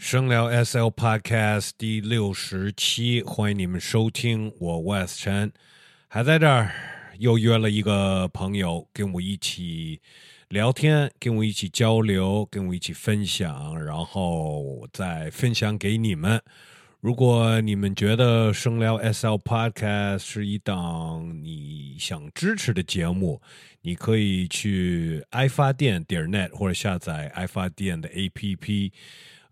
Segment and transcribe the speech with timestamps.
[0.00, 5.52] 声聊 SL Podcast 第六十期，欢迎你们收听，我 West 陈
[6.08, 6.72] 还在这儿，
[7.18, 10.00] 又约了一个朋友跟我一起
[10.48, 16.42] 聊天，跟我一起交流，跟我一起分享，然后再分享给你们。
[17.00, 23.42] 如果你们觉得声聊 SL Podcast 是一档你想支持的节目，
[23.82, 28.92] 你可以去爱发电点 net 或者下载爱发电的 APP。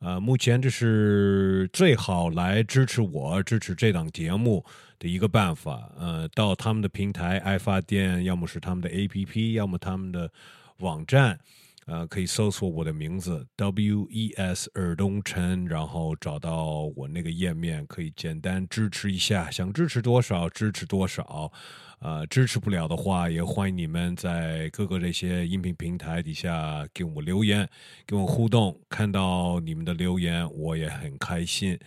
[0.01, 4.65] 呃，目前这是最好来支持我、支持这档节目
[4.99, 5.91] 的一个办法。
[5.99, 10.31] 呃，到他们的平台爱发电，要么是他们的 APP，要么他们的
[10.79, 11.37] 网站，
[11.87, 21.51] 呃，可以搜索我的名字 W E S 尔东陈，然后找到我那个页面，可以简单支持一下，想支持多少支持多少。
[22.01, 27.69] 呃，支持不了的话，也欢迎你们在各个这些音频平台底下给我留言，
[28.07, 28.79] 跟我互动。
[28.89, 31.79] 看到你们的留言，我也很开心。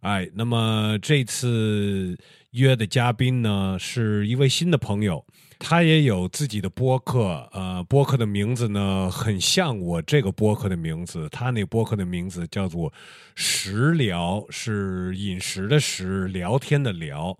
[0.00, 2.16] 哎，那么这次
[2.52, 5.24] 约的嘉宾呢，是一位新的朋友，
[5.58, 7.48] 他也有自己的播客。
[7.52, 11.28] 呃，播客的名字呢，很像我这个播客的名字。
[11.30, 12.92] 他那播客的名字叫做
[13.34, 17.36] “食聊”，是饮食的食，聊天的聊。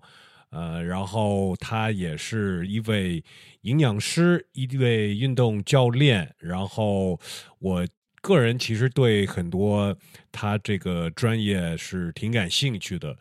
[0.49, 3.23] 呃，然后他也是一位
[3.61, 6.33] 营养师，一位运动教练。
[6.39, 7.19] 然后
[7.59, 7.85] 我
[8.21, 9.95] 个人其实对很多
[10.31, 13.15] 他这个专业是挺感兴趣的。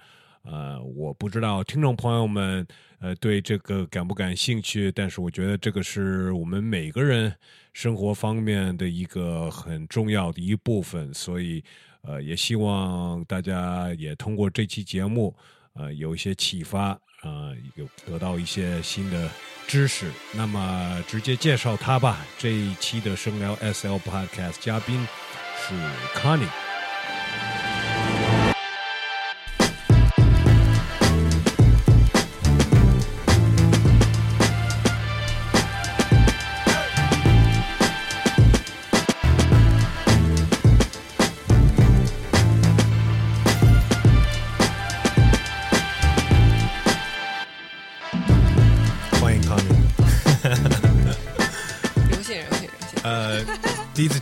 [0.45, 2.65] 呃，我不知道听众朋友们
[3.01, 7.35] 呃对这个感不感兴趣，但是我觉得这个是我们每个人
[7.73, 11.13] 生活方面的一个很重要的一部分。
[11.13, 11.65] 所以
[12.03, 15.35] 呃，也希望大家也通过这期节目
[15.75, 16.97] 呃有一些启发。
[17.27, 19.29] 呃，有得到一些新的
[19.67, 22.25] 知识，那么直接介绍他吧。
[22.39, 25.07] 这一期的声聊 SL Podcast 嘉宾
[25.59, 25.75] 是
[26.19, 26.76] Connie。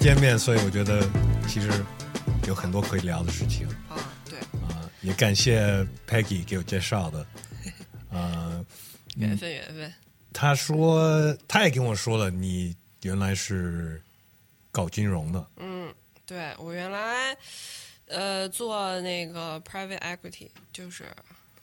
[0.04, 1.00] 见面，所以我觉得
[1.48, 1.70] 其实
[2.46, 3.96] 有很多可以聊的事情啊，
[4.28, 4.38] 对，
[4.68, 7.26] 啊、也感谢 Peggy 给我介绍的。
[8.10, 8.62] 呃，
[9.16, 9.90] 缘分缘分。
[10.30, 13.98] 他说他也跟我说了，你原来是
[14.70, 15.46] 搞金融的。
[15.56, 15.90] 嗯，
[16.26, 17.34] 对我原来
[18.08, 21.04] 呃做那个 private equity，就是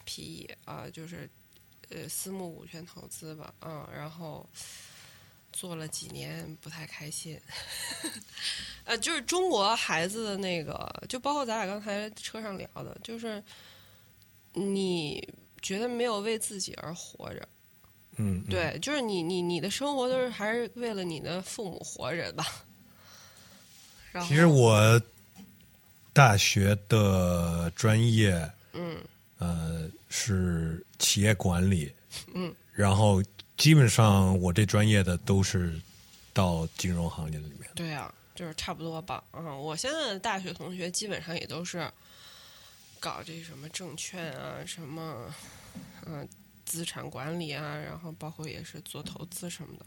[0.04, 1.30] PE 啊、就是
[1.90, 4.50] 呃私募股权投资吧，嗯，然后
[5.52, 7.40] 做了几年不太开心。
[8.84, 13.42] 呃，就是中国孩子的那个，就包括咱俩刚才车上聊的，就是
[14.54, 15.28] 你
[15.62, 17.48] 觉得没有为自己而活着。
[18.18, 22.46] 嗯，嗯，对，就是你你你的生活都是还是为了你的父母活着吧。
[24.12, 25.02] 然后其实我
[26.12, 28.98] 大学的专业，嗯
[29.38, 31.90] 呃，是企业管理，
[32.34, 33.24] 嗯，然后
[33.62, 35.80] 基本上我这专业的都是
[36.34, 37.70] 到金融行业里面。
[37.76, 39.24] 对啊，就是差不多吧。
[39.34, 41.88] 嗯，我现在的大学同学基本上也都是
[43.00, 45.32] 搞这什么证券啊，什么
[46.08, 46.28] 嗯、
[46.66, 49.86] 资产管理啊，然后包括也是做投资什么的。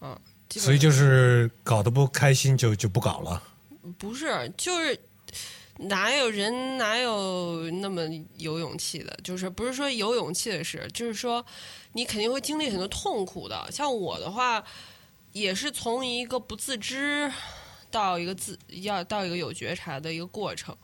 [0.00, 3.42] 嗯，所以就是搞得不开心就就不搞了。
[3.98, 4.96] 不是，就是
[5.78, 8.02] 哪有人哪有那么
[8.36, 9.18] 有勇气的？
[9.24, 11.44] 就是不是说有勇气的事，就是说
[11.94, 13.68] 你肯定会经历很多痛苦的。
[13.72, 14.64] 像我的话，
[15.32, 17.32] 也是从一个不自知
[17.90, 20.76] 到一个自要到一个有觉察的一个过程。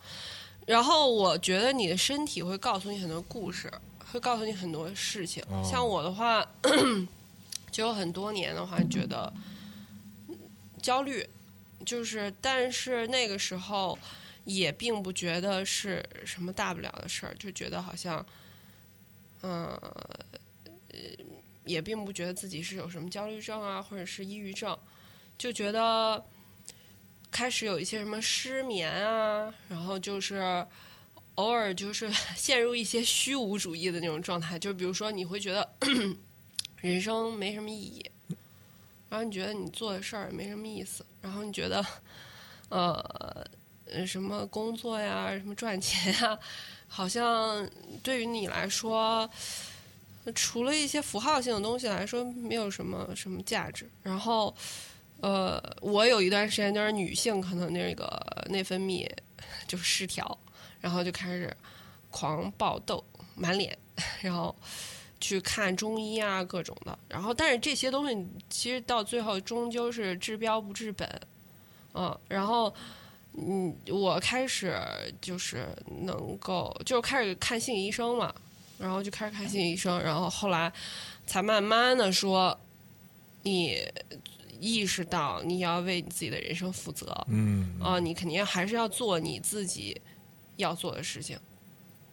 [0.66, 3.72] 然后我觉得你的身体会告诉你很多故事，
[4.12, 5.42] 会告诉你很多事情。
[5.48, 6.44] 哦像我的话，
[7.70, 9.32] 就有很多年的话，觉得
[10.82, 11.28] 焦虑，
[11.86, 13.98] 就是但是那个时候
[14.54, 18.24] 也并不觉得是什么大不了的事儿，就觉得好像，
[19.42, 20.20] 嗯、呃，
[21.64, 24.76] 也并不觉得自己是有什么焦虑症啊，或者是抑郁症，
[25.38, 26.24] 就觉得
[27.30, 30.66] 开始有一些什么失眠啊，然后就是
[31.36, 35.70] 偶尔就是 陷入一些虚无主义的那种状态，就比如说你会觉得
[36.80, 38.10] 人生没什么意义，
[39.08, 41.84] 然后你觉得你做的事儿也没什么意思，然后你觉得
[42.68, 43.46] 呃
[43.92, 46.38] 呃什么工作呀，什么赚钱呀，
[46.88, 47.68] 好像
[48.02, 49.28] 对于你来说。
[50.34, 53.88] 除了一些符号性的东西来说，没有什么什么价值。
[54.02, 54.54] 然后，
[55.22, 58.06] 呃，我有一段时间就是女性可能那个
[58.50, 59.08] 内分泌
[59.66, 60.38] 就失调，
[60.78, 61.56] 然后就开始
[62.10, 63.02] 狂爆痘，
[63.34, 63.76] 满脸，
[64.20, 64.54] 然后
[65.20, 66.96] 去看中医啊，各种的。
[67.08, 71.20] 然后，但是这些东西其实到最后终究是治标不治本，
[71.94, 72.16] 嗯。
[72.28, 72.72] 然后，
[73.34, 74.76] 嗯，我开始
[75.20, 75.66] 就是
[76.02, 78.34] 能够，就开始看心理医生嘛，
[78.78, 80.72] 然后就开始看心理医生，然后后来
[81.26, 82.58] 才慢慢的说，
[83.42, 83.78] 你
[84.58, 89.98] 意识到你要为你自己的人生负责，嗯啊，你肯定还是要做你自己
[90.56, 91.38] 要做的事情。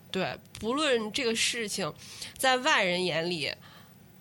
[0.09, 1.91] 对，不论这个事情
[2.37, 3.51] 在外人眼里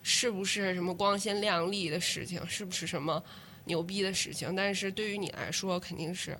[0.03, 3.23] 是不是什么光鲜亮丽的事情，是不是什么
[3.67, 6.37] 牛逼的事情，但是对于你来说，肯定是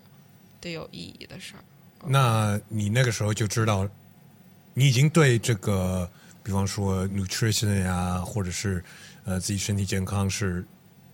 [0.67, 1.63] 得有意义的事儿。
[2.05, 3.89] 那你那个时候就知道，
[4.75, 6.09] 你已经对这个，
[6.43, 8.85] 比方说 nutrition 呀，或者是
[9.25, 10.65] 呃自己身体健康是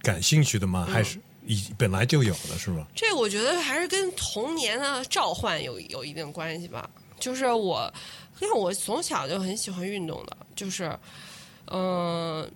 [0.00, 0.86] 感兴趣的吗？
[0.90, 2.86] 还是已本来就有的是吗？
[2.94, 6.88] 这我觉得还是跟童年的召唤有有一定关系吧。
[7.20, 7.92] 就是我，
[8.40, 10.98] 因为我从小就很喜欢运动的，就是
[11.66, 12.50] 嗯、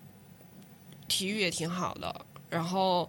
[1.07, 2.27] 体育也挺好的。
[2.51, 3.09] 然后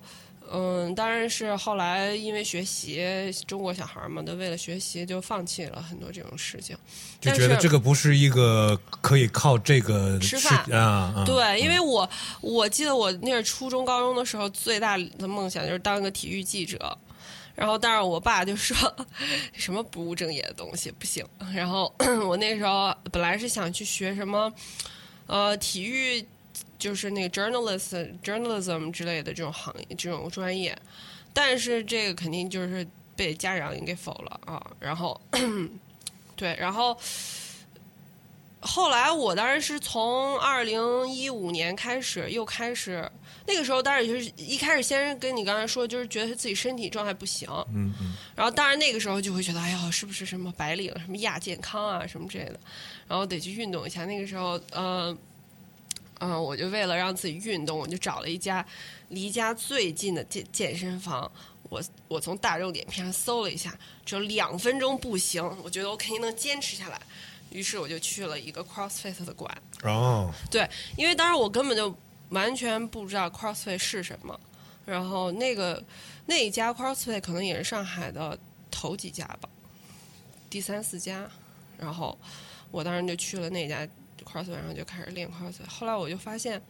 [0.52, 3.06] 嗯，当然是后来因为学习，
[3.48, 6.76] 中国小孩嘛，都为了学习就放弃了很多这种事情。
[7.20, 12.10] 就觉得这个不是一个可以靠这个吃饭啊啊，对，因为我
[12.42, 16.98] 我记得我那是初中、高中的时候，最大的梦想就是当一个体育记者。
[17.56, 18.78] 然后，但是我爸就说
[19.52, 21.26] 什么不务正业的东西不行。
[21.56, 21.92] 然后
[22.28, 24.54] 我那时候本来是想去学什么，
[25.26, 26.24] 呃，体育，
[26.78, 30.78] 就是那个 journalist、journalism 之类的这种行业、这种专业，
[31.34, 34.66] 但是这个肯定就是被家长给否了啊。
[34.80, 35.20] 然后，
[36.36, 36.98] 对，然后。
[38.60, 43.10] 后来我当然是从二零一五年开始，又开始
[43.46, 52.60] 那个时候，当然就是一开始先跟你刚才说，就是觉得自己身体状态不行，嗯嗯，然后当然那个时候就会觉得，哎呀，是不是什么白领、什么亚健康啊什么之类的，
[53.08, 54.06] 然后得去运动一下。
[54.06, 55.16] 那个时候，嗯、
[56.20, 58.66] 嗯、我就为了让自己运动，我就找了一家
[59.10, 61.32] 离家最近的健健身房。
[61.70, 67.02] 我我从大众点评上搜了一下，只有两分钟步行，我觉得我肯定能坚持下来。
[67.50, 71.94] 于是我就去了一个 CrossFit 的馆，哦，对，因为当时我根本就
[72.30, 74.38] 完全不知道 CrossFit 是什么，
[74.86, 75.84] 然后那个
[76.26, 78.38] 那一家 CrossFit 可能也是上海的
[78.70, 79.50] 头几家吧，
[80.50, 81.30] 第三四家，
[81.78, 82.18] 然后
[82.70, 83.88] 我当时就去了那家
[84.28, 85.70] CrossFit，然后就开始练 CrossFit。
[85.70, 86.62] 后来我就发现，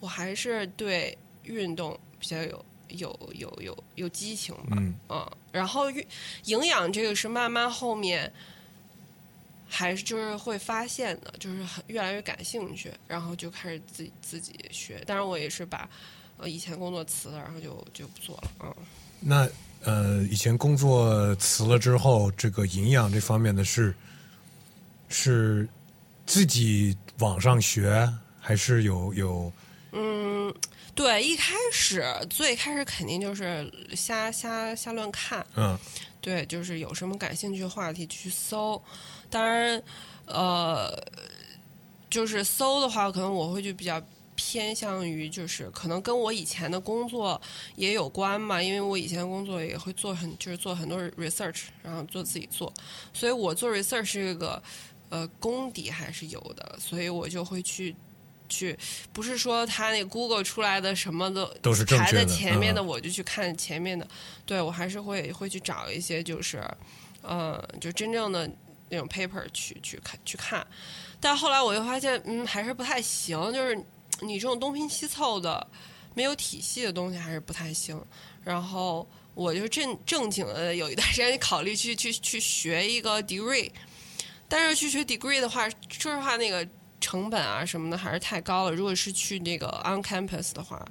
[0.00, 6.06] 我还是对运动比较有有有有有激情吧，嗯嗯，然后运
[6.44, 8.32] 营养这个是慢慢后面。
[9.70, 15.04] 还是就是会发现的，就是很越来越感兴趣，然后就开始自己自己学。
[15.06, 15.86] 当然，我也是把
[16.38, 18.50] 呃以前工作辞了，然后就就不做了。
[18.60, 18.74] 嗯，
[19.20, 19.46] 那
[19.82, 23.94] 呃，以前工作辞了之后，这个营养这方面的是
[25.10, 25.68] 是
[26.28, 28.06] 自己网上学，
[28.38, 29.50] 还是有有
[29.92, 30.54] 嗯
[30.94, 35.76] 对，一开始最开始肯定就是瞎瞎瞎乱看，嗯。
[36.20, 38.80] 对，就是有什么感兴趣的话题去搜。
[39.30, 39.82] 当然，
[40.26, 40.92] 呃，
[42.10, 44.02] 就是搜的话，可能我会就比较
[44.34, 47.40] 偏向于，就是可能跟我以前的工作
[47.76, 52.70] 也有关嘛，因为我以前工作也会做很，就是做很多 research，然后做自己做，
[53.14, 54.60] 所以我做 research 这个
[55.08, 57.94] 呃功底还是有的，所以我就会去。
[58.50, 58.74] 去
[59.12, 64.08] 不是说他那 Google 出来的什么的都是正排在前面的，我就去看前面的。
[64.46, 66.66] 对我还是会会去找一些就是，
[67.20, 68.50] 呃，就真正的
[68.88, 70.66] 那种 paper 去去看去看。
[71.20, 73.76] 但后来我又发现，嗯，还是不太行，就是
[74.22, 75.66] 你这种东拼西凑的、
[76.14, 78.02] 没有体系的东西还是不太行。
[78.42, 83.70] 然后我就正正经的有一段时间考虑去去去学一个 degree，
[84.48, 86.66] 但是去学 degree 的话，说实话那个
[87.00, 88.72] 成本啊什么的还是太高了。
[88.72, 90.84] 如果是去那个 on campus 的话，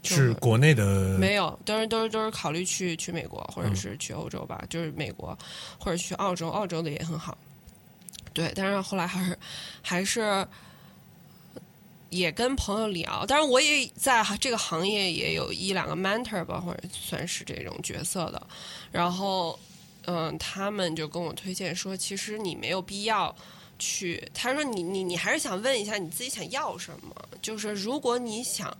[0.00, 5.36] 就是国内的没有，都是都是都是考虑去去美国或者是去欧洲吧，就是美国
[5.78, 7.36] 或者去澳洲，澳洲的也很好。
[8.32, 9.38] 对，但是后来还是
[9.82, 10.46] 还是
[12.08, 18.46] 也跟朋友聊，当然我也在这个行业也有一两个 mentor 吧，或者算是这种角色的。
[18.90, 19.58] 然后，
[20.06, 23.34] 嗯，他们就跟我推荐说，其实你没有必要
[23.78, 24.26] 去。
[24.32, 28.76] 他说你你你还是想问一下你自己想要什么，就是如果你想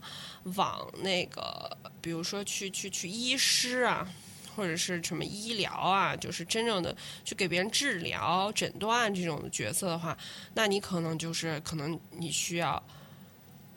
[0.55, 4.07] 往那个，比如说去去去医师啊。
[4.55, 10.15] 或者是什么医疗啊，就是真正的去给别人治疗、诊断这种角色的话，
[10.53, 12.83] 那你可能就是可能你需要，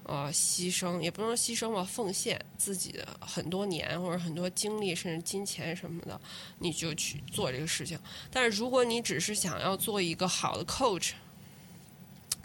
[0.06, 6.20] 呃牺牲，也不能说牺牲吧，奉献自己的很多年或者很多精力，甚至金钱什么的，
[6.60, 7.98] 你就去做这个事情。
[8.30, 11.10] 但是如果你只是想要做一个好的 coach，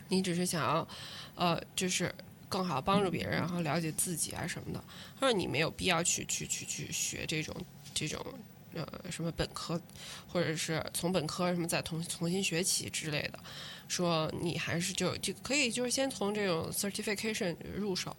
[0.09, 0.87] 你只是想要
[1.35, 2.13] 呃，就是
[2.49, 4.83] 更好帮助别人，然后了解自己啊什么的，
[5.19, 7.55] 或者你没有必要去去去去学这种
[7.93, 8.25] 这种
[8.73, 9.79] 呃什么本科，
[10.27, 13.39] 或者是从本科什么再重重新学起之类的。
[13.87, 18.15] 说你还是就就可以就是先从这种 certification 入手。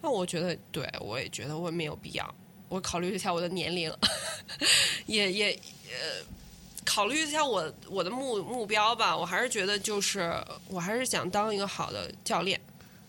[0.00, 2.34] 那我觉得，对我也觉得我没有必要。
[2.68, 3.92] 我考虑一下我的年龄，
[5.06, 5.52] 也也
[5.90, 6.24] 呃，
[6.84, 9.16] 考虑一下我我的目目标吧。
[9.16, 10.34] 我还是觉得就是
[10.68, 12.60] 我还是想当一个好的教练。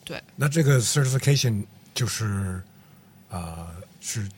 [0.06, 2.62] 对，那这个 certification 就是
[3.30, 4.30] 啊、是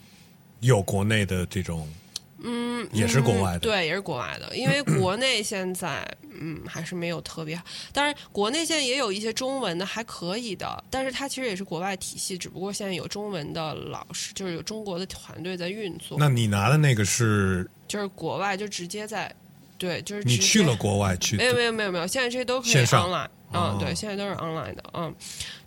[0.61, 1.91] 有国内的这种，
[2.39, 3.59] 嗯，也是国外的。
[3.59, 4.55] 嗯对，也是国外的。
[4.55, 6.05] 因为国内现在
[6.37, 7.63] 嗯还是没有特别好，
[7.93, 19.33] 当然国内现在也有一些中文的还可以的，但是它其实也是国外体系，只不过现在有中文的老师，就是有中国的团队在运作，那你拿的那个是就是国外就直接在
[19.77, 25.13] 对，就是你去了国外去没有没有没有没有，现在这些都可以 online，哦嗯，对，现在都是 online 的，嗯，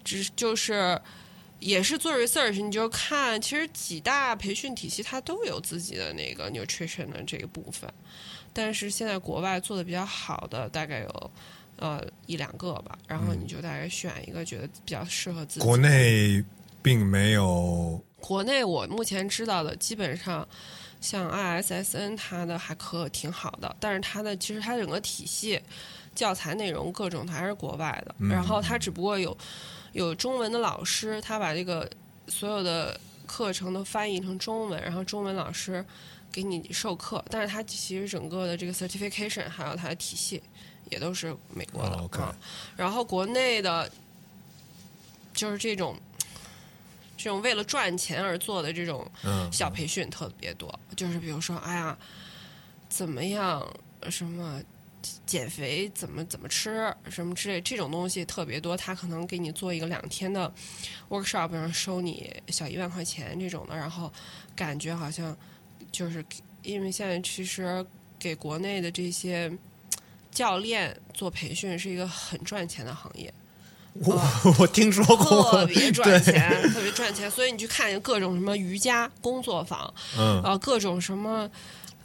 [0.05, 1.01] 只是就是
[1.61, 7.93] 也是做 research，你就看其实几大培训体系它都有自己的那个 nutrition 的这个部分，
[8.53, 11.31] 但是现在国外做的比较好的大概有
[11.77, 15.67] 呃一两个吧，然后你就大概选一个觉得比较适合自己。
[15.67, 16.45] 国内
[16.83, 18.01] 并没有。
[18.21, 20.47] 国内我目前知道的，基本上
[21.01, 25.61] 像 ISSN 它的还可挺好的，但是它的其实它整个体系、
[26.17, 28.29] 教材内容各种它还是国外的，嗯。
[28.29, 29.37] 然后它只不过有
[29.93, 31.91] 有中文的老师，他把这个
[32.29, 35.85] 所有的课程都翻译成中文，然后中文老师
[36.31, 40.43] 给你授课，但是他其实整个的这个 certification 还有它的体系
[40.91, 42.35] 也都是美国的。
[42.77, 43.91] 然后国内的，
[45.35, 45.97] 就是这种
[47.17, 49.51] 这种为了赚钱而做的这种嗯。
[49.53, 51.99] 小培训特别多，就是比如说，哎呀，
[52.89, 53.67] 怎么样，
[54.11, 54.63] 什么
[55.27, 58.77] 减肥怎么怎么吃，什么之类这种东西特别多。
[58.77, 60.53] 他可能给你做一个两天的
[61.09, 64.13] workshop，然后收你小一万块钱这种的，然后
[64.57, 65.37] 感觉好像
[65.91, 66.25] 就是
[66.63, 67.85] 因为现在其实
[68.19, 69.51] 给国内的这些
[70.31, 73.33] 教练做培训是一个很赚钱的行业。
[73.95, 74.15] 我
[74.61, 81.51] 我听说过特，别赚钱，特别赚钱，所以你去看各种什么瑜伽工作坊，嗯啊，各种什么，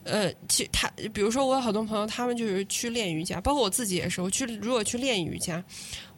[0.04, 5.64] 呃，其他比如说我有好多朋友，他们就是去练瑜伽，包括我自己也是，我去如果去练瑜伽，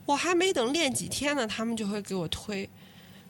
[0.05, 2.69] 我还没等练几天呢，他们就会给我推。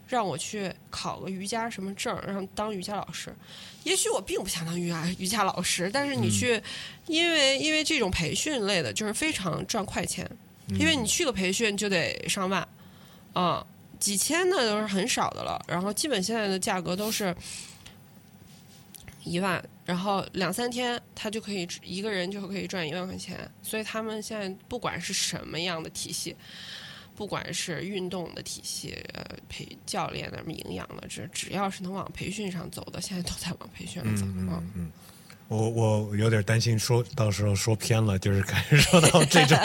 [0.07, 3.33] 让我去考个瑜伽什么证，然后当瑜伽老师。
[3.83, 6.61] 也许我并不想当瑜伽瑜伽老师，但是你去，
[7.07, 10.29] 因为因为这种培训类的，就是非常赚快钱。
[10.79, 12.67] 因为你去个培训就得上万，
[13.33, 13.65] 啊、
[13.99, 15.59] 几千的都是很少的了。
[15.67, 17.35] 然后基本现在的价格都是
[19.25, 23.37] 一万，然后两三天他就可以一个人就可以赚一万块钱。
[23.61, 26.35] 所以他们现在不管是什么样的体系，
[27.15, 34.25] 不管是运动的体系，呃，培教练的、什么营养的，这只要是能往培训上走的，现在都在往培训上走。
[34.27, 34.91] 嗯啊嗯嗯，
[35.47, 39.57] 我我有点担心说到时候说偏了，就是感受到这种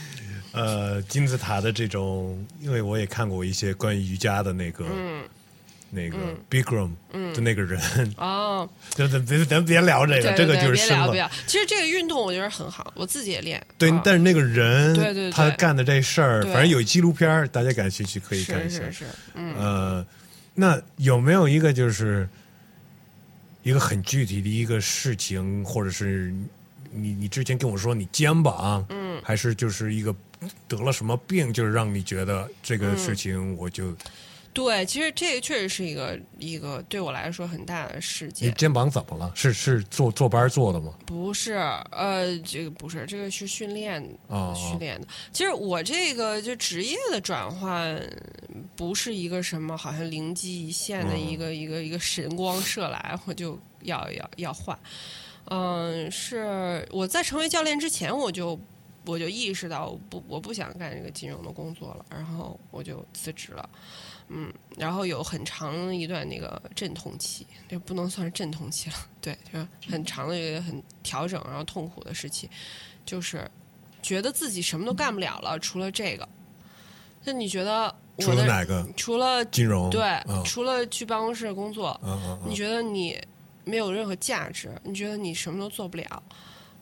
[0.52, 4.86] 呃金字塔的这种，因为我也看过一些关于瑜伽的那个、
[5.94, 6.16] 那个
[6.50, 6.90] Bigram
[7.32, 7.80] 的那个人，
[8.18, 11.30] 哦， 就咱别咱别聊这个，对这个就是深了。
[11.46, 13.64] 其实这个运动我觉得很好，我自己也练。
[13.78, 15.30] 对啊，但是那个人，对对对。
[15.30, 18.78] 他干的这事儿，反正有纪录片，大家感兴趣可以看一下。
[18.80, 19.54] 是是是，嗯。
[19.56, 20.06] 呃，
[20.54, 22.28] 那有没有一个就是
[23.62, 26.34] 一个很具体的一个事情，或者是
[26.92, 30.14] 你你之前跟我说你肩膀，嗯，还是就是一个
[30.68, 33.94] 得了什么病，就是让你觉得这个事情我就、
[34.54, 38.52] 对，其实这个确实是一个一个对我来说很大的事件你。
[38.52, 39.32] 肩膀怎么了？
[39.34, 40.94] 是是坐坐班坐的吗？
[41.04, 41.54] 不是，
[41.90, 45.06] 呃，这个不是，这个是训练哦训练的。
[45.32, 48.00] 其实我这个就职业的转换，
[48.76, 54.78] 不是一个什么好像灵机一现的一个、一个一个神光射来，我就要要要换。
[55.46, 58.56] 嗯，是我在成为教练之前，我就
[59.04, 63.68] 我就意识到我不我不想干这个金融的工作了，然后我就辞职了。
[64.28, 72.48] 嗯，然后有很长一段那个阵痛期，这不能算是阵痛期了，对，就是很长的一个很调整，然后痛苦的时期，
[73.04, 73.50] 就是
[74.02, 76.28] 觉得自己什么都干不了了，除了这个。
[77.24, 79.88] 那你觉得除我的了哪个除了金融？
[79.90, 81.98] 对，嗯除了去办公室工作，
[82.46, 83.18] 你觉得你
[83.64, 84.70] 没有任何价值？
[84.82, 86.22] 你觉得你什么都做不了？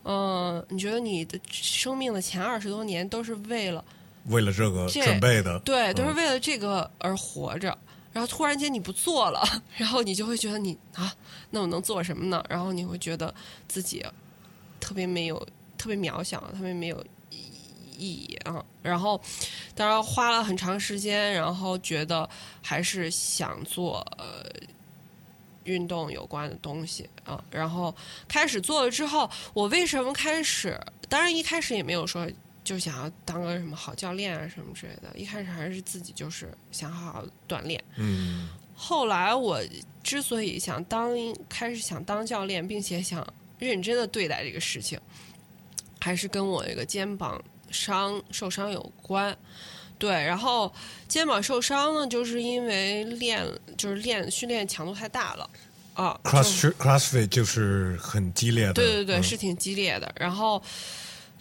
[0.05, 3.85] 嗯、你觉得你的生命的前二十多年都是为了
[4.27, 5.59] 为了这个准备的。
[5.61, 7.77] 对，都是为了这个而活着。
[8.13, 9.43] 然后突然间你不做了，
[9.79, 11.11] 然后你就会觉得你啊，
[11.49, 12.45] 那我能做什么呢？
[12.47, 13.35] 然后你会觉得
[13.67, 14.05] 自己
[14.79, 15.49] 特别没有、
[15.79, 17.39] 特别渺小、特别没有意
[17.97, 18.63] 意义啊。
[18.83, 19.19] 然后
[19.75, 22.29] 当然花了很长时间，然后觉得
[22.61, 24.45] 还是想做呃
[25.65, 27.43] 运动有关的东西啊。
[27.51, 27.95] 然后
[28.29, 30.79] 开始做了之后，我为什么开始？
[31.09, 32.29] 当然一开始也没有说。
[32.65, 35.11] 就想要当个什么好教练啊，什么之类的。
[35.17, 37.83] 一开始还是自己就是想好好锻炼。
[37.97, 39.61] 嗯，后来我
[40.05, 41.11] 之所以想当，
[41.49, 43.27] 开始想当教练，并且想
[43.59, 44.97] 认真的对待这个事情，
[46.01, 49.37] 还是跟我这个肩膀伤受伤有关。
[49.99, 50.73] 对，然后
[51.09, 53.45] 肩膀受伤呢，就是因为练
[53.77, 55.51] 就是练训练强度太大了
[55.95, 56.21] 啊。
[56.23, 60.15] cross crossfit 就是很激烈的，对对对，嗯是挺激烈的。
[60.17, 60.63] 然后。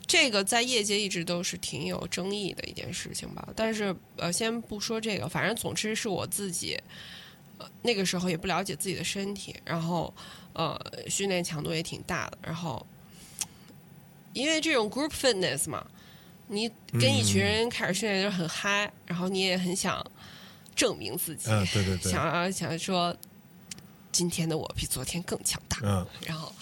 [0.08, 6.78] 这个在业界一直都是挺有争议的一件事情吧，但是呃，先不说这个，反正总之是我自己，
[7.58, 10.14] 呃，那个时候也不了解自己的身体，然后
[10.54, 10.78] 呃，
[11.08, 12.86] 训练强度也挺大的，然后
[14.34, 15.86] 因为这种 group fitness 嘛，
[16.48, 20.06] 你跟一群人开始训练就很嗨，然后你也很想
[20.76, 23.16] 证明自己，嗯，对对对，想要想说
[24.12, 26.06] 今天的我比昨天更强大，嗯。
[26.26, 26.54] 然后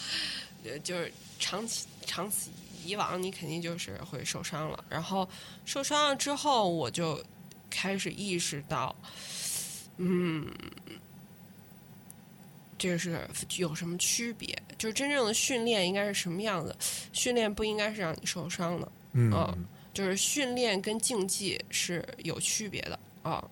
[0.64, 2.52] 呃，就是长期长此
[2.84, 4.84] 以往，你肯定就是会受伤了。
[4.90, 5.28] 然后
[5.66, 7.24] 受伤了之后，我就
[7.70, 8.96] 开始意识到，
[9.98, 10.48] 嗯，
[12.78, 13.20] 这个是
[13.58, 14.58] 有什么区别？
[14.78, 16.76] 就是真正的训练应该是什么样子？
[17.12, 23.44] 训练不应该是让你受伤的，嗯嗯就是训练跟竞技是有区别的啊。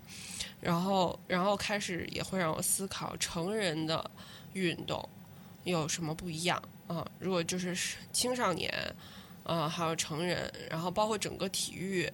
[0.60, 4.10] 然后，然后开始也会让我思考成人的
[4.54, 5.08] 运动
[5.66, 7.06] 有什么不一样啊？
[7.20, 7.78] 如果就是
[8.12, 8.74] 青少年，
[9.48, 12.08] 啊，还有成人，然后包括整个体育，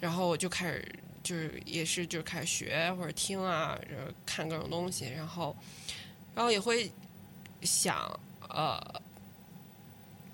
[0.00, 5.54] 然后我就开始就是也是就是开始学或者听啊，然后看各种东西，然后
[6.34, 6.90] 然后也会
[7.62, 8.80] 想呃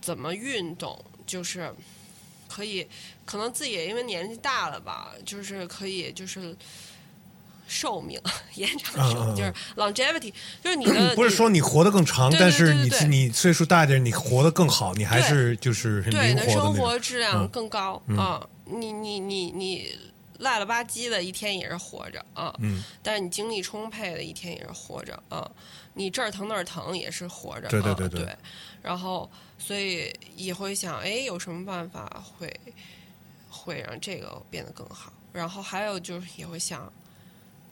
[0.00, 1.74] 怎么运动，就是
[2.48, 2.86] 可以
[3.24, 6.56] 可能自己也因为年纪大了吧，就是可以就是。
[7.66, 8.20] 寿命
[8.54, 17.48] 延长寿命、就是 longevity，就是你的不是说你活得更长，对对但是你你岁数大一点，你活得更好，你还是就是很对，你的生活质量嗯。
[17.48, 19.98] 更高啊、你你你你
[20.38, 22.82] 赖了吧唧的一天也是活着啊，嗯。
[23.02, 25.50] 但是你精力充沛的一天也是活着啊，
[25.94, 28.08] 你这儿疼那儿疼也是活着，对对对。
[28.08, 28.36] 对。
[28.82, 32.54] 然后所以也会想，哎，有什么办法会
[33.50, 35.12] 会让这个变得更好？
[35.32, 36.90] 然后还有就是也会想，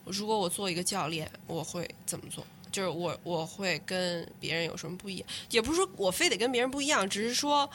[0.05, 2.45] 如果我做一个教练，我会怎么做？
[2.71, 5.27] 就是我我会跟别人有什么不一样？
[5.49, 7.69] 也不是说我非得跟别人不一样，只是说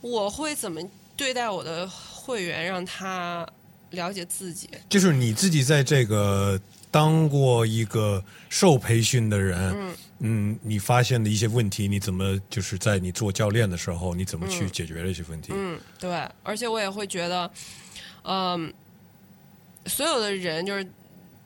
[0.00, 0.80] 我会怎么
[1.16, 3.48] 对待我的会员，让他
[3.90, 4.68] 了解自己。
[4.88, 15.52] 就是你自己在这个当过一个受培训的人，嗯嗯，你发现的一些问题，你怎么就是在你做教练的时候，你怎么去解决这些问题？
[15.54, 17.48] 嗯，对，而且我也会觉得，
[18.24, 18.74] 嗯，
[19.86, 20.84] 所有的人就是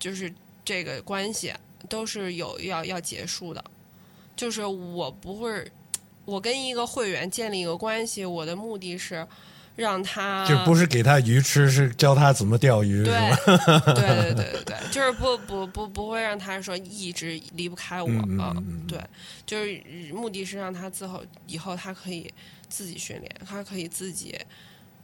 [0.03, 0.33] 就是
[0.65, 1.53] 这个关系
[1.89, 3.65] 都是有要要结束的，
[4.35, 5.65] 就是我不会，
[6.25, 9.25] 我跟一个会员建立一个关系，我的目的是
[9.77, 13.15] 让他就不是给他鱼吃，是教他怎么钓鱼，对？
[13.95, 18.09] 对对对对对， 就是不不不不会让他说一直离不开我
[18.41, 19.01] 啊、嗯嗯对，
[19.47, 19.81] 就是
[20.13, 22.29] 目的是让他之后以后他可以
[22.69, 24.37] 自己训练，他可以自己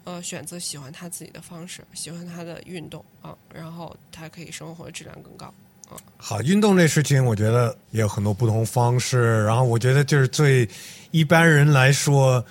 [0.04, 5.46] 呃选择喜欢他自己的方式，喜欢他的运动啊，然后他可以生活质量更高。
[5.90, 9.44] 啊好，运动这事情，我觉得也有很多不同方式。
[9.44, 10.68] 然后我觉得就是对
[11.10, 12.44] 一般人来说，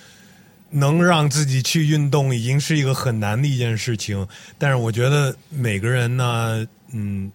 [0.72, 4.28] 能让自己去运动已经是一个很难的一件事情。
[4.58, 7.32] 但是我觉得每个人呢，嗯，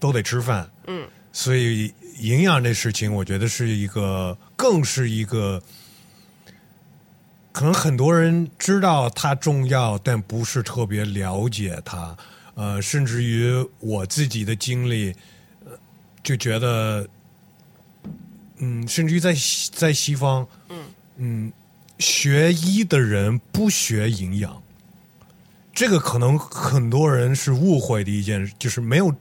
[0.00, 5.62] 都得吃饭，嗯，所以营养这事情，我觉得是一个，更是一个。
[7.54, 12.16] 可能很多人知道它重要，但不是特别了解它。
[12.56, 15.14] 呃，甚至于我自己的经历，
[15.64, 15.70] 呃，
[16.20, 17.08] 就觉得，
[18.56, 19.32] 嗯，甚至于在
[19.72, 20.84] 在西方，嗯。
[21.16, 21.52] 嗯，
[22.00, 24.60] 学医的人不学营养，
[25.72, 29.14] 这个可能很多人是误会的一件，就是没有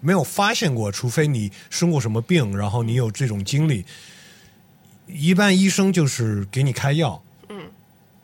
[0.00, 3.86] 没有发现过，除非你生过什么病，然后你有这种经历，
[5.06, 7.29] 一般医生就是给你开药，嗯，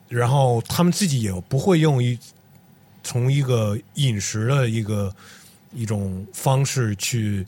[0.08, 2.18] 然后他们自己也不会用一
[3.02, 5.14] 从一个饮食的一个
[5.72, 7.46] 一种方式去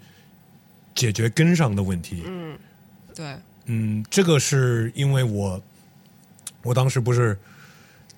[0.94, 2.23] 解决根上的问题。
[2.27, 2.59] 嗯，
[3.14, 5.61] 对，嗯，这个是因为我
[6.62, 7.38] 我当时不是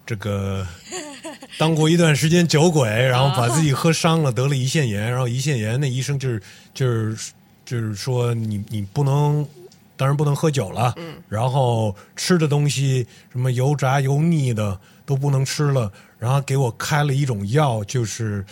[0.07, 0.67] 这个
[1.59, 7.33] 当过一段时间酒鬼，然后把自己喝伤了，得了胰腺炎，然后胰腺炎那医生就是就是
[7.65, 9.47] 就是说你你不能，
[10.01, 18.43] 当然不能喝酒了，嗯，然后吃的东西什么油炸油腻的都不能吃了，然后给我开了一种药，就是，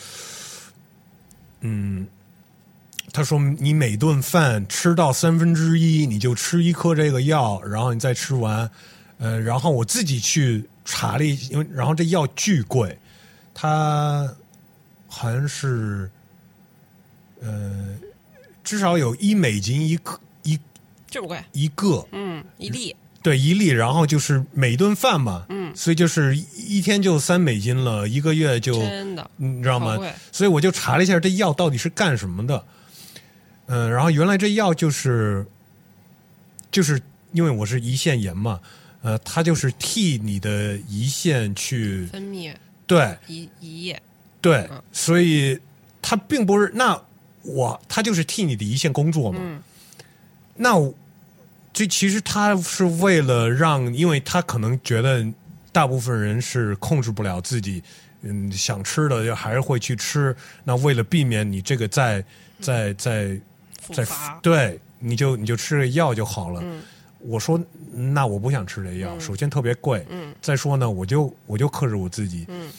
[1.61, 2.07] 嗯。
[3.11, 8.71] 他说：“你每顿饭吃到三分之一，你就吃一颗这个药，然后你再吃完。
[9.17, 12.97] 呃，然后我自己去查了一，因为然后这药巨贵，
[13.55, 14.31] 它
[15.09, 16.11] 好像是
[17.41, 17.97] 呃
[18.63, 20.28] 至少有一美金一颗一
[21.11, 21.43] 这么贵？
[21.53, 29.99] 一个，嗯，一粒，对一粒，然后就是每顿饭嘛，嗯，所以就是一天就三美金了，一个月就真的，你知道吗？
[30.31, 32.65] 所以我就查了一下这药到底是干什么的。
[33.67, 35.47] 嗯、然后原来这药就是，
[36.71, 37.01] 就是
[37.33, 38.61] 因为我是胰腺炎嘛，
[39.03, 42.55] 呃，它就是替你的胰腺去分泌
[42.87, 42.99] 对。
[43.27, 44.03] 胰胰液，
[44.41, 45.59] 对嗯，所以
[46.01, 46.99] 它并不是那
[47.43, 49.39] 我它就是替你的胰腺工作嘛。
[49.43, 49.63] 嗯
[50.59, 50.93] 那我
[51.73, 55.25] 这其实他是为了让，因为他可能觉得
[55.71, 57.83] 大部分人是控制不了自己，
[58.23, 60.35] 嗯，想吃的就还是会去吃。
[60.65, 62.25] 那为了避免你这个再
[62.61, 63.39] 再再
[63.93, 64.05] 再，
[64.43, 66.61] 对，你就你就吃这药就好了。
[66.65, 66.83] 嗯
[67.21, 67.61] 我说
[67.93, 72.45] 那我不想吃这药，嗯首先特别贵，嗯再说呢，我就我就克制我自己。
[72.49, 72.71] 嗯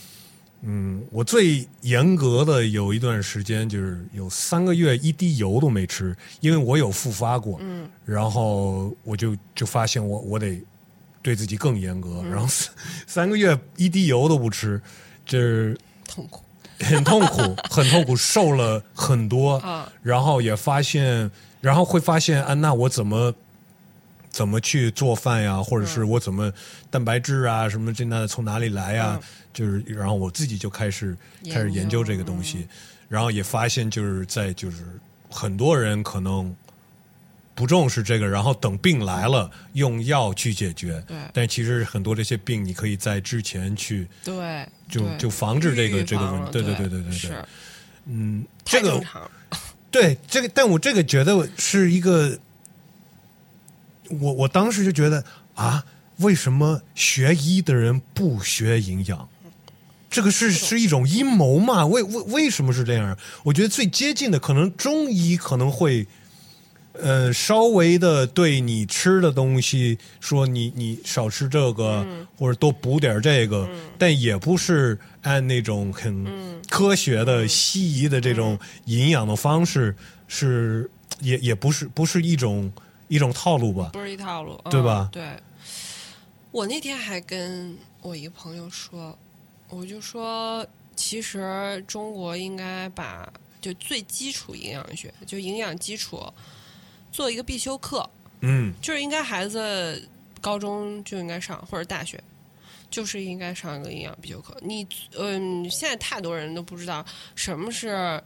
[0.61, 7.57] 嗯，我最严格的有一段时间，就是有三个月一滴油都没吃，因为我有复发过。
[7.61, 10.61] 嗯然后我就就发现我我得
[11.21, 12.73] 对自己更严格，嗯然后三
[13.07, 14.81] 三个月一滴油都不吃，
[15.25, 16.43] 就是痛苦
[16.79, 21.29] 很痛苦， 很痛苦，瘦了很多，啊，然后也发现，
[21.61, 23.33] 然后会发现啊，那我怎么
[24.29, 26.51] 怎么去做饭呀，或者是我怎么
[26.89, 29.19] 蛋白质啊什么这那的从哪里来呀？
[29.53, 31.17] 就是然后我自己就开始
[31.51, 32.67] 开始研究究这个东西，
[33.09, 34.83] 然后也发现就是在就是
[35.29, 36.55] 很多人可能
[37.55, 41.03] 不重视这个，然后等病来了用药去解决。
[41.07, 41.17] 对。
[41.33, 45.17] 但其实很多这些病，你可以在之前去对，就对。
[45.17, 46.51] 就防治这个这个问题。
[46.51, 47.31] 对对对对对对。
[48.05, 49.03] 嗯，这个
[49.91, 52.39] 对这个，但我这个觉得是一个，
[54.09, 55.83] 我我当时就觉得啊，
[56.17, 59.27] 为什么学医的人不学营养？
[60.09, 61.85] 这个是是一种阴谋嘛？
[61.85, 63.17] 为为为什么是这样？
[63.43, 66.07] 我觉得最接近的可能中医可能会，
[66.93, 76.25] 呃，稍微的对你吃的东西说你你少吃这个，或者多补点这个，但也不是按那种很
[76.67, 79.95] 科学的西医的这种营养的方式，
[80.27, 80.89] 是
[81.21, 82.71] 也也不是不是一种
[83.07, 83.91] 一种套路吧？
[83.93, 85.07] 不是一套路，嗯对吧？
[85.11, 85.23] 对，
[86.51, 89.17] 我那天还跟我一个朋友说，
[89.69, 96.21] 我就说，其实中国应该把就最基础营养学，就营养基础
[97.11, 98.09] 做一个必修课，
[98.41, 100.07] 嗯就是应该孩子
[100.41, 102.21] 高中就应该上，或者大学。
[102.91, 104.57] 就是应该上一个营养必修课。
[104.63, 104.83] 你
[105.15, 107.05] 嗯，现在太多人都不知道
[107.35, 108.19] 什么是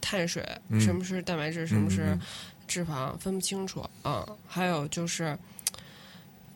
[0.00, 2.20] 碳水，嗯什么是蛋白质，什么是嗯
[2.68, 5.36] 脂肪，分不清楚啊、还有就是，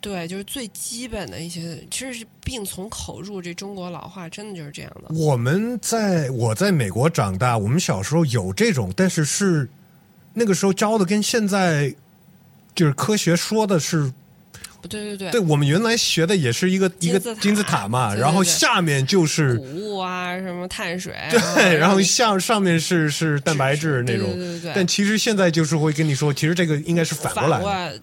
[0.00, 3.40] 对，就是最基本的一些，其实是病从口入。
[3.42, 5.14] 这中国老话真的就是这样的。
[5.14, 9.68] 我们在我在美国长大，我们小时候有这种，但是是
[10.32, 11.94] 那个时候教的跟现在
[12.74, 14.10] 就是科学说的是，
[14.80, 28.00] 不对对对，对我们原来学的也是一个一个金字塔嘛，对对然后下面就是谷物啊，什么碳水，对，然后你下上面是是蛋白质那种，对对对但其实现在就是会跟你说，其实这个应该是反过来的，来。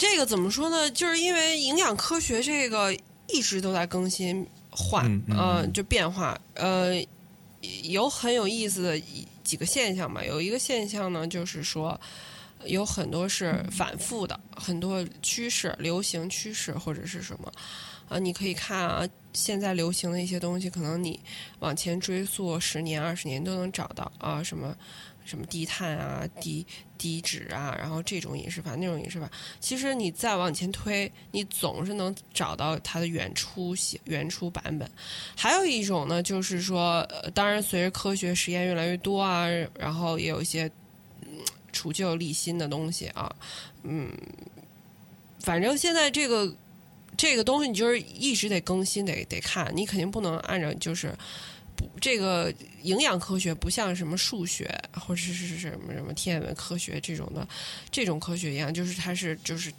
[0.00, 0.90] 这个怎么说呢？
[0.92, 2.90] 就是因为营养科学这个
[3.28, 6.40] 一直都在更新换，嗯就变化。
[6.54, 6.94] 呃，
[7.82, 9.02] 有很有意思的
[9.44, 10.24] 几个现象吧。
[10.24, 12.00] 有一个现象呢，就是说
[12.64, 17.52] 有很多是反复的，很多趋势、流行趋势或者是什么。
[18.08, 21.20] 啊，你可以看啊，现在流行的一些东西，可能你
[21.58, 24.74] 往前追溯十年、二十年都能找到啊，什么
[25.30, 26.66] 什么低碳啊、低
[26.98, 34.90] 低脂啊，然后这种饮食法、那种饮食法，其实你再往前推，你总是能找到它的原初写原初版本。
[35.36, 39.46] 还有一种呢，就是说，呃、当然随着科学实验越来越多啊，
[39.78, 40.70] 然后也有一些
[41.22, 41.28] 嗯
[41.72, 43.32] 除旧立新的东西啊，
[43.84, 44.10] 嗯，
[45.38, 46.52] 反正现在这个。
[47.16, 51.12] 这个东西你就是一直得更新，得得看，你肯定不能按照就是
[51.59, 51.59] 不
[52.00, 57.46] 这个营养科学不像什么数学或者是是什么什么天文科学这种的
[57.90, 59.72] 这种科学一样，就是它是就是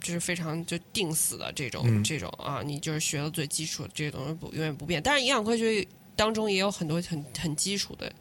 [0.00, 5.02] 就是非常就定死的这种、嗯这种啊，你就是学了最基础的这些东西不永远不变。
[5.02, 8.12] 但是营养科学当中也有很多很很基础的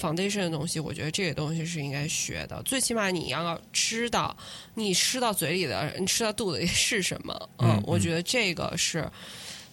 [0.00, 2.62] foundation 的东西，我觉得这个东西是应该学的。
[2.62, 4.34] 最起码你要知道
[4.74, 7.48] 你吃到嘴里的，你吃到肚子里是什么。
[7.58, 9.10] 嗯我觉得这个是，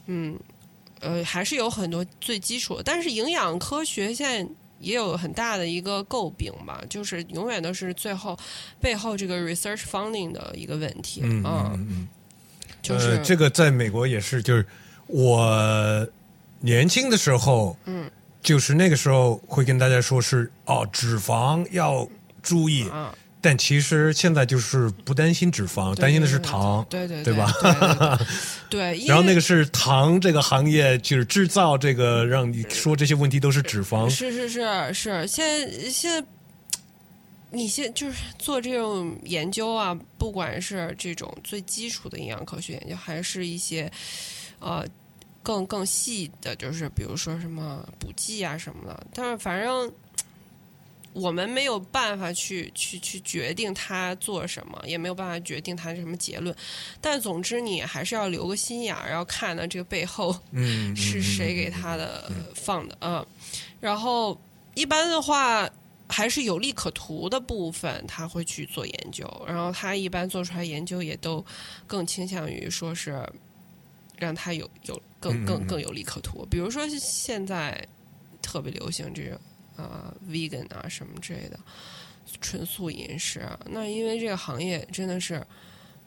[0.07, 0.37] 嗯，
[1.03, 2.83] 呃，还是有很多最基础的。
[2.83, 4.49] 但是营养科学现在。
[4.79, 8.37] 也有很大的一个诟病吧，就是永远都是最后
[8.81, 12.07] 背后这个 research funding 的一个问题嗯啊、嗯嗯，
[12.81, 14.65] 就是、呃，这个在美国也是，就是
[15.07, 16.05] 我
[16.59, 18.11] 年轻的时候，嗯，
[18.41, 22.05] 就是那个时候会跟大家说是哦，脂肪要
[22.41, 26.83] 注意，啊，但其实现在就是不担心脂肪，担心的是糖。
[26.89, 27.53] 对对对吧
[28.69, 34.09] 对 然后那个是糖这个行业，就是制造这个，让你说这些问题都是脂肪。
[34.09, 36.27] 是是是是，现在现在。
[37.55, 43.91] 你现就是做这种研究啊，不管是这种最基础的营养科学研究，还是一些
[44.57, 44.83] 呃
[45.43, 49.05] 更更细的，就是比如说什么补剂啊什么的。
[49.13, 49.93] 但是反正
[51.13, 56.55] 我们没有办法去去去决定他做什么，也没有办法决定他是什么结论。
[56.99, 63.25] 但总之，你还是要留个心眼儿，要看呢这个背后嗯，是谁给他的放的啊、
[63.79, 64.39] 然后
[64.75, 65.69] 一般的话，
[66.09, 69.25] 还是有利可图的部分，他会去做研究。
[69.47, 71.45] 然后他一般做出来研究也都
[71.85, 73.23] 更倾向于说是
[74.17, 76.45] 让他有有更更更有利可图。
[76.49, 77.87] 比如说现在
[78.41, 79.39] 特别流行这种
[79.75, 81.59] 啊、vegan 啊什么之类的
[82.39, 85.45] 纯素饮食，那因为这个行业真的是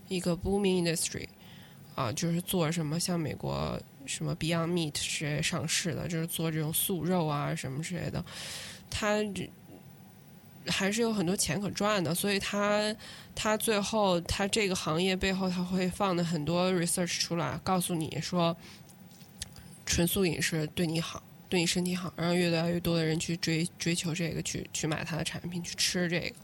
[0.08, 1.26] 一个 booming industry
[1.94, 8.24] 啊，就是做什么像美国什么 Beyond Meat 之类上市的，就是做这种素肉啊什么之类的，
[8.88, 9.50] 它这
[10.68, 12.94] 还是有很多钱可赚的，所以它
[13.34, 18.56] 它最后它这个行业背后它会放的很多 research 出来，告诉你说
[19.84, 21.22] 纯素饮食对你好。
[21.48, 26.36] 对你身体好，然后越来越多的人去追追求这个，去去买它的产品，去吃这个，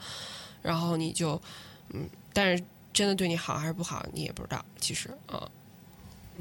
[0.62, 1.40] 然后你就，
[1.90, 4.64] 嗯，但是真的对你好还是不好，你也不知道。
[4.78, 5.48] 其实啊，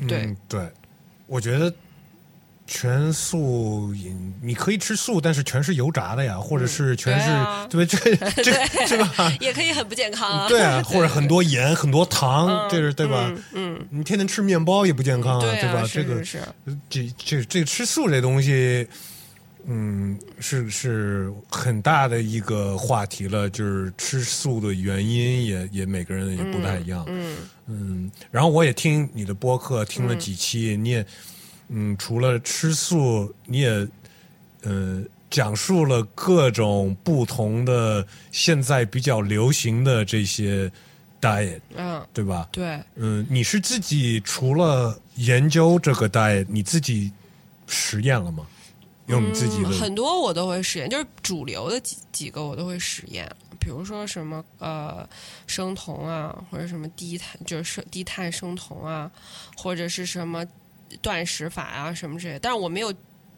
[0.07, 0.71] 对，对，
[1.27, 1.73] 我觉得
[2.67, 7.97] 全素饮你可以吃素，但是全是油炸的呀，或者是全是、对这
[8.41, 9.31] 这是吧？
[9.41, 10.47] 也可以很不健康啊。
[10.47, 13.29] 对啊，或者很多盐、很多糖，嗯这是对吧？
[13.53, 15.83] 嗯，嗯你天天吃面包也不健康啊，对啊，吧？
[15.85, 16.23] 是这个
[16.89, 18.87] 这这这个吃素这东西，
[19.65, 23.49] 嗯，是是很大的一个话题了。
[23.49, 27.03] 就是吃素的原因也也每个人也不太一样。
[27.09, 31.05] 嗯嗯，然后我也听你的播客，听了几期，你也
[31.73, 33.87] 嗯，除了吃素，你也
[34.63, 40.69] 呃讲述了各种不同的现在比较流行的这些
[41.21, 42.49] diet，嗯，对吧？
[42.51, 47.11] 对，嗯，你是自己除了研究这个 diet，你自己
[47.67, 48.45] 实验了吗？
[49.07, 53.29] 用你自己的、嗯很多我都会实验，就是主流的几几个我都会实验，
[53.59, 55.07] 比如说什么呃
[55.47, 59.11] 生酮啊，或者什么低碳就是低碳生酮啊，
[59.57, 60.45] 或者是什么
[61.01, 62.39] 断食法啊什么之类的。
[62.39, 62.93] 但是我没有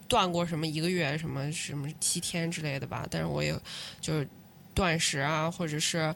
[0.08, 3.54] 断过什么一个月什么什么七天之类的吧，但是我也
[4.02, 4.28] 就是
[4.74, 6.14] 断食啊，或者是。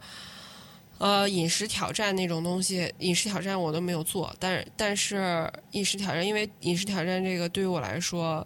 [1.00, 8.43] 呃，饮食挑战那种东西，饮食挑战我都没有做，但是但是饮食挑战，因为饮食挑战这个对于我来说，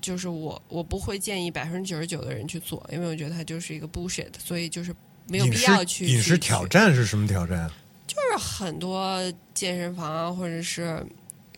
[0.00, 4.92] 就是我我不会建议百分之九十九的人去做，因为我觉得它就是一个 bullshit，所以就是
[5.28, 7.72] 没有必要去饮食去挑战是什么挑战啊？
[8.08, 9.22] 就是很多
[9.54, 11.06] 健身房啊，或者是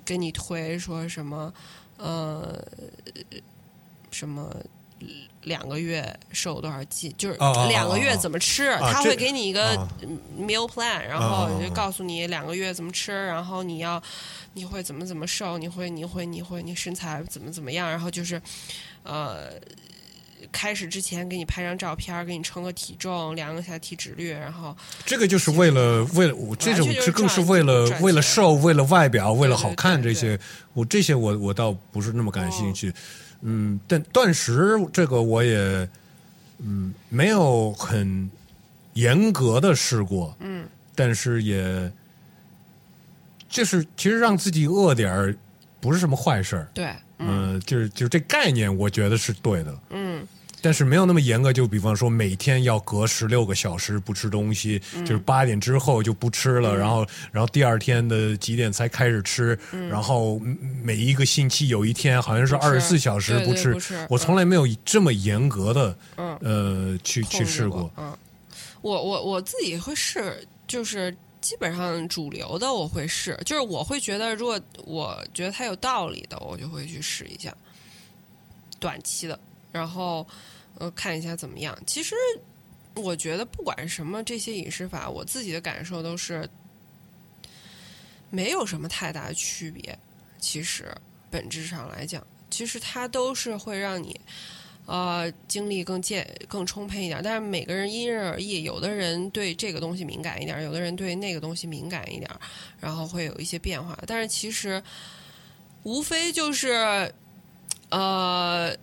[0.04, 1.52] 跟你推说什么
[1.96, 2.62] 呃
[4.10, 4.54] 什么。
[5.42, 7.12] 两个月瘦多少斤？
[7.18, 7.36] 就是
[7.68, 8.74] 两个月哦怎么吃？
[8.78, 9.88] 他会给你一个啊
[10.38, 14.02] meal plan，然后哦就告诉你两个月怎么吃，然后你要
[14.54, 18.40] 你会怎么怎么瘦，你会你会你会你身材怎么怎么样，然后就是
[19.02, 19.50] 呃
[20.52, 30.38] 开始之前给你拍张照片，给你称个体重，量一下体脂率，然后这个就是为了为了我这种这更是为了为了瘦，为了外表，为了好看这些，
[30.72, 32.92] 我这些我我倒不是那么感兴趣。
[33.46, 35.88] 嗯，但断食这个我也
[36.58, 38.30] 嗯没有很
[38.94, 41.92] 严格的试过，嗯，但是也
[43.48, 45.36] 就是其实让自己饿点儿
[45.84, 46.66] 不是什么坏事儿。
[46.72, 46.86] 对，
[47.18, 49.78] 嗯嗯，就是就是这概念，我觉得是对的。
[49.90, 50.26] 嗯。
[50.62, 55.04] 但是没有那么严格，就比方说每天要隔十六个小时不吃东西，嗯。
[55.04, 59.58] 就是八点之后就不吃了，然后然后第二天的几点才开始吃，
[59.90, 67.92] 然后嗯每一个星期有一天好像是二十四小时不吃我从来没有这么严格的嗯，呃去去试过。
[67.98, 68.16] 嗯，
[68.80, 77.54] 我我我自己会试，就是基本上主流的我会试，就是我会觉得，如果我觉得它有道理的，我就会去试一下
[78.80, 79.38] 短期的，
[79.70, 80.26] 然后
[80.78, 81.78] 呃看一下怎么样。
[81.86, 82.16] 其实
[82.94, 86.48] 我觉得不管什么这些饮食法，我自己的感受都是
[88.30, 89.98] 没有什么太大的区别。
[90.38, 90.90] 其实
[91.30, 94.18] 本质上来讲，其实它都是会让你。
[94.86, 102.30] 呃，精力更健、更充沛一点，但是每个人因人而异，有的人对这个东西敏感一点，有的人对那个东西敏感一点，
[102.80, 103.98] 然后会有一些变化。
[104.06, 104.82] 但是其实
[105.84, 107.10] 无非就是
[107.88, 108.76] 呃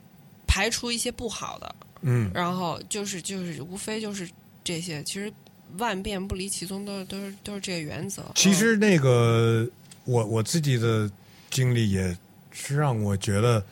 [0.47, 4.27] 排除一些不好的，嗯，然后就是就是无非就是
[4.63, 5.03] 这些。
[5.03, 5.31] 其实
[5.77, 8.23] 万变不离其宗，都都是都是这个原则。
[8.33, 9.69] 其实那个
[10.05, 11.07] 我我自己的
[11.51, 12.17] 经历也
[12.49, 13.63] 是让我觉得。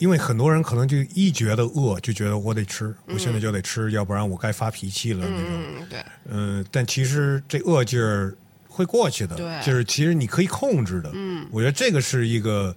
[0.00, 5.46] 因为很多人可能就一觉得饿，就觉得我得吃，我现在就得吃，要不然我该发脾气了那种。
[5.78, 6.04] 嗯，对。
[6.24, 8.34] 嗯，但其实这饿劲儿
[8.66, 11.10] 会过去的，对，就是其实你可以控制的。
[11.12, 12.74] 嗯，我觉得这个是一个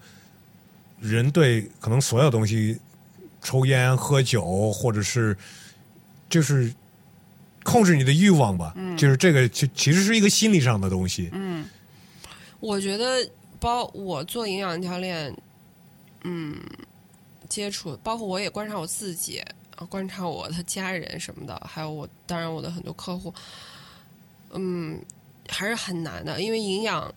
[1.00, 2.78] 人对可能所有东西，
[3.42, 5.36] 抽烟、喝酒，或者是
[6.30, 6.74] 就是
[7.64, 8.74] 控制你的欲望吧。
[8.76, 11.30] 嗯，就是这个其其实是一个心理上的东西。
[11.32, 11.64] 嗯，
[12.60, 13.26] 我觉得
[13.62, 15.34] 包我做营养教练，
[16.26, 16.60] 嗯。
[17.54, 19.40] 接触，包括我也观察我自己，
[19.88, 23.32] 观察我的家人什么的，还有我，当然我的很多客户，
[24.50, 25.00] 嗯，
[25.48, 27.14] 还是很难的，因为营养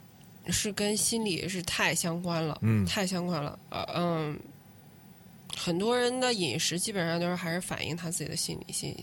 [0.48, 4.38] 是跟心理是太相关了，嗯，太相关了，呃，嗯，
[5.56, 9.02] 很多人的饮食基本上都是还是反映他自己的心理心理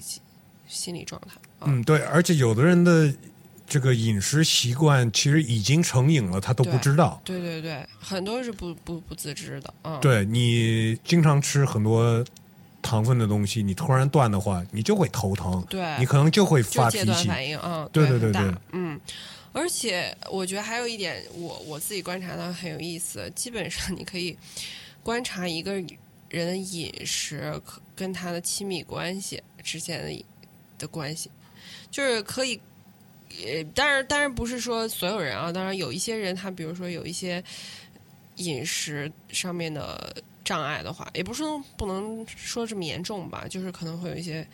[0.67, 3.11] 心理状态，嗯，对，而且有的人的。
[3.73, 7.19] 这个饮食习惯其实已经成瘾了，他都不知道。
[7.25, 9.73] 对对对，很多是不不不自知的。
[9.81, 12.23] 嗯，对你经常吃很多
[12.83, 15.65] 糖分的东西，你突然断的话，你就会头疼。
[15.67, 17.27] 对，你可能就会发脾气。
[17.27, 19.01] 反应，嗯，对对对对，嗯。
[19.53, 23.27] 而且我觉得还有一点，我我自己观察到很有意思。
[23.33, 24.37] 基本上你可以
[25.01, 25.73] 观察一个
[26.29, 27.59] 人的饮食
[27.95, 30.25] 跟他的亲密关系之间的
[30.77, 31.31] 的关系，
[31.89, 32.61] 就是可以。
[33.39, 37.43] 也，当然，当然不是说所有人啊，当然有一些人，他比如说有一些
[38.35, 41.43] 饮食上面的障碍的话，也不是
[41.77, 44.47] 不能说这么严重吧，就是可能会有一些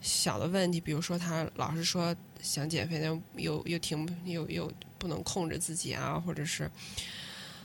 [0.00, 6.70] 小的问题，比如说他老是说想减肥，但又又停又又不能控制自己啊，或者是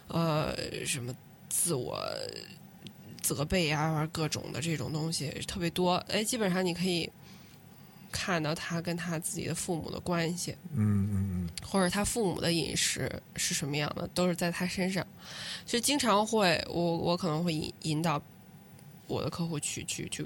[0.07, 1.15] 呃什么
[1.49, 1.99] 自我
[3.21, 7.09] 责备啊，各种的这种东西特别多，哎，基本上你可以。
[8.11, 15.05] 看到他跟他自己的父母的关系，嗯嗯嗯，或者他父母的饮食是什么样的，都是在他身上。
[15.65, 18.21] 所以经常会，我我可能会引引导
[19.07, 20.25] 我的客户去去去，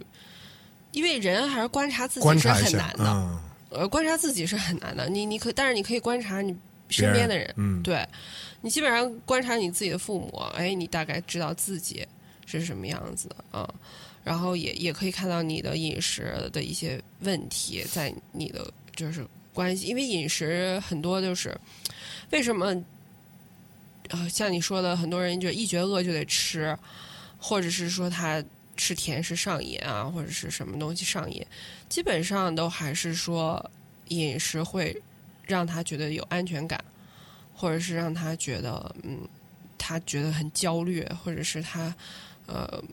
[0.91, 3.39] 因为人还是观察自己是很难的，
[3.69, 5.09] 呃，观察自己是很难的。
[5.09, 6.55] 你你可，但是你可以观察你
[6.89, 8.07] 身边的人，嗯，对
[8.61, 12.07] 你基本上观察你自己的父母，哎，你大概知道自己
[12.45, 13.73] 是什么样子的啊。
[14.23, 21.59] 然后也也可以看到你的饮食的一些问题，在你的就是关系，因为饮食很多就是
[22.29, 22.67] 为什么
[24.09, 26.77] 呃像你说的，很多人就一觉饿就得吃，
[27.39, 28.43] 或者是说他
[28.77, 31.43] 吃甜食上瘾啊，或者是什么东西上瘾，
[31.89, 33.71] 基本上都还是说
[34.09, 34.95] 饮食会
[35.47, 36.79] 让他觉得有安全感，
[37.55, 39.27] 或者是让他觉得嗯
[39.79, 41.95] 他觉得很焦虑，或者是他
[42.45, 42.83] 呃。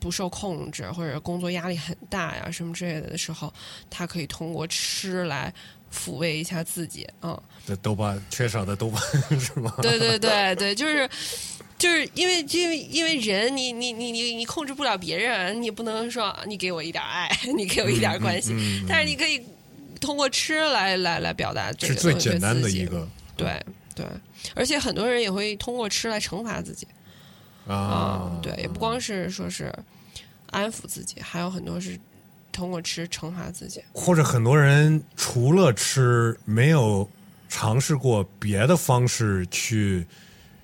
[0.00, 3.52] 不受控制，或者工作压力很大呀，什么之类的的时候，
[3.90, 5.52] 他可以通过吃来
[5.92, 7.06] 抚慰一下自己。
[7.22, 9.00] 嗯，这多巴缺少的多巴
[9.38, 9.74] 是吗？
[9.82, 11.08] 对对对对，就是
[11.78, 18.52] 就是因为因为因为人，你你你你你控制不了别人，你不能说你给我一点爱，你给我一点 关系，
[18.88, 19.42] 但是你可以
[20.00, 21.72] 通过吃来来来表达。
[21.78, 23.08] 是最简单的一个。
[23.36, 23.60] 对
[23.96, 24.06] 对，
[24.54, 26.86] 而且很多人也会通过吃来惩罚自己。
[27.66, 29.72] 啊，对，也不光是说是
[30.50, 31.98] 安抚自己，还有很多是
[32.52, 37.08] 通过吃惩罚自己，或者很多人除了吃，没有
[37.48, 40.06] 尝试过别的方式去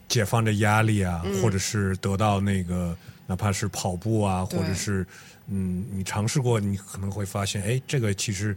[0.08, 5.06] 解放这压力啊，或者是得到那个哪怕是跑步啊，或者是
[5.46, 8.56] 嗯，你尝试过，你可能会发现，哎，这个其实。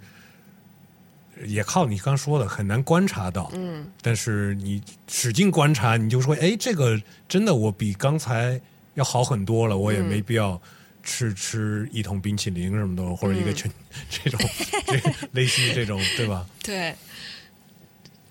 [1.46, 8.62] 也靠你刚说的很难观察到，嗯，但是你使劲观察，你就说，哎，这个真的我比刚才
[8.94, 10.62] 要好很多了，我也没必要
[11.02, 13.70] 吃吃一桶冰淇淋什么的，或者一个全
[14.10, 14.40] 这种
[14.86, 16.46] 这类似于这种，对吧？
[16.62, 16.96] 对，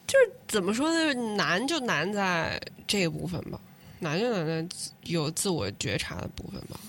[0.06, 1.12] 就是怎么说呢？
[1.36, 3.60] 难就难在这一部分吧，
[3.98, 6.80] 难就难在有自我觉察的部分吧。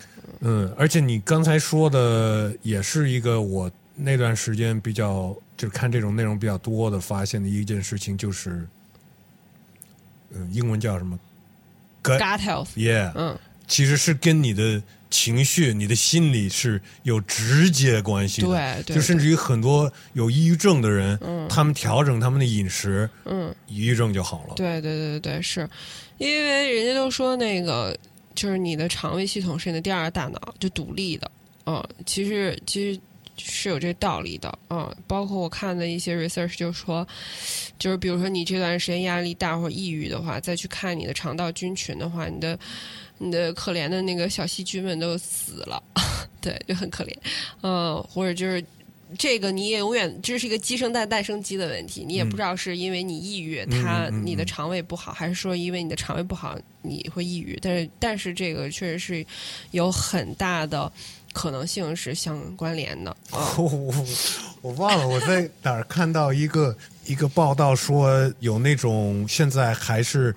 [0.42, 3.72] 嗯，而且你刚才说的也是一个我。
[3.96, 8.68] 那段时间比较就是看这种内容比较多的，发现的一件事情就是，
[10.32, 11.18] 嗯，英文叫什么
[12.02, 13.38] gut health，？Yeah，嗯，
[13.68, 18.48] 其实是跟你的情绪、你的心理是有直接关系的。
[18.48, 24.56] 对对就甚至于很多有抑郁症的人，他们调整他们的饮食，嗯，抑郁症就好了。
[24.56, 25.70] 对对对对对，是
[26.18, 27.96] 因为人家都说那个
[28.34, 31.30] 就是你的肠胃系统是你的第二大脑，就独立的。
[31.66, 33.00] 嗯，其实其实
[33.38, 34.60] 是有这道理的。
[34.70, 37.08] 嗯，包括我看的一些 research 就说，
[37.78, 42.58] 就是比如说你这段时间压力大或者抑郁的话，再去看你的肠道菌群的话，你的
[43.18, 45.82] 你的可怜的那个小细菌们都死了，
[46.42, 47.14] 对，就很可怜。
[47.62, 48.64] 嗯，或者就是。
[49.16, 57.56] 这个你也永远这是一个鸡生蛋，蛋生鸡的问题，你也不知道是因为你抑郁，它嗯嗯你的肠胃不好，还是说因为你的肠胃不好你会抑郁？
[57.62, 59.24] 但是但是这个确实是
[59.70, 60.92] 有很大的
[61.34, 63.54] 可能性是相关联的 啊。
[63.58, 63.94] 我
[64.62, 66.76] 我忘了我在哪儿看到一个
[67.06, 70.34] 一个报道说有那种现在还是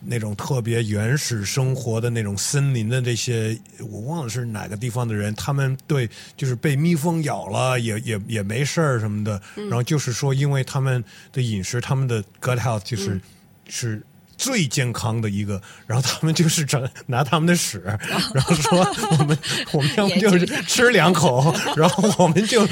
[0.00, 3.56] 那种特别原始生活的那种森林的这些，
[3.88, 13.20] 我忘了是哪个地方的人，他们对就是被蜜蜂咬了也也也没事儿什么的，然后就是说因为他们的饮食，他们的 gut health 就是、
[13.68, 14.02] 是。
[14.42, 17.80] 最健康的一个，然后他们就是整拿他们的屎，
[18.34, 18.78] 然后说
[19.18, 19.38] 我们
[19.72, 22.66] 我们要不就是吃两口， 然后我们就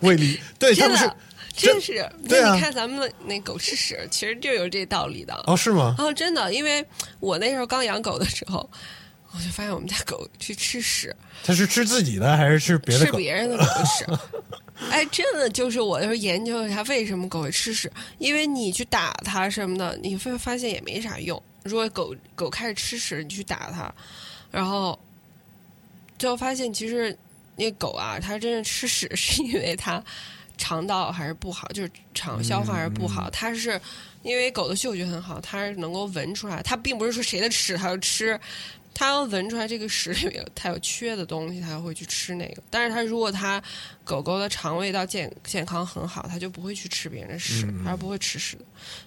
[0.00, 1.16] 胃里对他们是的，
[1.56, 5.34] 真是，对啊那你看咱们那狗吃屎，其实就有这道理的。
[5.46, 5.96] 哦是吗？
[5.98, 6.84] 哦，真的，因为
[7.18, 8.70] 我那时候刚养狗的时候，
[9.32, 13.10] 我就发现我们家狗去吃屎，它是吃自己的还是吃别的狗？
[13.10, 14.06] 吃别人的狗的屎。
[14.90, 21.42] 哎，真的就是我就是研究一下为什么狗会吃屎，因为你去打它什么的，你会发现也没啥用。
[21.64, 23.92] 如果狗狗开始吃屎，你去打它，
[24.50, 24.98] 然后
[26.18, 27.16] 最后发现其实
[27.56, 30.02] 那狗啊，它真正吃屎是因为它
[30.56, 33.28] 肠道还是不好，就是肠消化还是不好。
[33.30, 33.78] 它是
[34.22, 38.38] 因为狗的嗅觉很好，它是能够闻出来，它并不是说谁的屎它就吃。
[38.98, 42.62] 它要闻出来这个屎里面有它有缺的东西，它会去吃那个。
[42.68, 43.62] 但是它如果它
[44.02, 48.64] 狗狗的肠胃道健健康很好，它就不会去吃别人的屎，它是不会吃屎的。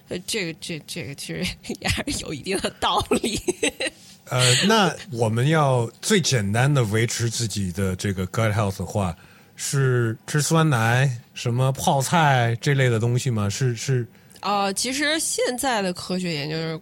[0.08, 1.44] 呃，这个这这个其实
[1.80, 3.38] 也还是有一定的道理。
[4.30, 9.14] 呃，那我们要最简单的维持自己的这个 gut health 的话，
[9.56, 13.46] 是吃酸奶、什么泡菜这类的东西吗？
[13.50, 14.06] 是是
[14.40, 16.80] 呃，其实现在的科学研究是，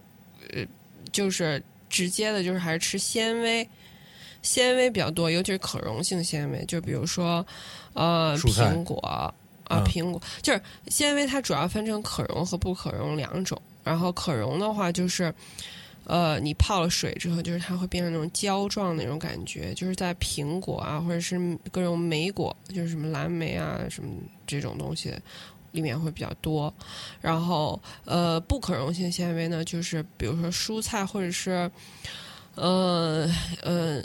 [0.53, 0.65] 呃，
[1.11, 3.69] 就是直接的，就是还是吃纤维，
[4.41, 7.45] 纤维比较多，尤其是可溶性纤维，就比如说
[7.93, 9.31] 呃苹果啊、
[9.69, 15.31] 嗯苹果，就是纤维它主要分成可溶和不可溶两种，然后可溶的话就是。
[16.03, 21.39] 呃，你泡了水之后，就是它会变成那种胶状那种感觉，就是在苹果啊，或者是
[21.71, 24.09] 各种莓果，就是什么蓝莓啊，什么
[24.47, 25.13] 这种东西
[25.71, 26.73] 里面会比较多。
[27.19, 31.69] 然后呃，不可溶性纤维呢，就是比如说蔬菜或者是
[32.55, 33.29] 呃
[33.61, 34.03] 呃，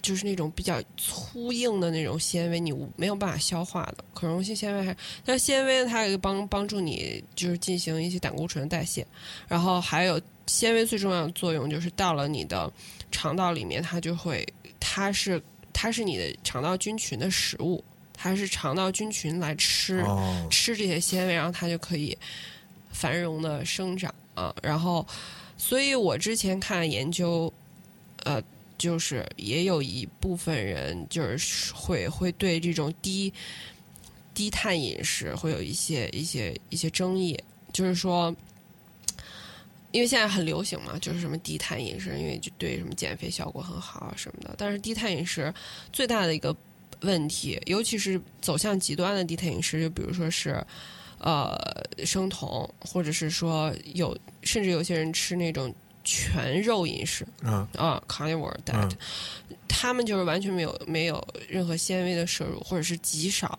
[0.00, 4.04] 就是那种比较粗硬的那种纤维，你没有办法消化的。
[4.14, 9.06] 可溶性纤维还，但纤维它有一个帮帮助你就是进行一些胆固醇的代谢，
[9.48, 12.72] 然后还有纤维最重要的作用就是到了你的
[13.10, 14.46] 肠道里面，它就会
[14.80, 17.82] 它是它是你的肠道菌群的食物，
[18.20, 20.00] 它是肠道菌群来吃。
[20.00, 22.18] 哦，吃这些纤维，然后它就可以
[22.90, 24.52] 繁荣的生长啊。
[24.60, 25.06] 然后，
[25.56, 27.52] 所以我之前看研究，
[28.24, 28.42] 呃，
[28.76, 33.32] 就是也有一部分人就是会会对这种低
[34.34, 37.38] 低碳饮食会有一些一些一些争议，
[37.72, 38.34] 就是说。
[39.90, 44.54] 因为现在很流行嘛，就是什么低碳饮食，因为就对什么减肥效果很好啊什么的。
[44.58, 45.52] 但是低碳饮食
[45.94, 46.54] 最大的一个
[47.00, 50.64] 问题，尤其是走向极端的低碳饮食，就比如说是
[51.18, 51.56] 呃
[52.04, 55.74] 生酮，或者是说有甚至有些人吃那种
[56.04, 58.90] 全肉饮食嗯啊 carnivore diet，、
[59.68, 63.58] 他们就是完全没有没有任何纤维的摄入，或者是极少。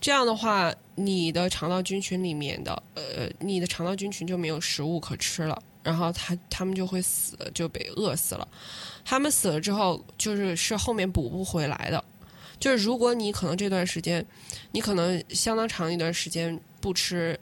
[0.00, 8.46] 这样的话，你的肠道菌群里面的呃，你的肠道菌群就没有食物可吃了，然后他他们就会死，就被饿死了。
[9.04, 12.04] 他们死了之后，就是是后面补不回来的。
[12.60, 14.24] 就是如果你可能这段时间，
[14.72, 17.38] 你可能相当长一段时间不吃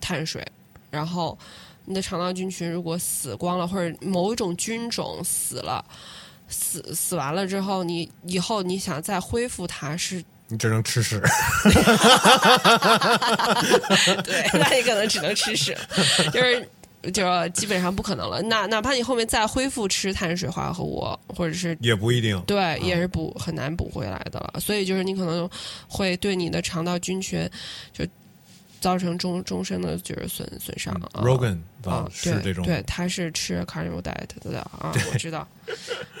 [0.00, 0.46] 碳水，
[0.90, 1.38] 然后
[1.84, 5.84] 你的肠道菌群如果死光了，或者某一种菌种死了，
[6.48, 11.20] 死死完了之后，你以后你想再恢复它是你只能吃屎。
[14.24, 15.76] 对，那你可能只能吃屎，
[16.32, 16.66] 就是
[17.12, 18.42] 就基本上不可能了。
[18.42, 22.40] 哪哪怕你后面再恢复吃碳水化合物，或者是也不一定。
[22.42, 24.60] 对，也是补很难补回来的了。
[24.60, 25.48] 所以就是你可能
[25.86, 27.48] 会对你的肠道菌群
[27.92, 28.04] 就
[28.80, 30.94] 造成终终身的就是损损伤。
[31.12, 35.46] 啊 Rogan 啊，是这种，对，他是吃 carnivore diet 的啊，我知道。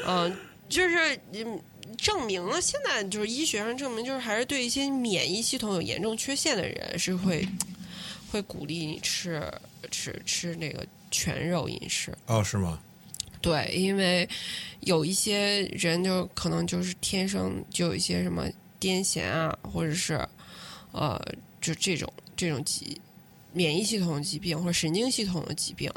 [0.06, 0.36] 嗯，
[0.68, 1.60] 就是嗯，
[1.96, 7.46] 证明了现在就是医学上证明，就是还是对一些免疫系统有严重缺陷的人是会
[8.30, 9.42] 会鼓励你吃
[9.90, 12.16] 吃吃那个全肉饮食。
[12.26, 12.80] 哦，是吗？
[13.40, 14.28] 对，因为
[14.80, 18.44] 有一些人就可能就是天生就有一些什么
[18.80, 20.14] 癫痫啊，或者是
[20.90, 21.20] 呃，
[21.60, 23.00] 就这种这种疾
[23.52, 25.88] 免疫系统的疾病或者神经系统的疾病，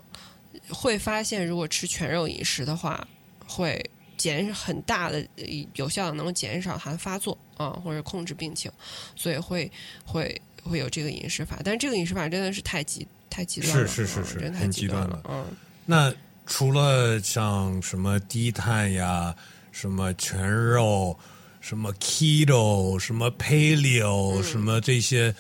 [0.70, 3.08] 会发现如果吃全肉饮食的话，
[3.48, 3.84] 会
[4.18, 5.28] 减很大的
[5.74, 8.72] 有效的能够减少它的发作啊，或者控制病情，
[9.16, 9.70] 所以会
[10.06, 11.60] 会会有这个饮食法。
[11.64, 15.22] 但是这个饮食法真的是太极太极端了，是是是是，真太很极端了。
[15.30, 15.46] 嗯，
[15.86, 16.14] 那
[16.46, 19.36] 除了像什么低碳呀、
[19.72, 21.18] 什么全肉、
[21.60, 25.34] 什么 keto、什么 paleo、嗯什么这些，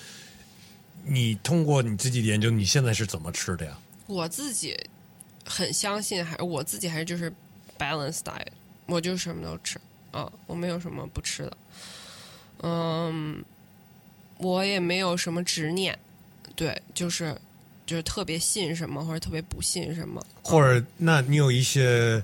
[1.06, 3.78] 你通过你自己的研究，你现在是怎么吃的呀？
[4.08, 4.78] 我自己
[5.46, 7.32] 很相信，还我自己还是就是
[7.78, 8.48] balance diet，
[8.86, 9.80] 我就什么都吃
[10.12, 11.58] 啊，我没有什么不吃的。
[12.64, 13.44] 嗯，
[14.42, 15.98] 我也没有什么执念，
[16.56, 17.36] 对，就是
[17.86, 22.24] 就是特别信什么或者特别不信什么，或者，那你有一些，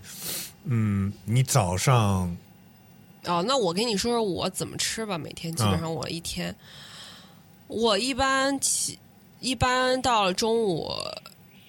[0.66, 2.36] 嗯，你早上
[3.26, 5.18] 哦，那我跟你说说我怎么吃吧。
[5.18, 6.56] 每天基本上我一天，
[7.68, 8.98] 我一般起，
[9.40, 10.90] 一般到了中午，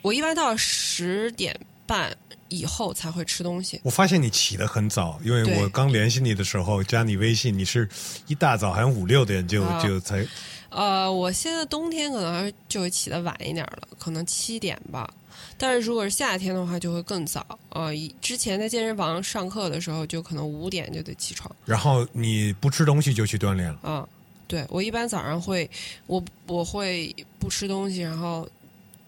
[0.03, 2.17] 我一般到十点半
[2.49, 3.81] 以后才会吃东西。
[3.83, 7.89] 我发现你起得很早，因为我刚联系你的时候加你微信，你是
[8.27, 10.27] 一大早好像五六点就、啊就才
[10.71, 15.13] 呃，我现在冬天可能还就会起得晚一点了，可能七点吧。
[15.57, 17.59] 但是如果是夏天的话，就会更早。
[17.71, 21.51] 呃，以之前在健身房上课的时候，就可能五点就得起床。
[21.65, 23.79] 然后你不吃东西就去锻炼了。
[23.83, 24.09] 啊，
[24.47, 25.69] 对我一般早上会，
[26.07, 28.47] 我我会不吃东西，然后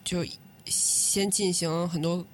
[0.02, 0.24] 就
[0.64, 2.24] 先进行很多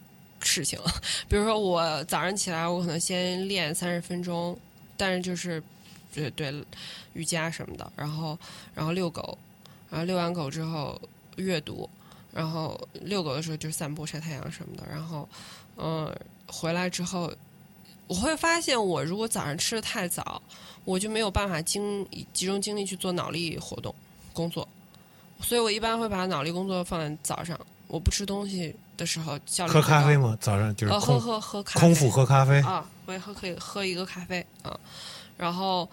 [0.47, 0.79] 事情，
[1.29, 4.59] 比如说我早上起来，我可能先练三十分钟，
[4.97, 5.63] 但是就是
[6.15, 6.55] 对对
[7.15, 8.39] 瑜伽什么的，然后
[8.75, 9.37] 然后遛狗，
[9.91, 11.01] 然后遛完狗之后
[11.37, 11.89] 阅读，
[12.33, 15.29] 然后遛狗的时候就散步晒太阳什么的，然后
[15.77, 16.11] 嗯、
[16.47, 17.33] 回来之后，
[18.07, 20.41] 我会发现我如果早上吃的太早。
[20.87, 23.93] 我就没有办法精集中精力去做脑力活动
[24.33, 24.69] 工作，
[25.43, 27.59] 所以我一般会把脑力工作放在早上。
[27.89, 30.37] 我不吃东西的时候，效率喝咖啡吗？
[30.41, 32.61] 早上就是呃，喝喝喝咖啡空腹喝咖啡。
[32.63, 34.79] 啊，我也喝可以喝一个咖啡啊。
[35.37, 35.89] 然后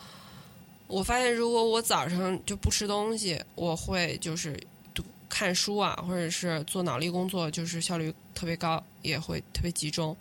[0.87, 4.59] 我发现，如果我早上就不吃东西，我会就是
[4.93, 10.15] 读看书啊，或者是做脑力工作，就是效率特别高，也会特别集中。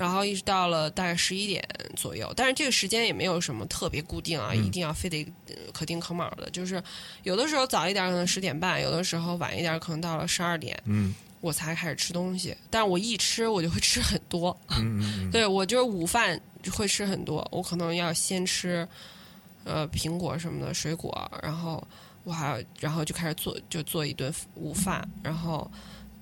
[0.00, 1.62] 然后一直到了大概十一点
[1.94, 6.82] 左右，但是这个时间也没有什么特别固定啊，嗯一定要非得呃可丁可卯的，就是
[7.24, 12.56] 有的时候早一点可能十点半，有的时候晚一点可能到了十二点，嗯我才开始吃东西。
[12.70, 16.40] 但是我一吃我就会吃很多，嗯嗯嗯， 对我就是午饭
[16.72, 18.88] 会吃很多，我可能要先吃
[19.64, 21.86] 呃苹果什么的水果，然后
[22.24, 25.70] 我还要然后就开始做就做一顿午饭，然后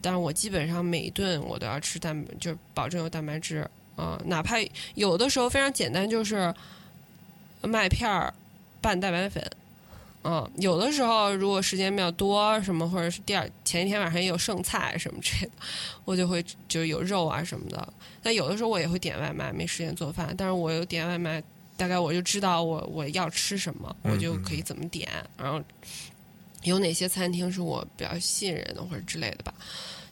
[0.01, 4.57] 但是我基本上每一顿我都要吃蛋，就是保证有蛋白质啊、哪怕
[4.94, 6.55] 有的时候非常简单，就是
[7.62, 8.32] 麦片儿
[8.80, 9.42] 拌蛋白粉。
[10.24, 15.53] 嗯，有的时候如果时间比较多，什么或者是第二前一天晚上也有剩菜什么之类的，
[16.05, 17.92] 我就会就是有肉啊什么的。
[18.22, 20.34] 但有的时候我也会点外卖，没时间做饭。
[20.36, 21.42] 但是我有点外卖，
[21.76, 25.62] 大概我就知道我我要吃什么，嗯我就可以怎么点，然后
[26.69, 29.53] 有哪些餐厅是我比较信任的或者之类的吧。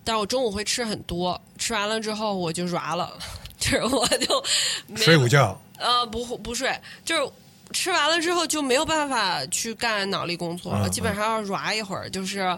[0.05, 3.19] 但是我中午会吃很多，吃完了之后我就软了，
[3.59, 4.45] 就是我就
[4.87, 5.61] 没睡午觉。
[5.79, 6.73] 呃，不不睡，
[7.05, 7.33] 就是
[7.73, 12.57] 吃完了之后就没有办法去干脑力工作了，嗯基本上要软一会儿，就是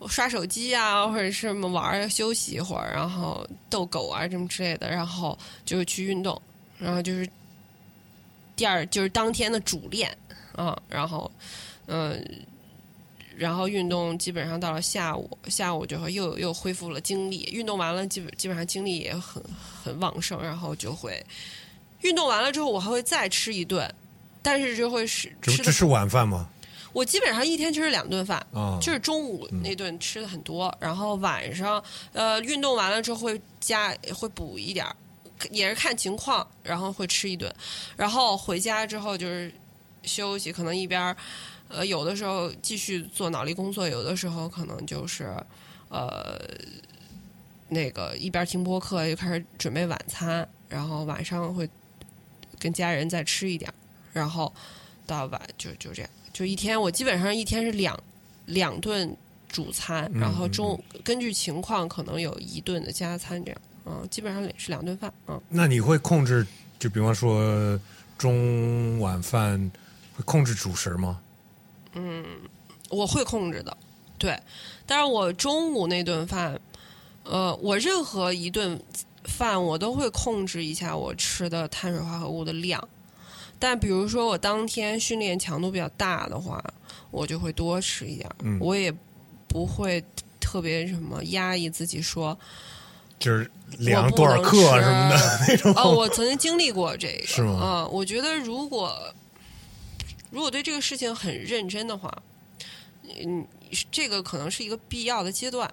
[0.00, 6.42] 我刷手机啊，或者是什么玩儿休息一会儿，然后逗狗啊什么之类的，然后就去运动，
[6.76, 7.24] 然后就是
[8.56, 10.10] 第二就是当天的主练
[10.56, 11.30] 啊，然后
[11.86, 12.20] 嗯。
[13.40, 17.48] 然后运动基本上到了下午，下午就会又又恢复了精力。
[17.50, 19.42] 运动完了，基本基本上精力也很
[19.82, 21.24] 很旺盛，然后就会
[22.02, 23.90] 运动完了之后，我还会再吃一顿，
[24.42, 25.34] 但是就会是。
[25.40, 26.50] 这这是晚饭吗？
[26.92, 31.82] 我基本上一天就是两顿饭，啊，就是中午那顿吃的很多，然后晚上
[32.12, 34.94] 呃运动完了之后会加会补一点儿，
[35.50, 37.50] 也是看情况，然后会吃一顿，
[37.96, 39.50] 然后回家之后就是
[40.02, 41.16] 休息，可能一边儿
[41.70, 45.34] 呃有的时候继续做脑力工作，有的时候可能就是
[45.88, 46.38] 呃
[47.68, 51.68] 那个一边听播客又开始准备晚餐，然后晚上会
[52.58, 53.72] 跟家人再吃一点，
[54.12, 54.52] 然后
[55.06, 57.98] 到晚就就这样，就一天我基本上一天是两
[58.46, 59.16] 两顿
[59.48, 65.40] 主餐，然后中根据情况可能有一顿的加餐这样，嗯，基本上是两顿饭，嗯。
[65.48, 66.46] 那你会控制，
[66.78, 67.78] 就比方说
[68.18, 69.70] 中晚饭
[70.16, 71.20] 会控制主食吗？
[72.88, 73.76] 我会控制的，
[74.18, 74.38] 对。
[74.86, 76.60] 但是我中午那顿饭，
[77.22, 78.80] 呃，我任何一顿
[79.24, 82.88] 饭我都会控制一下我吃的碳水化合物的量。
[83.58, 86.62] 但比如说我当天训练强度比较大的话，
[87.10, 88.28] 我就会多吃一点。
[88.42, 88.92] 嗯我也
[89.46, 90.02] 不会
[90.40, 92.36] 特别什么压抑自己说，
[93.18, 95.74] 就是量多少克什么的那种。
[95.76, 98.98] 哦，我曾经经历过这个，是吗啊、我觉得如果
[100.30, 102.22] 如果对这个事情很认真的话，
[103.02, 103.46] 嗯，
[103.90, 105.72] 这个可能是一个必要的阶段。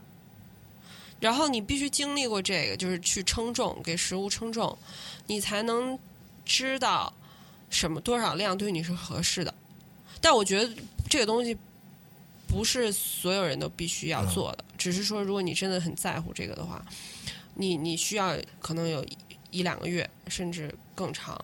[1.19, 4.77] 然后你必须经历过这个，就是去称重，给食物称重，
[5.25, 5.97] 你才能
[6.45, 7.11] 知道
[7.69, 9.53] 什么多少量对你是合适的。
[10.21, 10.71] 但我觉得
[11.09, 11.57] 这个东西
[12.47, 16.85] 不是所有人都必须要做的，只是说如果你真的很在乎这个的话，
[17.55, 19.17] 你你需要可能有一
[19.49, 21.43] 一两个月，甚至更长，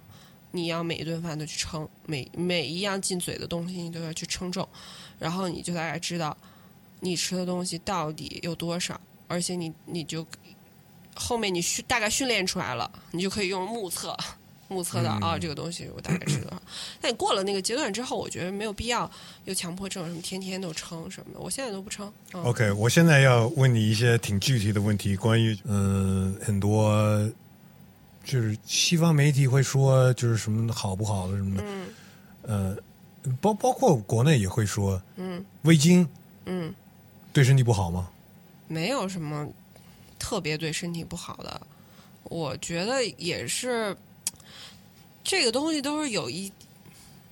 [0.53, 4.65] 你要每一顿饭都去称，每每一样进嘴的东西你都要去称重，
[5.19, 6.35] 然后你就大概知道
[7.01, 10.25] 你吃的东西到底有多少，而且你你就
[11.13, 14.15] 后面你训大概训练出来了，你就可以用目测。
[14.69, 16.59] 目测的啊，这个东西我大概吃多少。
[16.99, 19.11] 但你过了那个阶段之后，我觉得没有必要
[19.45, 21.39] 有强迫症，什么天天都称什么的。
[21.39, 22.11] 我现在都不称。
[22.33, 27.29] 嗯 OK，我现在要问你一些挺具体的问题，关于嗯、很多
[28.23, 32.77] 就是西方媒体会说就是什么好不好的什么的，嗯
[33.23, 36.07] 呃，包包括国内也会说嗯味精
[36.45, 36.73] 嗯，
[37.31, 38.09] 对身体不好吗？
[38.67, 39.47] 没有什么
[40.17, 41.61] 特别对身体不好的，
[42.23, 43.95] 我觉得也是，
[45.23, 46.51] 这个东西都是有一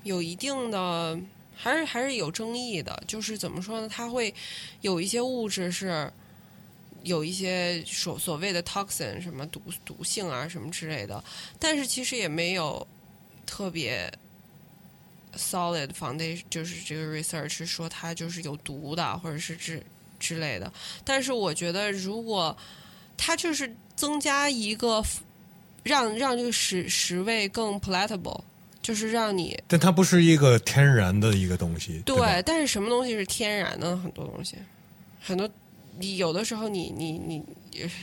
[0.04, 1.20] 有一定的，
[1.56, 3.02] 还是还是有争议的。
[3.08, 3.90] 就是怎么说呢？
[3.90, 4.34] 它会
[4.82, 6.12] 有一些物质是
[7.04, 11.24] 有一些所所谓的 toxin 什么毒毒性啊什么之类的，
[11.60, 12.86] 但是其实也没有
[13.46, 14.12] 特别
[15.36, 19.82] solid foundation，就是这个 research 说它就是有毒的，或者是之
[20.20, 20.72] 之类的。
[21.04, 22.56] 但是我觉得，如果
[23.18, 25.04] 它就是增加一个
[25.84, 28.42] 让让这个食食味更 palatable，
[28.82, 33.96] 就是让你但它不是一个天然的一个东西，对吧但是什么东西是天然的？
[33.98, 34.58] 很多东西，
[35.22, 35.50] 很多
[36.02, 37.42] 你有的时候你你你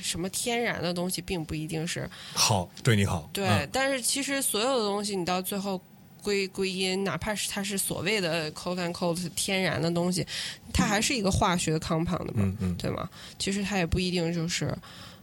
[0.03, 5.79] 什么天然的东西，并不一定是好对你好，对，嗯但是其实所有的东西，你到最后
[6.23, 10.27] 归归因，哪怕是它是所谓的 “quote and quote” 天然的东西，
[10.73, 13.09] 它还是一个化学的 compound 嘛，嗯嗯对吗？
[13.39, 14.77] 其实它也不一定就是，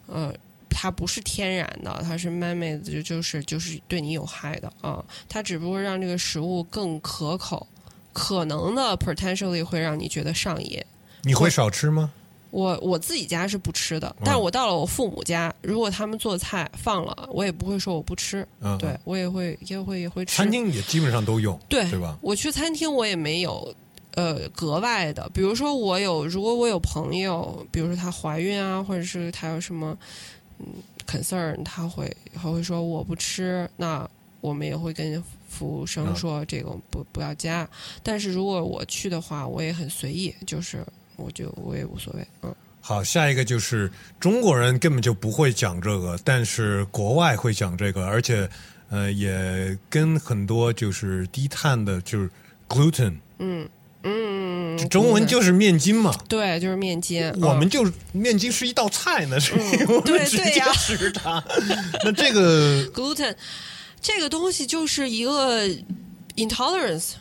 [0.07, 0.33] 呃，
[0.69, 7.67] 它不是天然的，它是 man-made，的就就是就是对你有害的啊、它只不过让这个食物更可口，
[8.13, 10.81] 可能的 potentially 会让你觉得上瘾。
[11.23, 12.11] 你会少吃吗？
[12.55, 20.37] 我我自己家是不吃的，但是我到了我父母家，如果他们做菜放了，我也不会说我不吃，嗯，对，我也会也会也会吃。
[20.37, 22.17] 餐厅也基本上都用，对对吧？
[22.21, 23.75] 我去餐厅我也没有
[24.13, 29.97] 呃格外的，比如说我有，如果我有朋友，比如说她怀孕啊，或者是她有什么
[30.59, 30.65] 嗯
[31.05, 37.67] concern，她会她会说我不吃，那我们也会跟服务生嗯说这个不不要加。
[38.01, 40.85] 但是如果我去的话，我也很随意，就是
[41.17, 42.55] 我就我也无所谓，嗯。
[42.81, 48.47] 好，下一个就是中国人根本就不会讲这个，但是国外会讲这个，而且
[48.89, 52.29] 呃也跟很多就是低碳的，就是
[52.69, 53.67] gluten，嗯
[54.03, 56.13] 嗯，就中文就是面筋嘛。
[56.29, 57.23] 对，就是面筋。
[57.23, 59.53] 嗯我们就面筋是一道菜呢，是
[59.89, 61.43] 我们对直接对呀吃它。
[62.03, 63.33] 那这个 gluten
[63.99, 65.67] 这个东西就是一个
[66.35, 67.13] intolerance，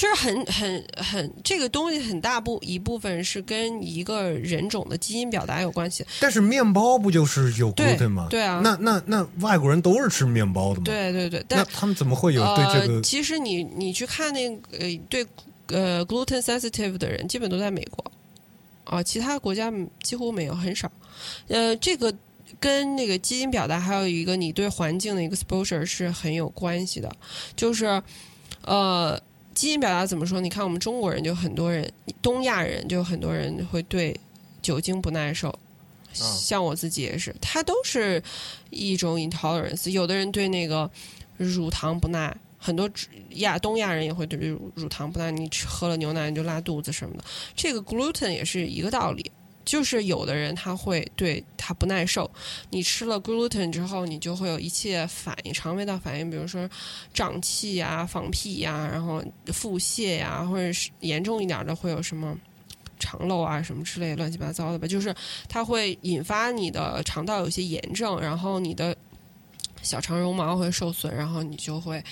[0.00, 6.02] 就是很很很这个东西很大部一部分是跟一个人种的基因表达有关系。
[6.18, 8.26] 但是面包不就是有 gluten 吗？
[8.30, 10.84] 对啊那那那外国人都是吃面包的嘛？。
[10.84, 13.02] 对对对，那但他们怎么会有对这个呃，？
[13.02, 15.26] 其实你你去看那个呃对
[15.66, 18.02] 呃 gluten sensitive 的人，基本都在美国
[18.84, 19.70] 啊、其他国家
[20.02, 20.90] 几乎没有，很少。
[21.48, 22.10] 呃，这个
[22.58, 27.14] 跟那个基因表达还有一个你对环境的 exposure 是很有关系的，
[27.54, 28.02] 就是
[28.62, 29.20] 呃。
[29.60, 30.40] 基因表达怎么说？
[30.40, 31.86] 你看，我们中国人就很多人，
[32.22, 34.18] 东亚人就很多人会对
[34.62, 35.54] 酒精不耐受，
[36.14, 38.22] 像我自己也是，它都是
[38.70, 39.90] 一种 intolerance。
[39.90, 40.90] 有的人对那个
[41.36, 42.88] 乳糖不耐，很多
[43.32, 47.24] 亚东亚人也会对乳乳糖不耐，你吃喝了牛奶你就拉肚子什么的。
[47.54, 49.30] 这个 gluten 也是一个道理，
[49.70, 52.28] 就是有的人他会对他不耐受，
[52.70, 56.68] 你吃了 gluten 之后，你就会有一切反应，肠胃道反应，比如说
[57.14, 62.36] 胀气呀、放屁呀，然后腹泻呀，或者是严重一点的会有什么。
[63.02, 65.14] 肠漏啊，什么之类乱七八糟的吧，就是
[65.48, 68.94] 它会引发你的肠道有些炎症，然后你的
[69.80, 72.04] 小肠绒毛会受损，然后你就会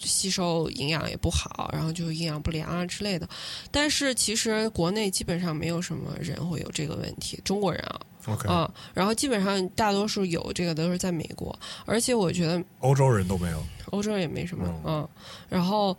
[0.00, 3.28] 吸收营养也不好，然后就营养不良啊之类的。
[3.70, 13.62] 但是其实国内基本上没有什么人会有这个问题，中国人啊，OK，、啊，然后基本上大多数有这个都是在美国，而且我觉得欧洲人都没有。
[13.90, 15.08] 欧洲也没什么，嗯嗯，
[15.48, 15.96] 然后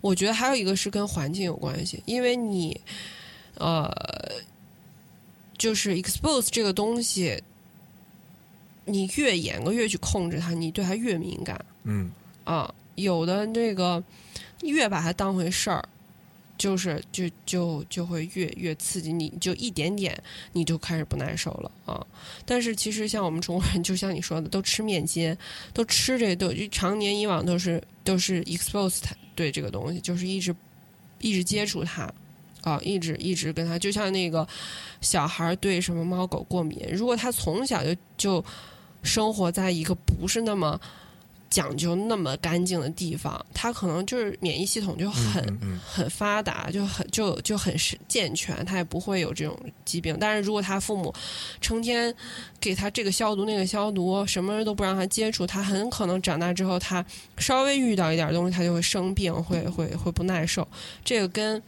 [0.00, 2.78] 我觉得还有一个是跟环境有关系，因为你，
[3.54, 3.88] 呃，
[5.56, 7.40] 就是 expose 这个东西，
[8.84, 12.10] 你越严格越去控制它，你对它越敏感嗯
[12.42, 12.74] 啊。
[12.98, 14.02] 有的这个
[14.62, 15.88] 越把它当回事儿，
[16.56, 20.20] 就是就就就会越越刺激你，就一点点
[20.52, 22.04] 你就开始不耐受了啊。
[22.44, 25.36] 但是其实像我们中国人，就像你说的，都吃面筋，
[25.72, 30.54] 都吃这都常年以往都是都是 expose 它对这个东西，就是一直
[31.20, 32.12] 一直接触它
[32.62, 34.46] 啊，一直一直跟它，就像那个
[35.00, 38.44] 小孩对什么猫狗过敏，如果他从小就就
[39.04, 40.80] 生活在一个不是那么。
[41.50, 50.16] 讲究那么干净的地方，他可能就是免疫系统就很、嗯嗯很发达，就很就就很是健全，他也不会有这种疾病。
[50.20, 51.12] 但是如果他父母
[51.60, 52.14] 成天
[52.60, 57.04] 给他这个消毒那个消毒，什么都不让他接触，他很可能长大之后，他
[57.38, 60.66] 稍微遇到一点东西，他就会生病，会会会不耐受。
[61.04, 61.62] 这个跟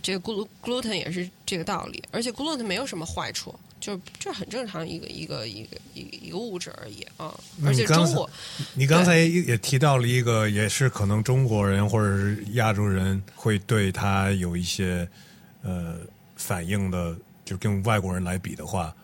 [0.00, 3.54] 这个 glu gluten 也是这个道理，而且 gluten 没有什么坏处。
[3.80, 8.28] 就这很正常一个一个一个一个一个物质而已啊，而且中国
[8.74, 15.08] 你刚才也提到了一个，也是可能中国人或者是亚洲人会对他有一些
[15.62, 15.96] 呃
[16.36, 18.94] 反应的，就跟外国人来比的话，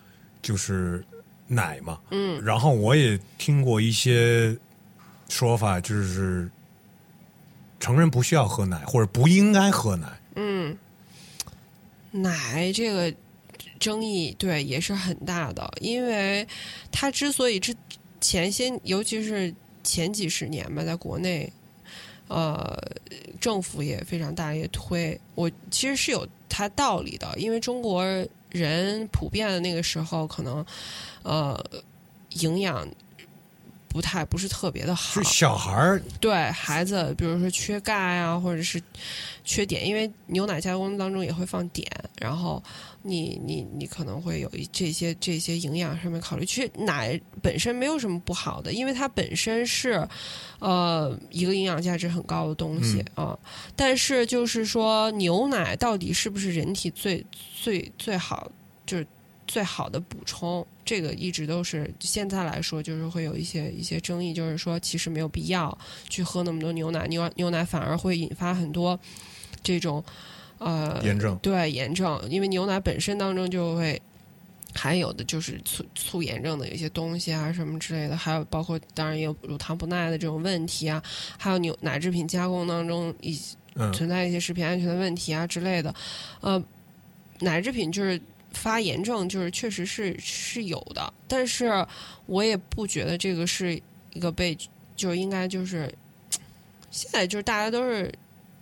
[0.43, 1.03] 就是
[1.47, 1.99] 奶嘛。
[2.11, 4.57] 嗯然后我也听过一些
[5.29, 6.51] 说法，就是
[7.81, 10.21] 成人不需要喝奶，或者不应该喝奶。
[10.35, 10.77] 嗯，
[12.11, 13.15] 奶这个
[13.79, 16.47] 争议对也是很大的，因为
[16.91, 17.75] 它之所以之
[18.21, 21.53] 前些，尤其是前几十年吧，在国内，
[22.29, 22.77] 呃，
[23.41, 28.05] 政府也非常大力推，我其实是有它道理的，因为中国
[28.51, 30.65] 人普遍的那个时候可能，
[31.23, 31.65] 呃，
[32.31, 32.89] 营养。
[33.97, 38.79] 不太不是特别的好，是小孩儿对孩子，比如说缺钙啊，或者是
[39.43, 41.83] 缺碘，因为牛奶加工当中也会放碘，
[42.21, 42.63] 然后
[43.01, 46.45] 你你你可能会有一这些这些营养上面考虑。
[46.45, 50.07] 其实奶本身没有什么不好的，因为它本身是
[50.59, 53.35] 呃一个营养价值很高的东西啊、
[53.75, 57.25] 但是就是说牛奶到底是不是人体最
[57.63, 58.53] 最最好
[58.85, 59.07] 就是
[59.47, 60.67] 最好的补充？
[60.85, 65.77] 这个一直都是现在来说，就是会有一些一些争议，就是说其实没有必要
[66.09, 68.99] 去喝那么多牛奶，牛牛奶反而会引发很多
[69.63, 70.05] 这种
[70.59, 71.37] 呃炎症。
[71.43, 74.01] 对炎症，因为牛奶本身当中就会
[74.75, 81.03] 含有的就是促促炎症的一些东西啊什么之类的，还有包括当然也有乳糖不耐的这种问题啊，
[81.37, 83.37] 还有牛奶制品加工当中一
[83.75, 85.93] 嗯存在一些食品安全的问题啊之类的，
[86.41, 86.63] 呃，
[87.41, 88.21] 奶制品就是
[88.57, 91.87] 发炎症，就是确实是是有的，但是
[92.27, 93.81] 我也不觉得这个是
[94.13, 94.57] 一个被
[94.97, 95.93] 就应该就是
[96.91, 98.13] 现在就是大家都是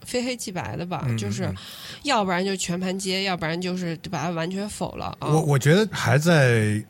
[0.04, 1.54] 非黑即白的吧，嗯就是嗯
[2.02, 5.28] 要不然就全盘接，要不然就是把它完全否了啊。
[5.28, 6.82] 我我觉得还在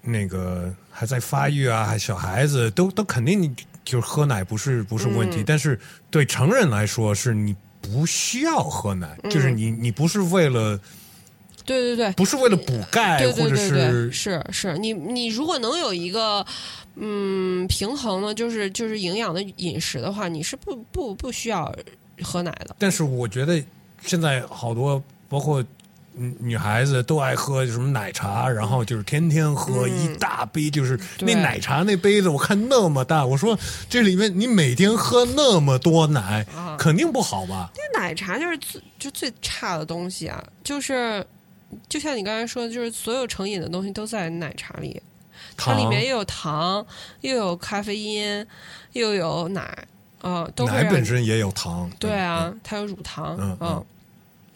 [0.00, 5.44] 那个还在发育啊，还小孩子都都肯定就是喝奶不是不是问题，嗯。
[5.46, 5.78] 但是
[6.10, 10.80] 对成人来说是你不需要喝奶，嗯就是你你不是为了
[11.68, 16.44] 对对对，不是为了补钙对或者对对对，是是是，你你如果能有一个
[16.96, 21.72] 嗯平衡呢，就是就是营养的饮食的话，你是不不不需要
[22.22, 22.74] 喝奶的。
[22.78, 23.62] 但是我觉得
[24.02, 25.62] 现在好多包括。
[26.20, 33.56] 女女孩子都爱喝什么奶茶，然后就是天天喝嗯一大杯，就是那奶茶那杯子，我看那么大，我说
[33.88, 37.70] 这里面你每天喝那么多奶，啊肯定不好吧？
[37.94, 41.24] 那奶茶就是最就最差的东西啊，就是
[41.88, 45.00] 就像你刚才说的，就是所有成瘾的东西都在奶茶里，
[45.56, 46.84] 它里面又有糖，
[47.20, 48.46] 又有咖啡因，
[48.92, 49.86] 又有奶，
[50.20, 53.86] 啊、都会奶本身也有糖，对啊，它有乳糖，嗯嗯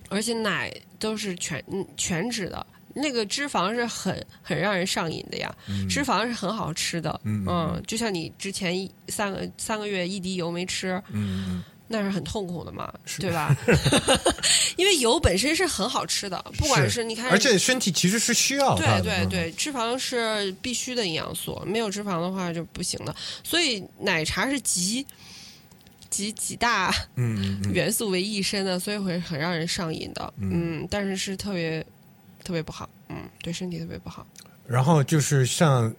[0.08, 13.54] 而且奶都是全嗯全脂的，那个脂肪是很很让人上瘾的呀，嗯，脂肪是很好吃的，嗯嗯就像你之前一三个三个月一滴油没吃，嗯嗯那是很痛苦的嘛，对吧？
[14.76, 23.14] 因为油本身是很好吃的，不管是你看，而且身体其实是需要对对对，脂肪是必须的营养素，没有脂肪的话就不行的。
[23.44, 25.06] 所以奶茶是集
[26.08, 30.32] 集几大嗯元素为一身的，所以会很让人上瘾的。
[30.38, 31.84] 嗯，但是是特别
[32.42, 34.26] 特别不好，嗯，对身体特别不好。
[34.66, 35.94] 然后就是像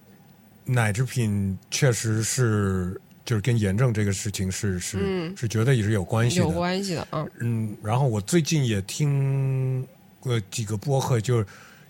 [0.66, 3.00] 奶制品，确实是。
[3.26, 7.26] 就是跟炎症这个事情是是是觉得也是有关系的，有关系的啊。
[7.39, 9.88] 嗯，然后我最近也听
[10.19, 11.45] 过几个播客，就是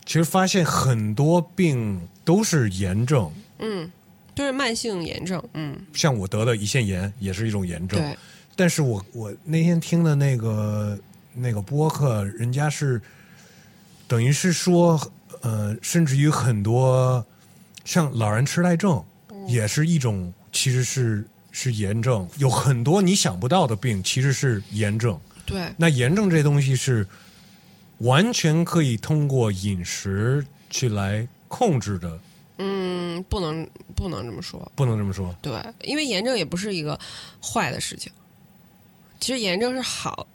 [0.06, 3.92] 其实发现很多病都是炎症，嗯，
[4.36, 8.16] 都是慢性炎症，嗯，像我得的胰腺炎也是一种炎症，对。
[8.56, 11.00] 但是我我那天听的那个
[11.34, 13.02] 那个播客，人家是
[14.08, 15.02] 等于是说，
[15.42, 17.26] 呃，甚至于很多
[17.84, 19.04] 像老人痴呆症
[19.48, 20.32] 也是一种。
[20.54, 25.20] 其实是是炎症，有很多你想不到的病，其实是炎症。
[25.46, 27.06] 对，那炎症这东西是
[27.98, 32.20] 完全可以通过饮食去来控制的。
[32.60, 35.36] 嗯，不能不能这么说，不能这么说。
[35.42, 36.98] 对，因为炎症也不是一个
[37.42, 38.12] 坏的事情。
[39.20, 40.28] 其实炎症是好，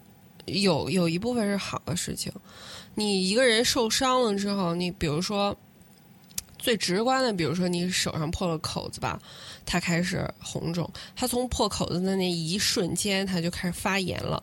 [0.46, 2.32] 有有一部分是好的事情。
[2.96, 5.56] 你一个人受伤了之后，你比如说。
[6.58, 9.18] 最直观的，比如说你手上破了口子吧，
[9.64, 14.42] 它开始红肿，它从破口子的那一瞬间，它就开始发炎了，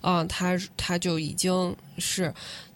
[0.00, 2.32] 啊，它它就已经是，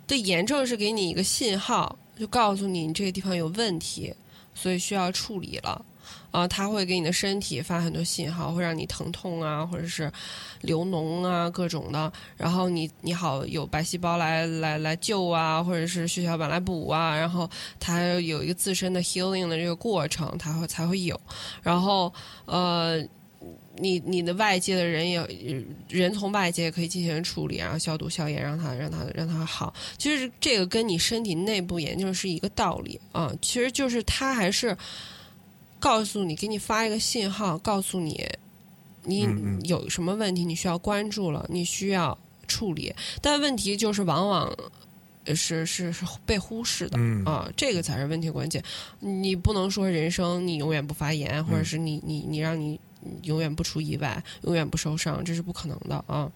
[0.06, 4.12] 对炎症是给你一个信号，就告诉你你这个地方有问题，
[4.54, 5.84] 所以需要处理了。
[6.30, 10.10] 啊，它会给你的身体发很多信号，会让你疼痛啊，或者是
[10.60, 12.12] 流脓啊，各种的。
[12.36, 17.16] 然后你你好有白细胞来来来救啊，或者是血小板来补啊。
[17.16, 17.50] 然后
[17.80, 21.20] 它有一个自身的 healing 的这个过程，它会才会有。
[21.62, 22.12] 然后
[22.44, 22.98] 呃，
[23.78, 29.74] 你你的外界的人也人从外界也可以进行处理，然后消毒消炎，让它让它让它好。
[29.98, 34.76] 其实这个跟你身体内部研究是一个道理啊，其实就是它还是。
[35.80, 38.24] 告诉你，给你发一个信号，告诉你
[39.02, 39.26] 你
[39.64, 42.16] 有什么问题，你需要关注了，你需要
[42.46, 42.94] 处理。
[43.22, 44.54] 但问题就是，往往
[45.34, 48.62] 是是是被忽视的啊，这个才是问题关键。
[49.00, 52.78] 你不能说人生你永远不发言，或者是你你你让你
[53.22, 56.30] 永远不出意外，永远不受伤，这是不可能的啊。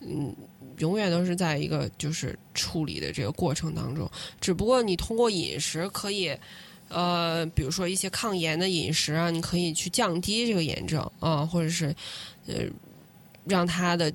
[0.00, 0.32] 嗯，
[0.78, 4.08] 永远都是在一个就是处理的这个过程当中，
[4.40, 6.32] 只不过你通过饮食可以。
[6.88, 11.94] 呃，比如说一些抗炎的饮食啊，你可以去降低这个炎症啊，或者是
[12.46, 12.54] 呃，
[13.44, 14.12] 让它的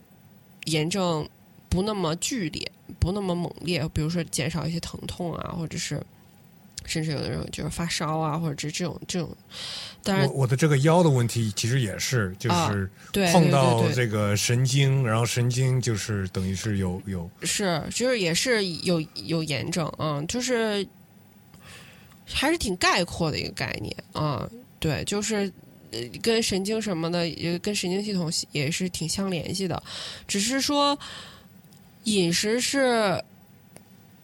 [0.66, 1.28] 炎症
[1.68, 3.86] 不那么剧烈，不那么猛烈。
[3.94, 6.02] 比如说减少一些疼痛啊，或者是
[6.86, 9.30] 甚至有的人就是发烧啊，或者这这种这种。
[10.02, 12.90] 当然，我的这个腰的问题其实也是，就是
[13.34, 20.88] 碰到这个神经，然后神经就是等于是有有是，就是也是有有炎症，嗯，就是。
[22.34, 25.52] 还是挺概括的一个概念啊，对，就是
[26.22, 29.82] 跟神经什么的，也跟神经系统也是挺相联系的。
[30.28, 30.98] 只是说
[32.06, 33.24] 饮食是，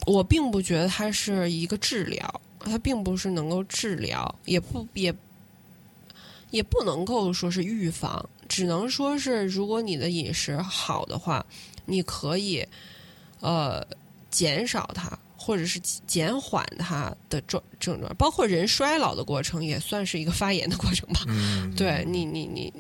[0.05, 5.13] 我并不觉得它是一个治疗，它并不是能够治疗，也不也
[6.51, 11.45] 也不能够说是预防，只能说是如果你的饮食好的话，
[11.85, 12.65] 你可以
[13.41, 13.85] 呃
[14.31, 15.17] 减少它。
[15.47, 21.21] 或者是减缓它的状症状，包括人衰老的过程，也算是一个发炎的过程吧。
[21.77, 22.73] 对你，你，你，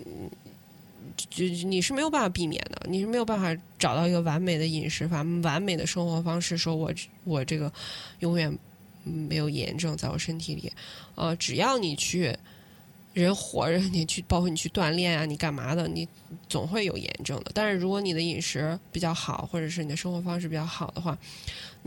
[1.29, 6.93] 就你是没有办法避免的，你是没有办法找到一个完美的饮食法、完美的生活方式，说我
[7.23, 7.71] 我这个
[8.19, 8.53] 永远
[9.05, 10.69] 没有炎症在我身体里。
[11.15, 12.37] 呃，只要你去。
[13.13, 16.07] 人活着，你去包括你去锻炼啊，你干嘛的，你
[16.47, 17.49] 总会有炎症的。
[17.51, 21.17] 但是如果你的饮食比较好，或者是你的生活方式比较好的话，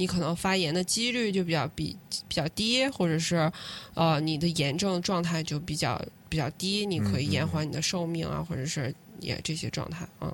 [0.01, 1.94] 你可能发炎的几率就比较比
[2.26, 3.53] 比较低，或者是
[3.92, 10.32] 呃你的炎症状态就比较比较低，你可以延缓你的寿命啊，或者是也这些状态啊。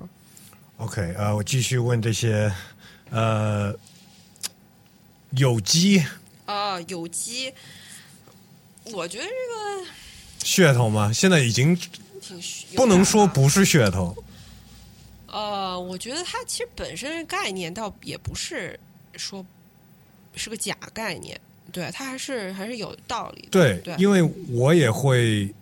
[0.77, 2.49] OK，呃，我继续问这些，
[3.09, 3.75] 呃，
[5.31, 6.01] 有机
[6.45, 7.53] 啊，有机，
[8.93, 9.91] 我觉得这个。
[10.45, 11.11] 噱头嘛？
[11.11, 11.77] 现在已经
[12.73, 14.15] 不能说不是噱头。
[15.25, 18.79] 呃，我觉得它其实本身概念倒也不是
[19.17, 19.45] 说
[20.37, 21.39] 是个假概念，
[21.71, 23.81] 对它还是还是有道理的。
[23.81, 25.53] 对，因为我也会，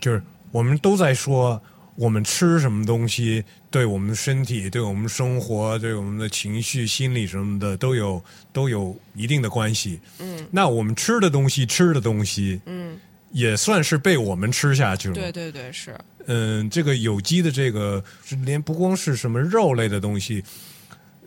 [0.00, 1.60] 就是我们都在说，
[1.94, 10.00] 我们吃什么东西对我们的身体、对我们生活、对我们的情绪、心理什么的都有都有一定的关系。
[10.18, 12.98] 嗯，那我们吃的东西、吃的东西，嗯。
[13.30, 15.14] 也算是被我们吃下去了。
[15.14, 15.94] 对对对，是。
[16.24, 18.02] 嗯，这个有机的这个，
[18.42, 20.42] 连不光是什么肉类的东西，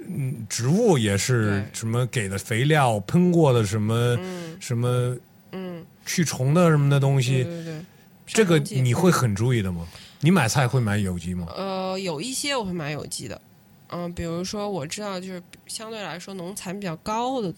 [0.08, 4.18] 嗯，植物也是什么给的肥料、喷过的什么
[4.60, 5.18] 什么，
[5.52, 7.44] 嗯，去虫的什么的东西。
[7.44, 7.82] 对对对，
[8.26, 9.88] 这个你会很注意的吗？
[10.20, 11.48] 你买菜会买有机吗？
[11.56, 13.42] 呃，有一些我会买有机的，
[13.90, 17.54] 嗯，比如说我知道就是相对来说农残比较高的。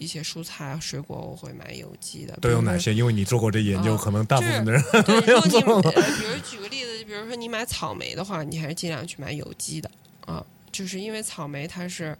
[0.00, 2.94] 一些蔬菜水果我会买有机的，都有哪些？
[2.94, 4.80] 因为你做过这研究，可能大部分的人
[5.26, 5.60] 没 有做。
[5.82, 9.90] 比如举个例子，比如说你买草莓的话，你还是尽量去买有机的
[10.24, 12.16] 啊，就是因为草莓它是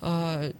[0.00, 0.50] 呃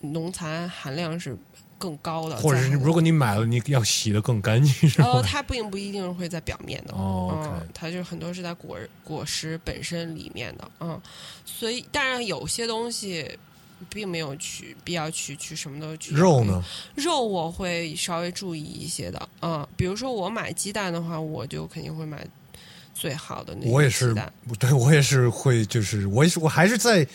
[0.00, 1.36] 农残含量是
[1.78, 5.22] 更高的，或者是如果你买了，你要洗的更干净，是吧？
[5.22, 11.00] 它并不一定会在表面的哦，它就很多是在果果实本身里面的，嗯，
[11.44, 13.38] 所以当然有些东西。
[13.88, 16.60] 并没有去必要去去什么都去肉呢？
[16.96, 22.26] 肉我会稍微注意一些的，嗯，比如说我买鸡蛋的话，我就肯定会买
[22.98, 24.14] 最好的那我也是，
[24.58, 27.06] 对我也是会，就是我也是我还是在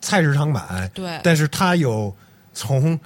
[0.00, 2.14] 菜市场买，对，但是它有
[2.54, 2.98] 从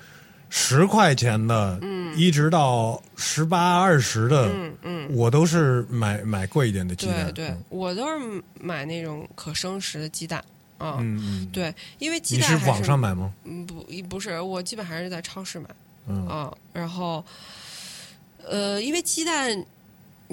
[0.48, 10.42] 十块钱的，嗯，一直到十八二十的，嗯嗯，我都是买买贵一点的鸡蛋，对，我都是买那种可生食的鸡蛋。
[10.84, 13.32] 嗯嗯，对，因为鸡蛋你是网上买吗？
[13.44, 15.66] 嗯，不，不是，我基本还是在超市买。
[16.08, 17.24] 嗯啊，然后，
[18.44, 19.64] 呃，因为鸡蛋，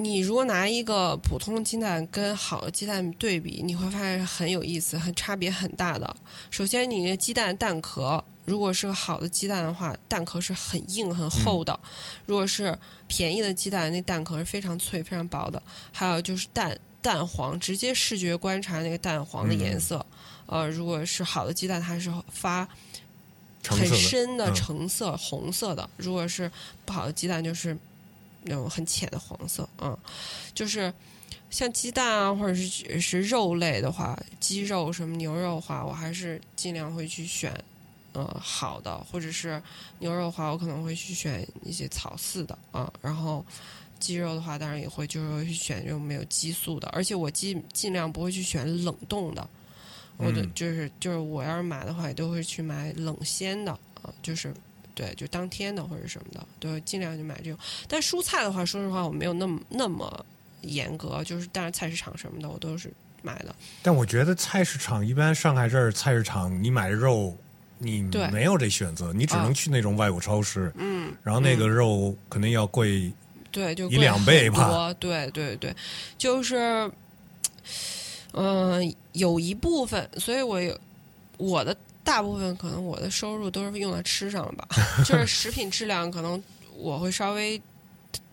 [0.02, 6.16] 你如果拿一个普通鸡蛋跟好的鸡蛋对比，你会发现很有意思，很差别很大的。
[6.50, 11.78] 首先，你那鸡蛋蛋壳，如果是个好的鸡蛋的话，蛋壳是很硬很厚的；
[12.26, 12.78] 如果是
[13.08, 15.62] 便宜的鸡蛋，那蛋壳是非常脆、非常薄的。
[15.92, 20.06] 还有就是蛋蛋黄，直接视觉观察那个蛋黄的颜色。
[20.46, 22.66] 呃，如果是好的鸡蛋，它是发
[23.68, 26.50] 很深的橙色、红色的；如果是
[26.86, 27.78] 不好的鸡蛋，就是
[28.44, 29.68] 那种很浅的黄色。
[29.80, 29.98] 嗯，
[30.54, 30.94] 就是
[31.50, 37.54] 像鸡蛋啊，或者是是肉类的话，鸡肉什么牛肉的话，我还是尽量会去选
[38.14, 39.62] 呃好的；或者是
[40.00, 42.92] 牛肉的话，我可能会去选一些草饲的啊。
[43.02, 43.46] 然后
[44.00, 49.48] 鸡肉的话，当然也会就是去选这种没有激素的，而且我尽尽量不会去选冷冻的。
[50.18, 53.72] 我的就是就是我要是买的话，也都会去买冷鲜的
[54.02, 54.54] 啊，就是
[55.00, 57.58] 对，就当天的或者什么的，都尽量就买这种。
[57.88, 60.26] 但蔬菜的话，说实话，我没有那么那么
[60.64, 62.92] 严格，就是但是菜市场什么的，我都是
[63.22, 63.56] 买的。
[63.82, 67.34] 但我觉得菜市场一般，上海这儿菜市场，你买肉，
[67.78, 68.02] 你
[68.34, 70.70] 没有这选择，你只能去那种外国超市。
[70.76, 73.10] 嗯，然后那个肉肯定要贵，
[73.52, 74.94] 对，就一两倍吧。
[74.96, 75.74] 对对对，
[76.18, 76.92] 就是。
[78.34, 80.80] 嗯，有一部分，所以我有
[81.38, 81.76] 我的
[82.10, 84.68] 大部分可能我的收入都是用在吃上了吧，
[85.06, 86.42] 就是食品质量可能
[86.76, 87.62] 我会稍微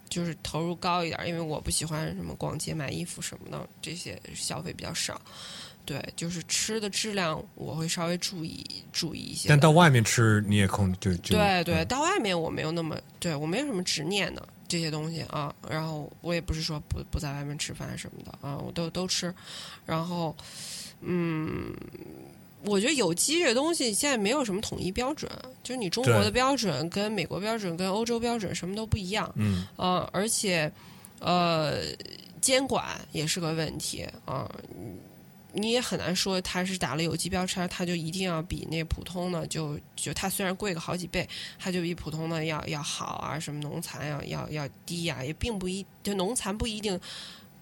[0.09, 5.21] 就是投入高一点，因为我不喜欢什么逛街买衣服什么的这些消费比较少。
[5.85, 9.49] 对，就是吃的质量我会稍微注意注意一些。
[9.49, 14.49] 但到外面吃你也控就就对对，到外面我没有那么对我没有什么执念的。
[14.69, 19.33] 这些东西啊，然后我也不是说不不在外面吃饭什么的啊，我都都吃。
[19.85, 20.37] 然后，
[21.03, 21.73] 嗯，
[22.67, 25.31] 我觉得有机这东西现在没有什么统一标准，
[25.63, 29.33] 就是你中国的标准跟美国标准跟欧洲标准什么都不一样。
[29.37, 30.71] 嗯，呃，而且
[31.21, 31.77] 呃，
[32.41, 34.51] 监管也是个问题啊。
[35.59, 41.27] 你也很难说它是打了有机标签，它就一定要比那普通的就就它虽然贵个好几倍，
[41.59, 43.41] 它就比普通的要要好啊？
[43.41, 45.25] 什么农残要要要低呀？
[45.25, 47.01] 也并不一，就农残不一定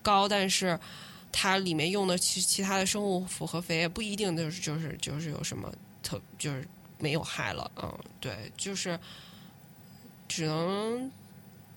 [0.03, 0.77] 高，但是
[1.37, 5.71] 它里面用的其其他的生物复合肥也不一定就是就是就是有什么
[6.01, 6.67] 特就是
[6.99, 7.69] 没有害了。
[7.83, 8.99] 嗯，对，就是
[10.29, 11.11] 只能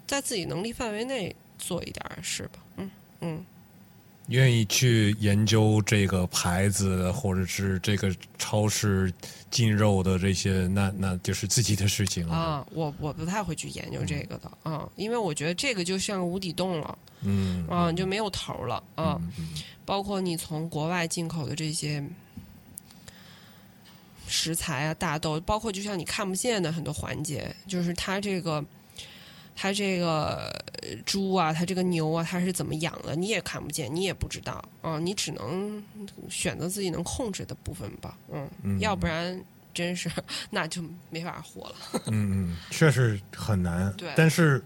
[0.05, 2.63] 在自己能力范围内做一点事吧。
[2.75, 2.91] 嗯
[3.21, 3.45] 嗯。
[4.28, 9.11] 愿意去研究这个牌子，或者是这个超市
[9.49, 12.36] 进肉的这些，那那就是自己的事情了。
[12.36, 19.19] 啊，我我不太会去研究这个的啊，因为我觉得这个就像无底洞了，嗯，啊，就没有头了啊。
[19.86, 22.03] 包括你从国外进口的这些
[24.28, 28.63] 食材啊，大豆，包括就像你看不见的很多环节，就是它这个。
[29.59, 30.53] 它这个
[31.03, 33.15] 猪啊，它这个牛啊，它是怎么养的？
[33.15, 35.83] 你也看不见，你也不知道啊，你只能
[36.29, 38.15] 选择自己能控制的部分吧，
[38.61, 39.43] 嗯，要不然
[39.73, 40.11] 真是
[40.51, 41.75] 那就没法活了。
[42.05, 43.91] 嗯嗯，确实很难。
[43.93, 44.63] 对，但是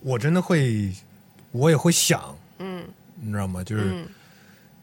[0.00, 0.92] 我真的会，
[1.50, 2.86] 我也会想，嗯，
[3.16, 3.64] 你知道吗？
[3.64, 4.06] 就是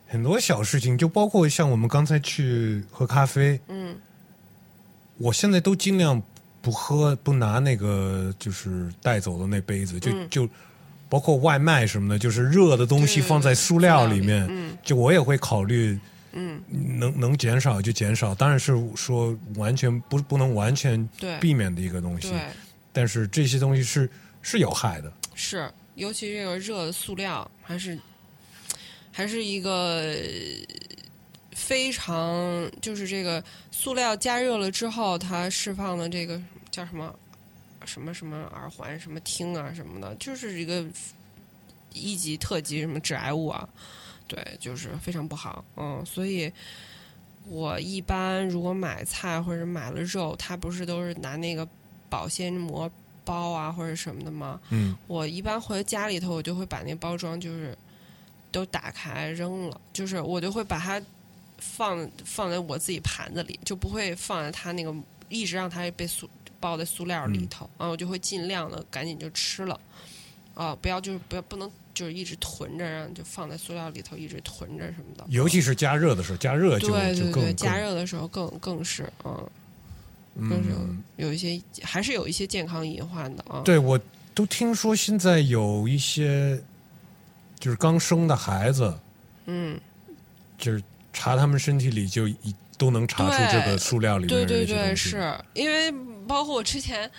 [0.07, 3.97] 很多小事情，就包括像我们刚才去喝咖啡，嗯，
[5.17, 6.21] 我现在都尽量。
[6.61, 10.49] 不喝，不拿那个就是带走的那杯子，就就
[11.09, 14.77] 包括外卖什么的，就是热的东西放在塑料里面，嗯。
[14.83, 15.99] 就我也会考虑
[16.33, 21.07] 嗯，能能减少就减少，当然是说完全不不能完全
[21.39, 22.33] 避免的一个东西，
[22.93, 24.09] 但是这些东西是
[24.41, 25.11] 是有害的。
[25.35, 27.99] 是，尤其这个热的塑料，还是
[29.11, 30.15] 还是一个呃
[31.51, 37.13] 非常就是这个塑料加热了之后，它释放的这个叫什么
[37.85, 40.85] 什么什么耳环、什么听啊什么的，就是一个
[41.93, 43.67] 一级、特级什么致癌物啊，
[44.27, 45.63] 对，就是非常不好。
[45.75, 46.51] 嗯，所以
[47.47, 51.67] 我一般如果买菜或者买了肉，它不是都是拿那个
[52.09, 52.89] 保鲜膜
[53.25, 54.59] 包啊或者什么的吗？
[54.69, 57.77] 嗯我一般回家里头，我就会把那包装就是
[58.51, 61.01] 都打开扔了，就是我就会把它
[61.61, 64.93] 放放在我自己盘子里，就不会放在它那个
[65.29, 69.79] 一直让它被塑包在塑料里头，啊，我就会尽量的赶紧就吃了，
[70.53, 79.49] 啊，不要就是不要不能就是一直囤着，然后就放在塑料里头一直囤着什么的，尤其是加热的时候，加热就对对对，加热的时候更更是嗯。
[80.49, 83.61] 更是嗯，有一些还是有一些健康隐患的啊。
[83.65, 83.99] 对我
[84.33, 86.57] 都听说现在有一些
[87.59, 88.97] 就是刚生的孩子，
[89.47, 89.77] 嗯，
[90.57, 90.81] 就是
[91.13, 95.33] 查他们身体里就一都能查出这个塑料里面的对对对，是。
[95.53, 95.91] 因为
[96.27, 97.09] 包括我之前，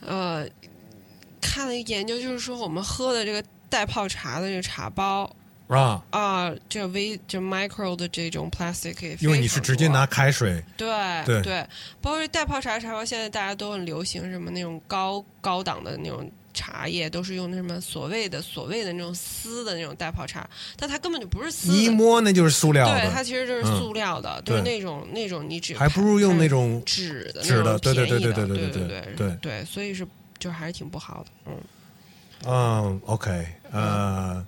[0.00, 0.46] 呃，
[1.40, 5.30] 看了一个研究，就是说我们喝的这个带泡茶的这个茶包
[5.68, 10.88] 啊，啊，这微这 micro 的这种 plastic 因为你是直接拿开水，对
[11.24, 11.42] 对。
[11.42, 11.66] 对，
[12.00, 16.30] 包括带泡茶茶包，现在大家都很流行什么那种高高档的那种。
[16.54, 30.06] 茶叶都是用那什么所谓的所谓的那种丝的那种代泡茶，但它根本就不是丝你一，摸那就是塑料对，它其实就是嗯塑料的，就那种那种你只还不如用那种纸的纸的对对对对对对对对对对，所以是
[30.38, 31.56] 就还是挺不好的，嗯，
[32.46, 34.46] 嗯，OK，呃，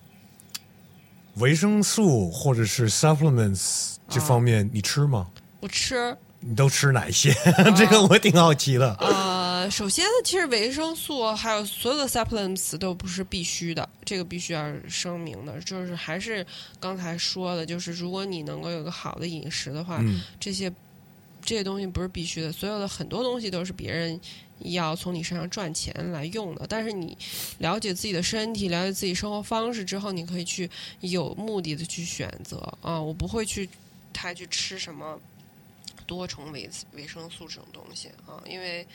[1.34, 5.26] 维生素或者是 supplements 这方面你吃吗？
[5.61, 6.16] 我吃。
[6.38, 7.34] 你都吃哪些？
[7.76, 8.94] 这个我挺好奇的。
[9.66, 16.46] 呃，首先，其实维生素还有所有的 supplements 都不是必须的，这个必须要声明的，就是还是
[16.78, 20.72] 刚才说的，就是如果你能够有个好的饮食的话，嗯这些
[21.42, 24.20] 这些东西不是必须的，所有的很多东西都是别人
[24.60, 26.64] 要从你身上赚钱来用的。
[26.68, 27.18] 但是你
[27.58, 33.02] 了解自己的身体，了解自己生活方式之后，你可以去有目的的去选择啊。
[33.02, 33.68] 我不会去
[34.12, 35.18] 太去吃什么
[36.06, 38.86] 多重维维生素这种东西啊，因为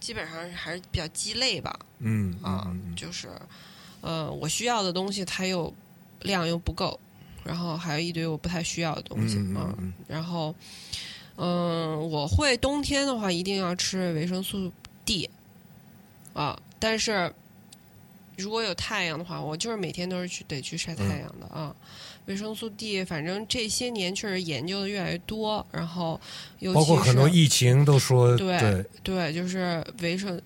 [0.00, 1.78] 基本上还是比较鸡肋吧。
[1.98, 3.28] 嗯啊，就是
[4.00, 5.72] 呃，我需要的东西它又
[6.22, 6.98] 量又不够，
[7.44, 10.54] 然后还有一堆我不太需要的东西嗯然后
[11.38, 14.72] 嗯、我会冬天的话一定要吃维生素
[15.04, 15.28] D
[16.32, 17.30] 啊，但是
[18.38, 21.74] 如果有太阳的话，我就是每天都是去得去晒太阳的啊。
[22.26, 26.20] 维生素 D，反正这些年确实研究的越来越多，然后
[26.58, 30.40] 尤其包括很多疫情都说对对对，就是维生，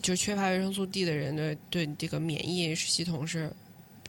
[0.00, 3.52] 就缺乏维生素 D 的人的对这个免疫系统是，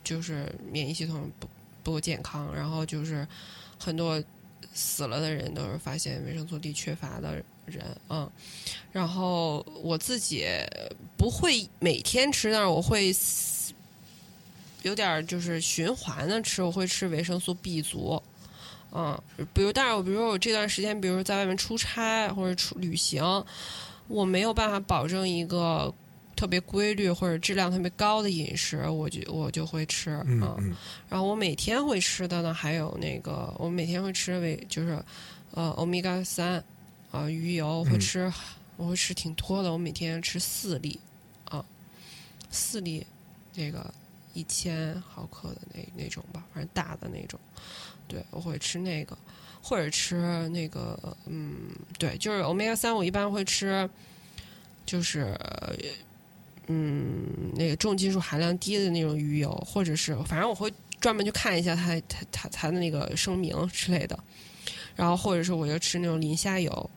[0.04, 1.48] 就是免疫系统不
[1.84, 3.28] 不够健康，然后就是
[3.78, 4.24] 很多
[4.74, 8.30] 死了的人都是发现维生素 D 缺乏的人，嗯，
[8.94, 10.46] 然后我自己
[11.18, 13.12] 不会每天吃，但是我会
[14.84, 18.22] 有点儿就是循环的吃，我会吃维生素 B 族。
[18.92, 19.16] 嗯，
[19.54, 23.24] 比如，但是我比如说我这段时间，比如在外面出差或者出旅行，
[24.08, 25.94] 我没有办法保证一个
[26.36, 30.24] 特别规律或者质量特别高的饮食，我就我就会吃啊。
[30.26, 30.76] 嗯嗯
[31.08, 35.00] 然后我每天会吃的呢，还有那个我每天会吃维就是
[35.52, 36.64] 呃欧米伽三
[37.12, 38.34] 啊鱼油会嗯吃，
[38.76, 41.00] 我会吃挺多的，我每天吃四粒
[41.44, 41.64] 啊，
[42.50, 43.06] 四粒
[43.54, 43.94] 这个
[44.34, 47.40] 一千毫克的那那种吧，反正大的那种，
[48.08, 49.18] 对我会吃那个，
[49.62, 53.90] 或者吃那个嗯，对，就是欧米伽三，我一般会吃，
[54.86, 55.38] 就是。
[56.72, 57.26] 嗯，
[57.56, 64.24] 那个重金属含量低的那种鱼油，或者是反正我会专门去看一下它它它它的那个声明之类的，
[64.96, 66.90] 然后或者是我就吃那种磷虾油，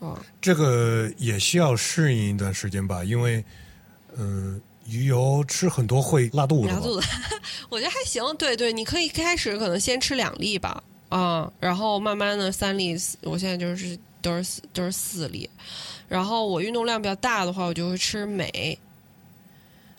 [0.00, 3.44] 啊、这个也需要适应一段时间吧，因为
[4.16, 6.74] 嗯、鱼油吃很多会拉肚子嘛。
[6.74, 7.06] 拉肚子，
[7.70, 8.22] 我觉得还行。
[8.36, 15.48] 对对，你可以开始可能先吃两粒吧，啊、然后慢慢的三粒，四我现在就是都是四都是四粒，
[16.08, 18.78] 然后我运动量比较大的话，我就会吃镁，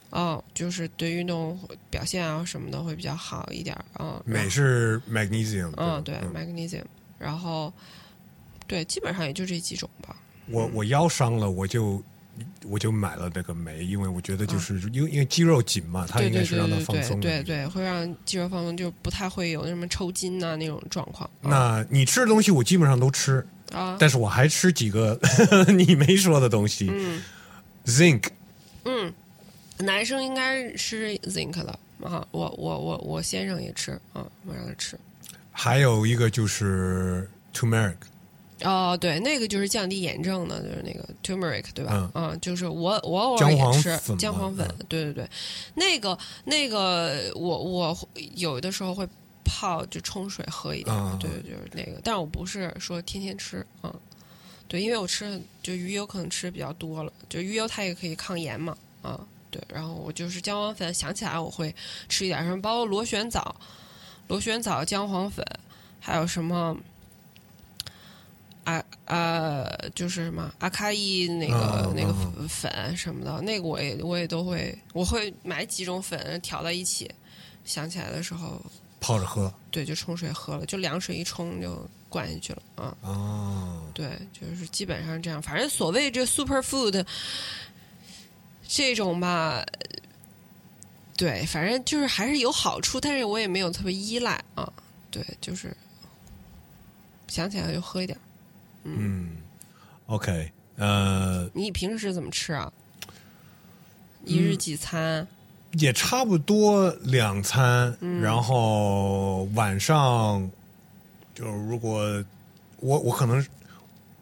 [0.09, 1.59] 啊、就是对运动
[1.89, 4.21] 表现啊什么的会比较好一点啊。
[4.25, 6.83] 镁后是 magnesium，嗯，对嗯，magnesium，
[7.17, 7.73] 然后
[8.67, 10.15] 对，基本上也就这几种吧。
[10.47, 12.01] 我我腰伤了，我就
[12.65, 21.29] 我就买了那个酶，因为我觉得就是、因为因为肌肉紧嘛，它对对应该是让它对对对放松的对对，会让肌肉放松，就不太会有什么抽筋呐、那种状况。
[21.43, 25.19] 啊那你吃的东西我基本上都吃，啊，但是我还吃几个
[25.77, 27.21] 你没说的东西、嗯。
[27.85, 28.31] Z i n c
[28.85, 29.13] 嗯，
[29.77, 34.97] 男生应该吃 zinc 的啊，我我我我先生也吃啊，我让他吃。
[35.51, 37.95] 还有一个就是 turmeric，
[38.63, 42.09] 哦，对，那个就是降低炎症的，就是那个 turmeric，对吧？
[42.13, 45.29] 啊，就是我我偶尔也吃姜黄粉，对对对，
[45.75, 47.97] 那个那个我我
[48.35, 49.05] 有的时候会
[49.43, 53.93] 泡就冲水喝一点，啊对，就是那个，但是我不是说天天吃嗯，
[54.69, 59.19] 对，因为我吃就鱼油可能吃的比较多了，就鱼油它也可以抗炎嘛，啊，
[59.51, 61.75] 对，然后我就是姜黄粉，想起来我会
[62.07, 63.53] 吃一点，什么包括螺旋藻、
[64.29, 65.45] 螺旋藻姜黄粉，
[65.99, 66.77] 还有什么。
[68.65, 69.65] 啊啊，
[69.95, 77.09] 就是什么阿卡伊那个、嗯那个嗯粉什么的，那个我也我也都会，我会买几种粉调到一起，
[77.63, 78.61] 想起来的时候，
[78.99, 82.97] 泡着喝对，就冲水喝了，就凉水一冲就灌下去了啊。
[83.01, 85.41] 哦，对，就是基本上这样。
[85.41, 87.05] 反正所谓这 super food
[88.67, 89.65] 这种吧，呃
[91.15, 94.73] 对，反正就是还是有好处，但是我也没有特别依赖啊。
[95.11, 95.71] 对，就是
[97.27, 98.17] 想起来就喝一点。
[98.85, 99.31] 嗯
[100.05, 102.71] ，OK，呃，你平时怎么吃啊？
[104.23, 105.27] 一日几餐？
[105.73, 108.21] 也差不多两餐，嗯。
[108.21, 110.49] 然后晚上
[111.33, 112.23] 就如果
[112.79, 113.45] 我我可能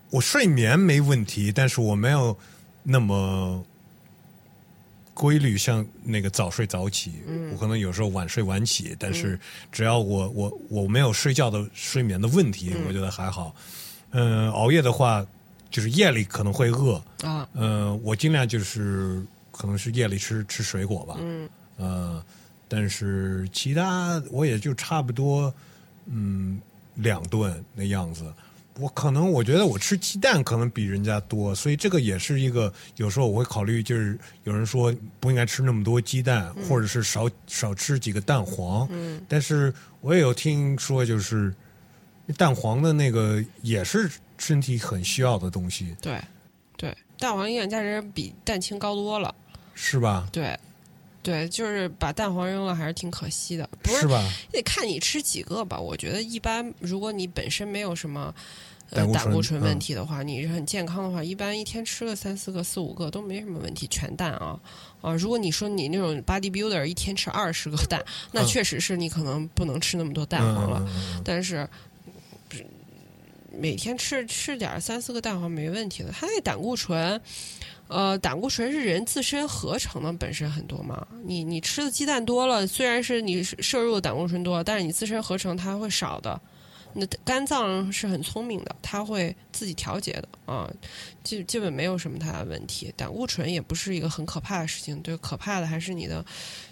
[0.10, 2.35] 我睡眠没问题，但是我没有
[2.81, 3.64] 那么
[5.14, 7.52] 规律，像那个早睡早起，嗯。
[7.52, 9.40] 我可能有时候晚睡晚起，但是
[9.72, 12.85] 只要我我我没有睡觉的睡眠的问题，嗯。
[12.88, 13.56] 我觉得还好。
[14.14, 15.26] 嗯、熬夜的话，
[15.69, 19.22] 就是夜里可能会饿，啊，呃，我尽量就是
[19.52, 21.49] 可能是夜里吃吃水果吧，嗯。
[21.77, 22.23] 呃，
[22.68, 25.53] 但是其他我也就差不多，
[26.06, 26.61] 嗯，
[26.95, 28.31] 两顿那样子。
[28.80, 38.88] 我可能我觉得我吃鸡蛋可能比人家多，所以这个也是一个有时候我会考虑，就是有人说不应该吃那么多鸡蛋，或者是少少吃几个蛋黄。
[38.91, 39.22] 嗯。
[39.27, 39.72] 但是
[40.02, 41.53] 我也有听说，就是
[42.38, 46.20] 蛋黄的那个也是身体很需要的东西，对
[46.78, 49.34] 对，蛋黄营养价值比蛋清高多了。
[49.76, 50.30] 是吧？
[50.32, 50.58] 对
[51.24, 53.68] 对，就是把蛋黄扔了，还是挺可惜的。
[53.82, 54.24] 不是吧？
[54.52, 55.80] 得看你吃几个吧。
[55.80, 58.34] 我觉得一般，如果你本身没有什么
[58.91, 63.88] 呃胆固醇问嗯题的话，你是很健康的话，一般一天吃个三四个、四五个都没什么问题。
[63.88, 64.60] 全蛋啊
[65.02, 65.14] 啊！
[65.14, 70.88] 如果你说你那种 bodybuilder 一天吃二十个蛋，那嗯确实是你可能不能吃那么多蛋黄了。
[71.24, 71.68] 但是
[73.58, 76.12] 每天吃吃点三四个蛋黄没问题的。
[76.12, 77.20] 它那胆固醇，
[77.88, 81.08] 呃，胆固醇是人自身合成的，本身很多嘛。
[81.24, 86.40] 你你吃的鸡蛋多了，虽然是你摄入的胆固醇多，但是你自身合成它会少的。
[86.96, 90.72] 那肝脏是很聪明的，它会自己调节的啊，
[91.24, 92.94] 基基本没有什么太大问题。
[92.96, 96.24] 胆固醇也不是一个很可怕的事情，对，可怕的还是你的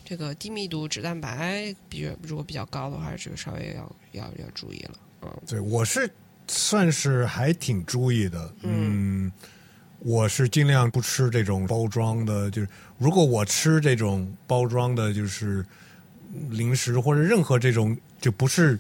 [0.06, 4.91] 这个低密度脂蛋白，比如果比较高的话，这个稍微要要要注意了。
[5.24, 6.08] 嗯对，我是
[6.47, 9.31] 算是还挺注意的，嗯，
[9.99, 15.65] 我是尽量不吃这种包装的，就是如果我吃这种包装的，就是
[16.49, 18.77] 零食或者任何这种就不是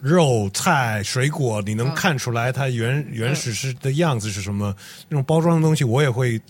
[0.00, 4.74] 肉菜水果，你能啊看出来它原原始是的样子是什么，
[5.08, 6.40] 那种包装的东西我也会。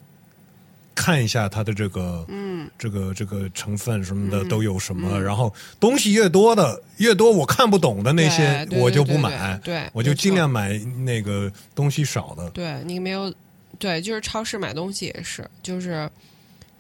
[0.94, 4.48] 看一下它的这个，嗯，这个这个成分什么的嗯。
[4.48, 5.22] 都有什么，嗯。
[5.22, 12.50] 然后东西越多的越多我看不懂的那些我就不买，对，对我就尽量买那个东西少的。
[12.50, 13.32] 对你没有，
[13.78, 16.08] 对，就是超市买东西也是，就是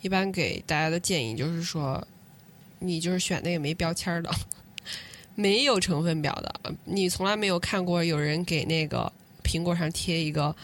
[0.00, 2.06] 一般给大家的建议就是说，
[2.78, 4.30] 你就是选那个没标签的，
[5.34, 9.10] 没有成分表的，你从来没有看过有人给那个
[9.42, 10.54] 苹果上贴一个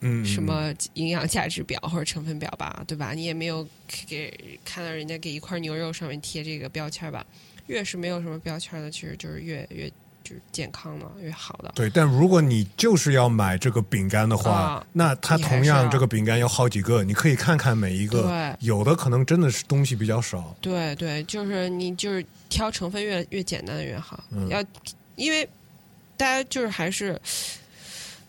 [0.00, 3.12] 嗯，什么营养价值表或者成分表吧，对吧？
[3.12, 3.66] 你也没有
[4.06, 4.32] 给
[4.64, 7.26] 看到人家给一块牛肉上面贴这个标签吧？
[7.66, 9.88] 越是没有什么标签的，其实就是越越
[10.22, 11.72] 就是健康的越好的。
[11.74, 20.56] 对，但如果你就是要买这个饼干的话，啊那它同样这个饼干有好几个，你可以看看每一个，对有的可能真的是东西比较少。
[20.60, 24.64] 对对，就是你就是挑成分越越简单的越好，嗯要
[25.16, 25.44] 因为
[26.16, 27.20] 大家就是还是。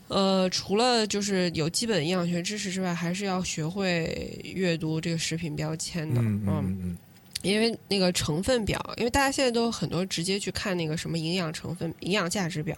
[0.10, 6.20] 呃，除了就是有基本营养学知识之外，还是要学会阅读这个食品标签的。
[6.20, 6.98] 嗯嗯嗯
[7.42, 12.76] 因为那个成分表，因为大家现在都有很多直接去看那个什么营养成分、营养价值表，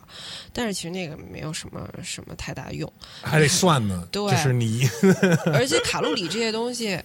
[0.54, 2.88] 但是其实那个没有什么什么太大用，
[3.24, 4.08] 还得算呢。
[4.12, 4.88] 对就是你
[5.52, 6.96] 而且卡路里这些东西，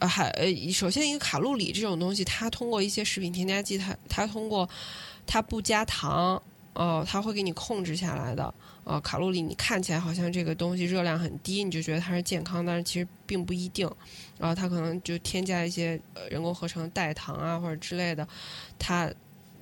[0.00, 4.68] 呃，还呃，首先一个卡路里这种东西，它通过一些食品添加剂，它它通过
[5.24, 6.42] 它不加糖，
[6.72, 8.52] 哦、它会给你控制下来的。
[8.88, 13.86] 呃，卡路里你看起来好像这个东西热量很低，你就觉得它是健康，但是其实并不一定。
[14.38, 16.00] 然后它可能就添加一些
[16.30, 18.26] 人工合成的代糖啊或者之类的，
[18.78, 19.12] 它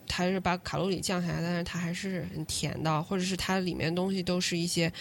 [0.07, 4.93] 它是把卡路里降下来，但是它还是很甜的，或者是它里面东西都是一些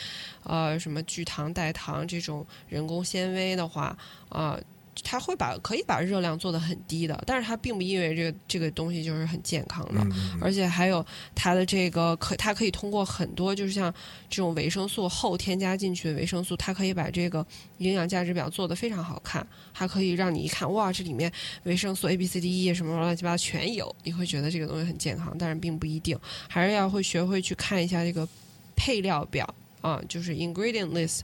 [0.42, 3.96] 呃什么聚糖、代糖这种人工纤维的话，
[4.30, 4.60] 啊、
[5.08, 10.02] 它会把可以把热量做得很低的，但是它并不意味着这个这个东西就是很健康的。
[10.02, 11.06] 嗯而且还有
[11.36, 13.94] 它的这个可，它可以通过很多，就是像
[14.30, 17.46] 这种维生素后添加进去的维生素，它可以把这个
[17.78, 21.32] 营养价值表做得非常好看，还可以让你一看，哇，这里面
[21.64, 26.18] 维生素 A、B、C、D、E 什么乱七八糟全有，你会觉得这个东西很健康，但是并不一定，
[26.50, 28.28] 还是要会学会去看一下这个
[28.76, 29.48] 配料表
[29.82, 31.20] 啊，就是 ingredient list，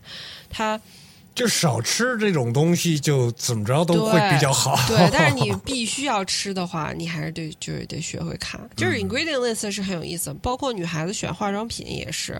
[0.48, 0.80] 它
[1.34, 4.76] 就少吃这种东西，就怎么着都会比较好。
[4.86, 12.38] 对，但是你必须要吃的话，你还是得就是得学会看，就是 ingredient list 是很有意思，包括女孩子选化妆品也是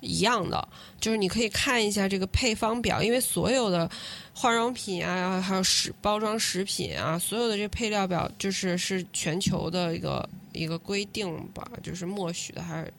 [0.00, 0.68] 一样的，
[1.00, 3.90] 就是你可以看一下这个配方表，因为所有的
[4.32, 12.92] 化妆品啊，还有食包装食品啊，所有的这配料表就是是全球的一个一个规定吧，就是默许的还是。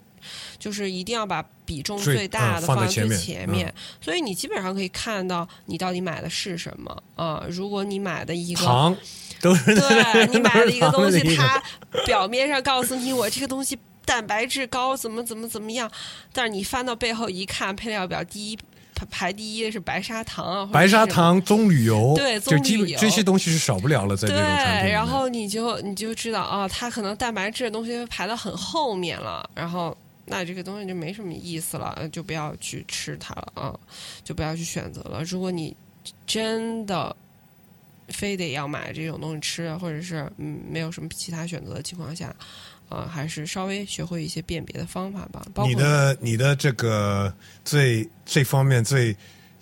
[0.58, 8.96] 就是一定要把比重最最大嗯的放在前面前面，所以你基本上可以看到你到底买的是什么啊、如果你买的一个糖
[9.42, 11.62] 都是对你买了一个东西它
[12.06, 15.90] 表面上告诉你我这个东西蛋白质高，怎么怎么怎么样，
[16.34, 18.58] 但是你翻到背后一看，配料表第一
[18.96, 21.06] 排排第一的是白砂糖啊，白砂。
[21.06, 24.92] 糖、棕榈油，对棕榈油这些东西是少不了了，在这对，种产品里面。
[24.92, 29.96] 然后你就你就知道啊，它可能蛋白质的东西排到很后面了，然后
[30.30, 33.80] 那这个东西就没什么意思了，就不要去吃它了啊，
[34.24, 35.24] 就不要去选择了。
[35.24, 35.76] 如果你
[36.26, 37.16] 真的
[38.10, 42.34] 非得要买这种东西吃，或者是嗯没有什么其他选择的情况下，
[42.88, 45.46] 啊，还是稍微学会一些辨别的方法吧。
[45.54, 47.34] 包括你的你的这个
[47.66, 49.16] 最这方面最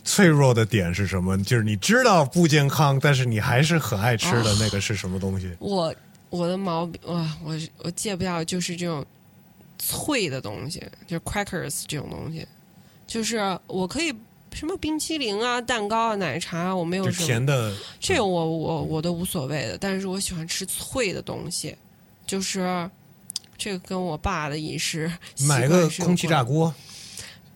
[0.04, 1.42] 脆弱的点是什么？
[1.44, 5.50] 就是你知道不健康，但是你还是很爱吃的那个是什么东西？
[5.60, 5.94] 我
[6.30, 9.06] 我的毛病哇，我我戒不掉就是这种
[9.78, 12.46] 脆的东西，就是 crackers 这种东西，
[13.06, 13.38] 就是
[13.68, 14.14] 我可以
[14.54, 21.76] 什么冰淇淋啊、蛋糕啊、奶茶啊，我没有就什么甜的，这个我我我都无所谓的，但是我喜欢吃脆的东西，
[22.26, 22.90] 就是
[23.58, 26.74] 这个跟我爸的饮食 习买个空气炸关锅，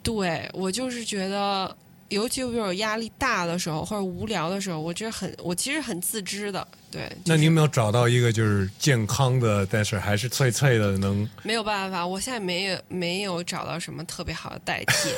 [0.03, 1.75] 对我就是觉得，
[2.11, 7.01] 尤其比如压力大的时候或者无聊的时候，我这很我其实很自知的，对。
[7.03, 15.09] 就是那你有没有找到一个就是健康的，但是还是脆脆的，能没有办法，我现在没有没有找到什么特别好的代替。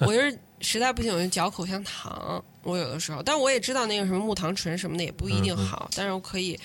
[0.06, 2.44] 我就是实在不行，我就嚼口香糖。
[2.62, 6.58] 我有的时候，但我也知道那个什么木糖醇什么的也不一定嗯好，但是我可以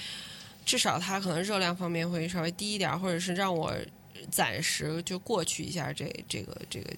[0.66, 3.74] 至少它可能热量方面会稍微低一点，或者是让我
[4.30, 6.90] 暂时就过去一下这这个这个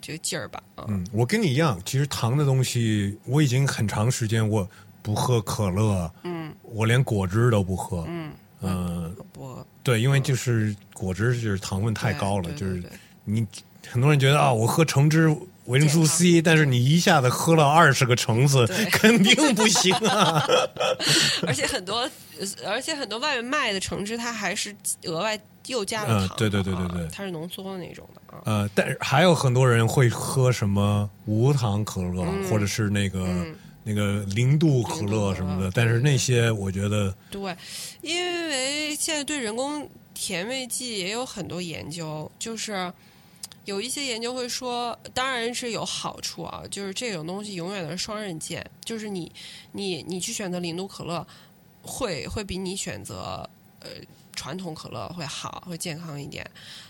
[0.00, 0.62] 这个劲儿吧。
[0.74, 4.68] 啊、嗯，我跟你一样，其实糖的东西我已经很长时间我
[5.02, 6.54] 不喝可乐，嗯。
[6.62, 9.58] 我连果汁都不喝，嗯，嗯、不。
[9.82, 12.82] 对，因为就是果汁就是糖分太高了，就是
[13.24, 13.46] 你
[13.88, 15.34] 很多人觉得啊，我喝橙汁
[15.66, 20.44] 维生素 C，但是你一下子喝了二十个橙子， 肯定不行啊。
[21.46, 21.98] 而且很多，
[22.38, 24.74] 呃而且很多外面卖的橙汁，它还是
[25.04, 27.04] 额外又加了糖的、嗯对对对对对。
[27.04, 28.42] 啊它是浓缩的那种的啊。
[28.44, 33.54] 呃，但是还有很多人会喝什么无糖可乐，或者是那个、嗯。
[33.82, 37.56] 那个零度可乐什么的，但是那些我觉得对，
[38.02, 42.92] 因为现在对人工甜味剂也有很多研究，就是
[43.64, 49.30] 有一些研究会说，当然是有好处啊，就是这种东西永远都是双刃剑，就是你
[49.72, 51.26] 你你去选择零度可乐，
[51.82, 53.48] 会会比你选择
[53.80, 53.90] 呃
[54.34, 56.48] 传统可乐会好，会健康一点。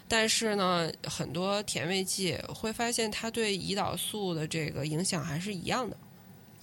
[0.08, 5.96] 但是呢，很多甜味剂会发现它对胰岛素的这个影响还是一样的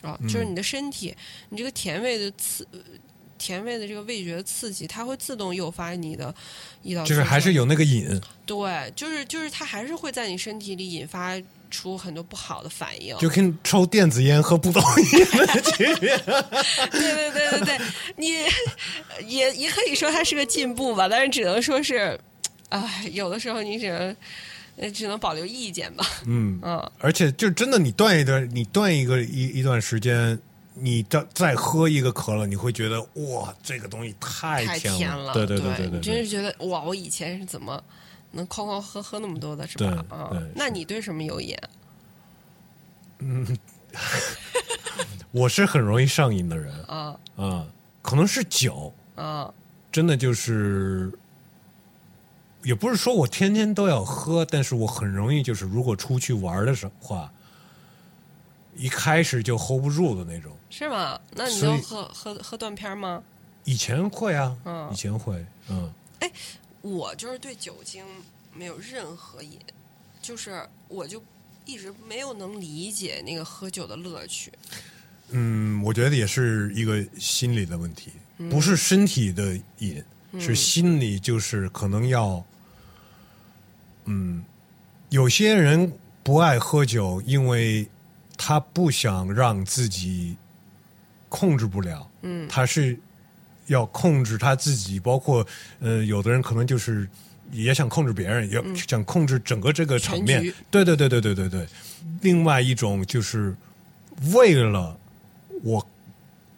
[0.02, 1.16] 啊，就是你的身体，
[1.50, 2.68] 你这个甜味的刺。
[3.38, 6.34] 甜味的这个味觉刺激，它会自动诱发你的
[6.84, 11.40] 胰岛素，就是还是有那个瘾，对，就是就是它还是会在你身体里引发
[11.70, 13.18] 出很多不好的反应。
[13.18, 16.18] 就跟抽电子烟和不抽烟的区别。
[16.92, 17.80] 对对对对对，
[18.16, 18.30] 你
[19.28, 22.20] 也也可以说它是个进步吧，但是只能说是，
[22.70, 24.16] 哎，有的时候你只能
[24.78, 26.06] 呃只能保留意见吧。
[26.26, 30.40] 嗯，嗯，而且就真的你断一段，你断一个一一段时间，
[30.80, 35.90] 你再再喝一个可乐，你会觉得哇，这个东西太太甜甜了，对对对对。
[35.90, 37.84] 对真是觉得哇，我以前是怎么
[38.32, 40.06] 能哐哐喝喝那么多的，是吧？
[40.10, 41.58] 啊那你对什么有瘾？
[43.20, 43.58] 嗯
[45.32, 46.74] 我是很容易上瘾的人。
[46.86, 47.18] 啊。
[47.36, 47.66] 啊，
[48.02, 49.54] 可能是酒，啊。
[49.92, 51.12] 真的就是，
[52.62, 57.32] 也不是说我天天都要喝，但是我很容易就是，如果出去玩的时候话，
[58.78, 60.52] 一开始就 hold 不住的那种。
[60.70, 61.20] 是吗？
[61.34, 63.24] 那你就喝喝喝断片吗？
[63.64, 66.32] 以前会啊，嗯以前会，嗯哎
[66.82, 68.06] 我就是对酒精
[68.54, 69.60] 没有任何瘾，
[70.22, 71.22] 就是我就
[71.66, 74.52] 一直没有能理解那个喝酒的乐趣。
[75.30, 78.12] 嗯，我觉得也是一个心理的问题，
[78.50, 80.02] 不是身体的瘾，
[80.40, 82.42] 是心理，就是可能要，
[84.06, 84.42] 嗯，
[85.10, 85.92] 有些人
[86.24, 87.86] 不爱喝酒，因为
[88.38, 90.38] 他不想让自己
[91.28, 92.98] 控制不了，嗯他是
[93.66, 95.46] 要控制他自己，包括
[95.80, 97.10] 呃，有的人可能就是
[97.52, 100.42] 也想控制别人，也想控制整个这个场面。
[100.70, 101.68] 对对对对对对对。
[102.22, 103.56] 另外一种就是
[104.34, 104.98] 为了
[105.64, 105.86] 我，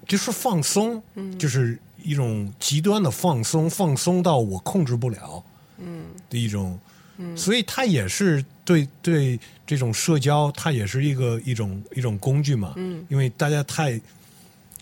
[0.08, 1.02] 就是放松，
[1.40, 5.44] 就是一种极端的放松，放松到我控制不了，
[5.78, 6.78] 嗯的一种。
[7.36, 12.74] 所以它也是对对这种社交，它也是一个一种一种工具嘛。
[12.78, 14.00] 嗯，因为大家太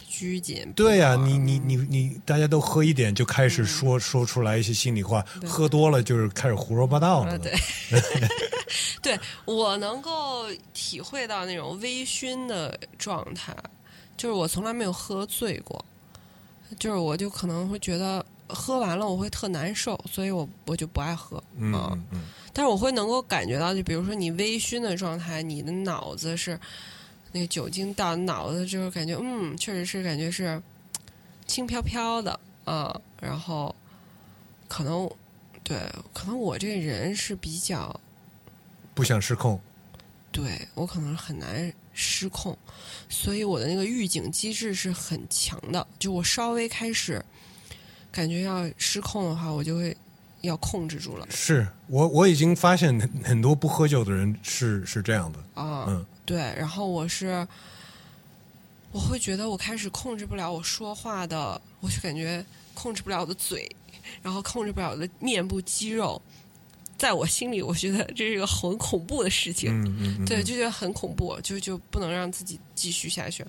[0.07, 0.71] 拘谨。
[0.73, 7.33] 对呀、你你你你，大家都喝一点就开始说、说出来一些心里话，喝多了就是开始胡说八道了。
[7.33, 7.53] 啊，对，
[9.01, 13.55] 对我能够体会到那种微醺的状态，
[14.15, 15.83] 就是我从来没有喝醉过，
[16.79, 21.89] 就是我就可能会觉得喝完了我会特难受，所以我我就不爱喝嗯啊。
[21.93, 22.21] 嗯嗯，
[22.53, 26.59] 但是我会能够感觉到，就比如说你微醺的状态，你的脑子是
[27.31, 30.61] 那个酒精到脑子就是，感觉嗯，确实是感觉是
[31.45, 33.75] 轻飘飘的啊，然后
[34.67, 35.09] 可能
[35.63, 35.77] 对，
[36.13, 37.99] 可能我这个人是比较
[38.93, 39.59] 不想失控。
[40.31, 42.55] 对我可能很难失控，
[43.09, 45.87] 所以我的那个预警机制是很强的。
[45.97, 47.23] 就我稍微开始
[48.17, 49.95] 感觉要失控的话，我就会
[50.41, 55.37] 要控制住了是我我已经发现很很多不喝酒的人是是这样的。
[55.53, 55.85] 啊。
[55.87, 57.47] 嗯对，然后我是
[58.91, 63.69] 我会觉得我开始控制不了我说话的，我就感觉控制不了我的嘴，
[64.23, 66.19] 然后控制不了我的面部肌肉。
[66.97, 69.71] 在我心里，我觉得这是一个很恐怖的事情。
[69.71, 73.45] 嗯嗯嗯，对，就觉得很恐怖，就就不能让自己继续下去。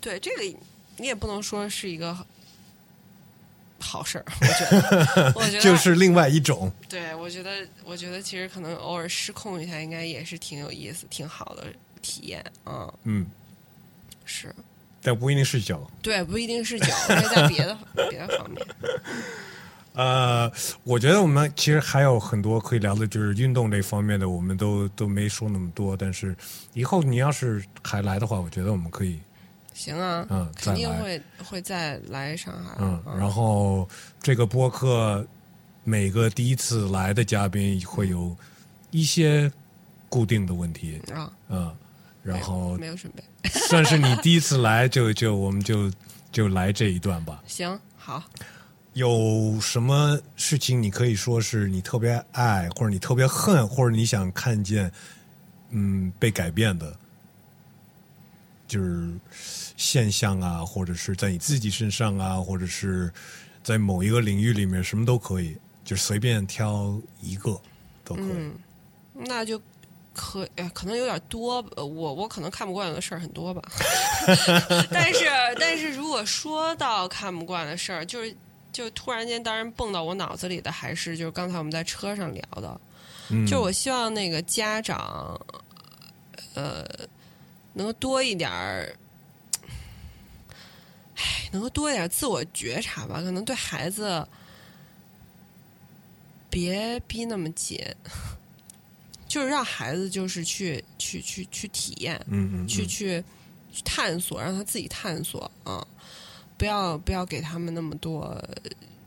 [0.00, 0.58] 对，这个
[0.96, 2.16] 你也不能说是一个
[3.82, 6.72] 好事儿，我觉得， 我觉得就是另外一种。
[6.88, 7.50] 对，我觉得，
[7.84, 11.66] 我觉得其实可能偶尔失控一下，应该也是挺有意思、挺好的
[12.00, 12.44] 体验。
[12.64, 13.26] 嗯，嗯，
[14.24, 14.54] 是
[15.02, 15.84] 但不一定是酒。
[16.00, 17.76] 对，不一定是酒，可以在别的
[18.08, 18.64] 别的方面。
[19.94, 20.50] 呃，
[20.84, 25.94] 我觉得我们其实还有很多可以聊的，就是运动这方面的，我们都都没说那么多。
[25.94, 26.34] 但是
[26.72, 29.20] 以后你要是还来的话，我觉得我们可以，
[29.82, 32.76] 行啊，嗯肯定会会再来上海。
[32.78, 33.88] 嗯，然后
[34.22, 35.26] 这个播客
[35.82, 38.36] 每个第一次来的嘉宾会有
[38.92, 39.50] 一些
[40.08, 41.74] 固定的问题，啊，嗯，
[42.22, 43.24] 然后没有准备。
[43.68, 45.90] 算是你第一次来，就就我们就
[46.30, 47.42] 就来这一段吧。
[47.44, 48.22] 行，好，
[48.92, 54.92] 有什么事情你可以说是你特别爱，或者你特别恨，或者你想看见，
[55.70, 56.94] 嗯，被改变的，
[58.68, 59.12] 就是
[59.82, 63.12] 现象啊，或者是在你自己身上啊，或者是
[63.64, 67.60] 在某一个领域里面，什么都可以，就随便挑一个
[68.04, 68.26] 都可以。
[68.28, 68.54] 嗯，
[69.12, 69.60] 那就
[70.14, 73.60] 可哎，可能有点多，呃我我可能看不惯的事儿很多吧。
[74.88, 75.24] 但是
[75.58, 78.32] 但是如果说到看不惯的事儿，就是
[78.70, 82.80] 就突然间，当然蹦到我脑子里的还是就是刚才我们在车上聊的，
[83.30, 85.40] 嗯，就是我希望那个家长，
[86.54, 86.86] 呃，
[87.72, 88.94] 能够多一点儿。
[91.22, 94.26] 唉，能够多一点自我觉察吧，可能对孩子
[96.50, 97.78] 别逼那么紧，
[99.28, 103.22] 就是让孩子就是去去去去体验，嗯嗯，去去
[103.72, 105.86] 去探索，让他自己探索啊、
[106.58, 108.36] 不要不要给他们那么多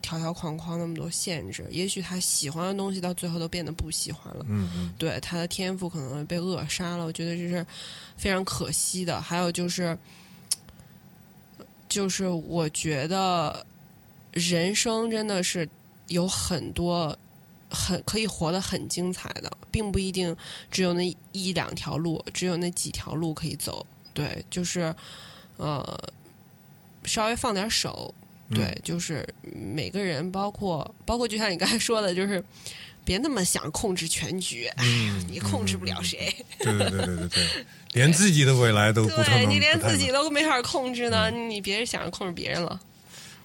[0.01, 1.67] 条条框框，那么多限制。
[1.69, 7.03] 也许他喜欢的东西到最后都变得不喜欢了，嗯嗯对他的天赋可能被扼杀了。
[7.05, 7.65] 我觉得这是
[8.15, 9.21] 非常可惜的。
[9.21, 9.97] 还有就是，
[11.95, 13.65] 就是我觉得
[14.33, 15.65] 人生真的是
[16.09, 17.17] 有很多
[17.69, 20.35] 很可以活得很精彩的，并不一定
[20.69, 23.85] 只有那一两条路，只有那几条路可以走。
[24.13, 24.93] 对，就是
[25.55, 25.97] 呃，
[27.05, 28.13] 稍微放点手。
[28.49, 32.43] 嗯对，就是每个人，包括包括，就像你刚才说的，就是
[33.05, 36.35] 别那么想控制全局，嗯，你控制不了谁。
[36.59, 42.81] 对对对对对对， 连自己的未来都不对你连自己都没法控制呢，嗯你别想着控制别人了。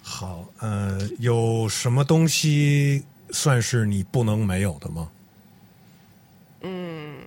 [0.03, 0.49] 好。
[0.59, 5.11] 呃，有什么东西算是你不能没有的吗？
[6.63, 7.19] 嗯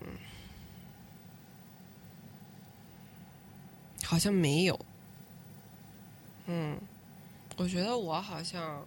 [4.03, 4.79] 好像没有。
[6.45, 6.77] 嗯，
[7.55, 8.85] 我觉得我好像，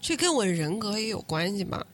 [0.00, 1.84] 这跟我人格也有关系吧。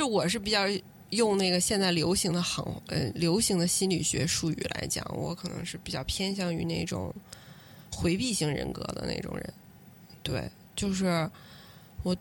[0.00, 0.64] 就我是比较
[1.10, 7.14] 用那个现在流行的行呃流行的心理学术语来讲，我可能是比较偏向于那种
[7.92, 9.52] 回避型人格的那种人。
[10.22, 11.30] 对，就是
[12.02, 12.16] 我，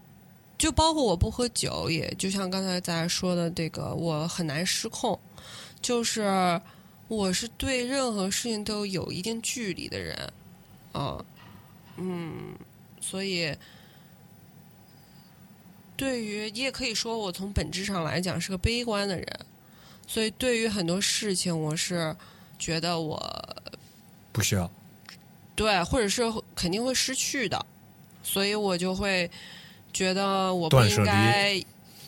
[0.58, 5.18] 就包括我不喝酒，也就像刚才咱说的这个，我很难失控，
[5.82, 6.60] 就是。
[7.08, 10.16] 我是对任何事情都有一定距离的人，
[10.92, 11.26] 啊，
[11.98, 12.54] 嗯，
[13.02, 13.52] 所以
[16.00, 19.40] 对于你也可以说我从本质上来讲是个悲观的人，
[20.08, 22.16] 所以对于很多事情我是
[22.58, 23.22] 觉得我
[24.32, 24.72] 不需要。
[25.58, 26.24] 对，或者是
[26.56, 27.66] 肯定会失去的，
[28.24, 29.30] 所以我就会
[29.92, 31.62] 觉得我不应该，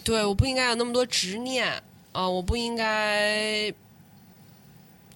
[0.05, 3.73] 对，我不应该有那么多执念啊、我不应该，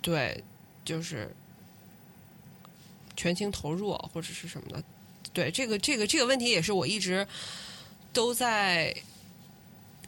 [0.01, 0.43] 对，
[0.83, 1.33] 就是
[3.15, 4.83] 全情投入或者是什么的。
[5.31, 7.25] 对，这个这个这个问题也是我一直
[8.15, 8.95] 都在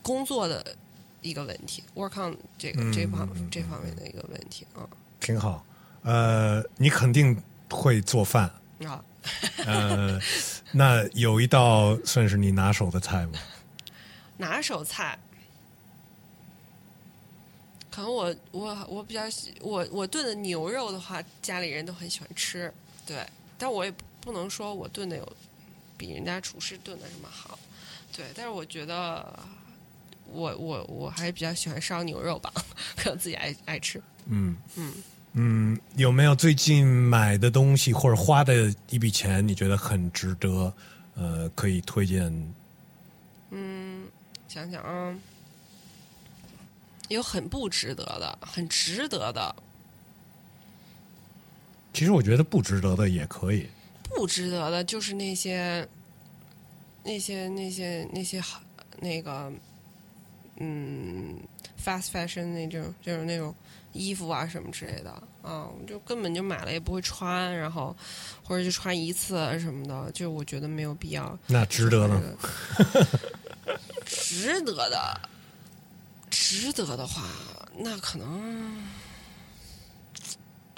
[0.01, 0.75] 工作的
[1.21, 4.87] 一个问题，work on 这个、嗯这方这方面的一个问题啊
[5.19, 5.65] 挺好。
[6.03, 7.39] 呃，你肯定
[7.69, 8.49] 会做饭。
[8.85, 9.03] 啊。
[9.65, 10.17] 呃，
[10.71, 13.37] 那有一道算是你拿手的菜吗？
[14.37, 15.19] 拿手菜，
[17.91, 22.73] 可能我我我比较喜我我炖的牛肉的话，家里人都很喜欢吃，
[23.05, 23.27] 对，
[23.57, 25.33] 但我也不不能说我炖的有
[25.97, 27.56] 比人家厨师炖的什么好，
[28.17, 29.39] 对，但是我觉得
[30.25, 32.51] 我我我还是比较喜欢烧牛肉吧，
[32.97, 34.93] 可能自己爱爱吃，嗯嗯
[35.33, 40.73] 嗯，有没有最近买的东西或者花的一笔钱，你觉得很值得？
[41.15, 42.31] 呃，可以推荐？
[43.51, 44.07] 嗯
[44.47, 45.15] 想想啊，
[47.09, 49.55] 有很不值得的，很值得的，
[51.93, 53.67] 其实我觉得不值得的也可以。
[54.03, 55.87] 不值得的就是那些
[57.07, 58.61] 那些那些那些好
[58.99, 59.49] 那个
[60.57, 61.39] 嗯
[61.81, 63.55] ，fast fashion 那种就是那种
[63.93, 65.09] 衣服啊什么之类的
[65.41, 67.95] 啊，我就根本就买了也不会穿，然后
[68.43, 71.39] 或者就穿一次啊什么的，就我觉得没有必要。
[71.47, 72.21] 那值得呢？
[74.05, 75.21] 值得的，
[76.29, 77.23] 值得的话，
[77.77, 78.83] 那可能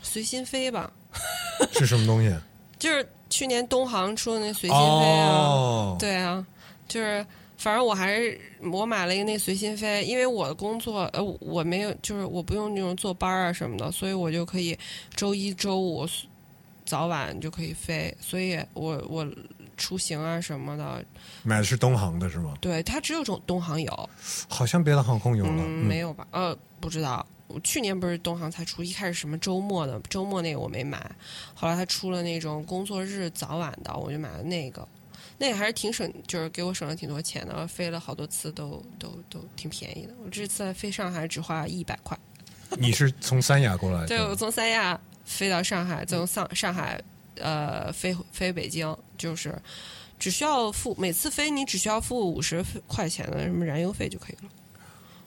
[0.03, 0.91] 随心飞吧。
[1.73, 2.31] 是什么东西？
[2.77, 6.45] 就是去年东航出的那随心飞啊，哦，对啊，
[6.87, 7.25] 就是
[7.57, 8.39] 反正我还是
[8.71, 14.77] 我买了一个那随心飞，因为我的工作呃我没有就是我不用那种坐班啊什么的，所以我就可以
[15.15, 16.07] 周一周五
[16.85, 19.27] 早晚就可以飞，所以我我
[19.77, 21.05] 出行啊什么的，
[21.43, 22.53] 买的是东航的是吗？
[22.59, 24.09] 对它只有种东航有，
[24.47, 25.51] 好像别的航空有了。
[25.57, 26.25] 嗯，没有吧？
[26.31, 27.25] 呃，不知道。
[27.49, 31.11] 我去年不是东航才出，一开始什么周末的，周末那个我没买，
[31.53, 34.87] 后来他出了那种工作日早晚的，我就买了那个，
[35.37, 40.13] 那个还是挺省，就是给我省了挺多钱的，飞了好多次都都都挺便宜的。
[40.23, 42.17] 我这次飞上海只花一百块，
[42.77, 44.07] 你是从三亚过来的？
[44.07, 47.01] 对我从三亚飞到上海，再从上上海
[47.35, 49.59] 呃飞飞北京，就是
[50.19, 54.51] 只需要付每次飞你只需要付五十块钱的什么燃油费就可以了。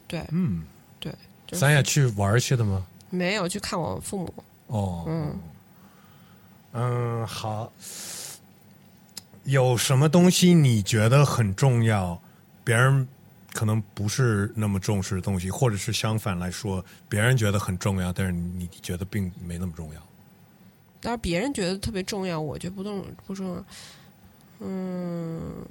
[0.07, 0.62] 对，嗯，
[1.01, 1.12] 对，
[1.53, 2.85] 就是三亚去玩去的吗？
[3.11, 4.35] 没有去看我父母。
[4.69, 5.39] 哦，嗯
[6.73, 7.70] 嗯，好。
[9.45, 12.19] 有什么东西你觉得很重要，
[12.65, 13.07] 别人
[13.53, 20.01] 可能不是那么重视的东西，或者是相反来说，别人觉得很重要，但是你你觉得并没那么重要？
[21.01, 23.65] 但是别人觉得特别重要，我觉得不重不重要。
[24.61, 25.66] 嗯，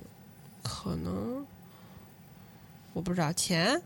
[0.61, 1.45] 可能
[2.91, 3.81] 我不知道钱，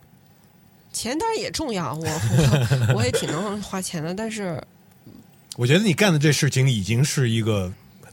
[0.96, 4.64] 钱当然也重要，我我 我也挺能花钱的，但是
[5.58, 7.72] 我觉得你干的这事情已经是一个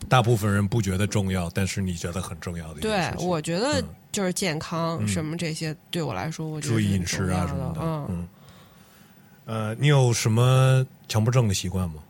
[0.09, 3.27] 大部分人不觉得重要，但是你觉得很重要的一件对事情。
[3.27, 7.81] 我觉得嗯就是健康嗯什么这些，对我来说，我觉得注意饮食啊什么的。
[7.81, 8.29] 嗯，嗯。
[9.45, 12.03] 呃，你有什么强迫症的习惯吗？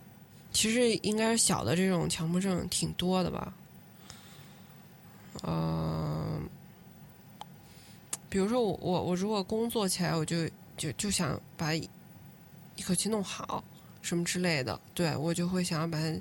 [0.53, 3.53] 其实应该是小的这种强迫症挺多的吧。
[5.45, 6.43] 嗯、
[8.29, 10.37] 比如说我我我如果工作起来，我就
[10.77, 11.89] 就就想把一
[12.77, 13.63] 一口气弄好，
[14.01, 16.21] 什么之类的，对我就会想要把它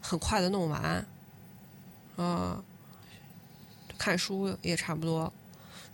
[0.00, 1.04] 很快的弄完。
[2.16, 2.62] 啊、
[3.98, 5.32] 看书也差不多。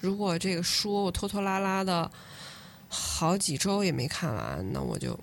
[0.01, 2.11] 如果这个书我拖拖拉拉的
[2.89, 5.19] 好几周也没看完，那我就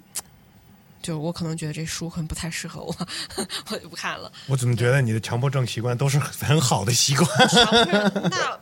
[1.02, 2.96] 就我可能觉得这书可能不太适合我，
[3.70, 4.32] 我就不看了。
[4.48, 7.30] 我怎么觉得你的强迫症习惯都是很好的习惯？
[8.32, 8.60] 那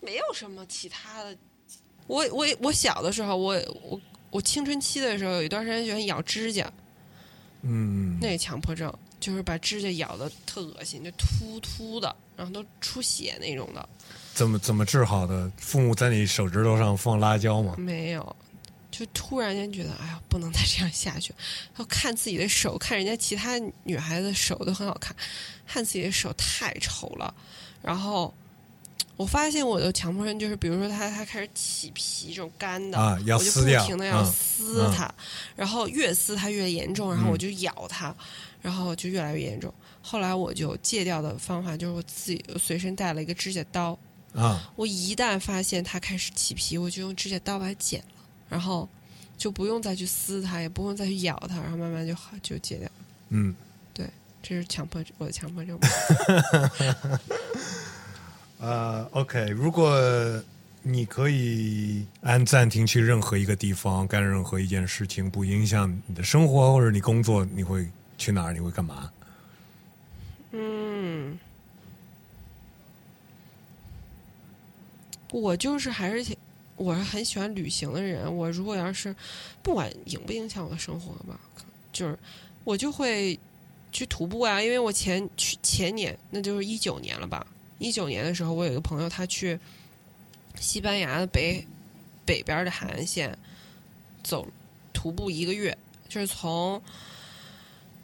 [0.00, 1.36] 没有什么其他的。
[2.06, 4.00] 我我我小的时候，我我
[4.30, 6.70] 我青春期的时候，有一段时间喜欢咬指甲，
[7.62, 13.88] 嗯，那个强迫症就是把指甲咬的特恶心，就突突的，然后都出血那种的。
[14.34, 15.50] 怎么怎么治好的？
[15.58, 17.76] 父母在你手指头上放辣椒吗？
[17.78, 18.36] 没有，
[18.90, 21.34] 就突然间觉得，哎呀，不能再这样下去。
[21.74, 25.14] 然后看自己的手，看人家其他女孩子手都很好看，
[25.66, 27.32] 看自己的手太丑了。
[27.82, 28.32] 然后
[29.22, 35.08] 我发现我的强迫症就是，比如说它它开始起皮这种干的，啊要我就不停的要嗯撕它，
[35.54, 38.12] 然后越撕它越严重，然后嗯我就咬它，
[38.60, 39.72] 然后就越来越严重。
[40.02, 43.96] 后来我就戒掉的方法就是我自己随身带了一个指甲刀。
[44.34, 48.88] 啊，我一旦发现它开始起皮，我就用指甲刀把它剪了，然后
[49.38, 52.90] 就不用再去撕它，也不用再去咬它，然后慢慢就好就戒掉。
[53.28, 53.54] 嗯，
[53.94, 54.08] 对
[54.42, 55.78] 这是强迫我的强迫症。
[58.62, 59.92] 呃，OK，如果
[60.82, 68.52] 你可以按暂停去任何一个地方干任何一件事情，不影响你的生活或者你工作，你会去哪儿？
[68.52, 69.10] 你会干嘛？
[70.52, 71.36] 嗯，
[75.32, 76.36] 我就是还是
[76.76, 78.32] 我是很喜欢旅行的人。
[78.32, 79.12] 我如果要是
[79.60, 81.40] 不管影不影响我的生活吧，
[81.92, 82.16] 就是
[82.62, 83.36] 我就会
[83.90, 84.62] 去徒步啊。
[84.62, 87.44] 因为我前去前年，那就是一九年了吧。
[87.78, 89.58] 一九年的时候，我有一个朋友，他去
[90.60, 91.66] 西班牙的北
[92.24, 93.36] 北边的海岸线
[94.22, 94.46] 走
[94.92, 95.76] 徒步一个月，
[96.08, 96.80] 就是从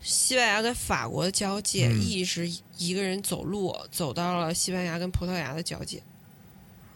[0.00, 6.02] 西班牙跟法国的交界，嗯一直一个人走路走到了西班牙跟葡萄牙的交界，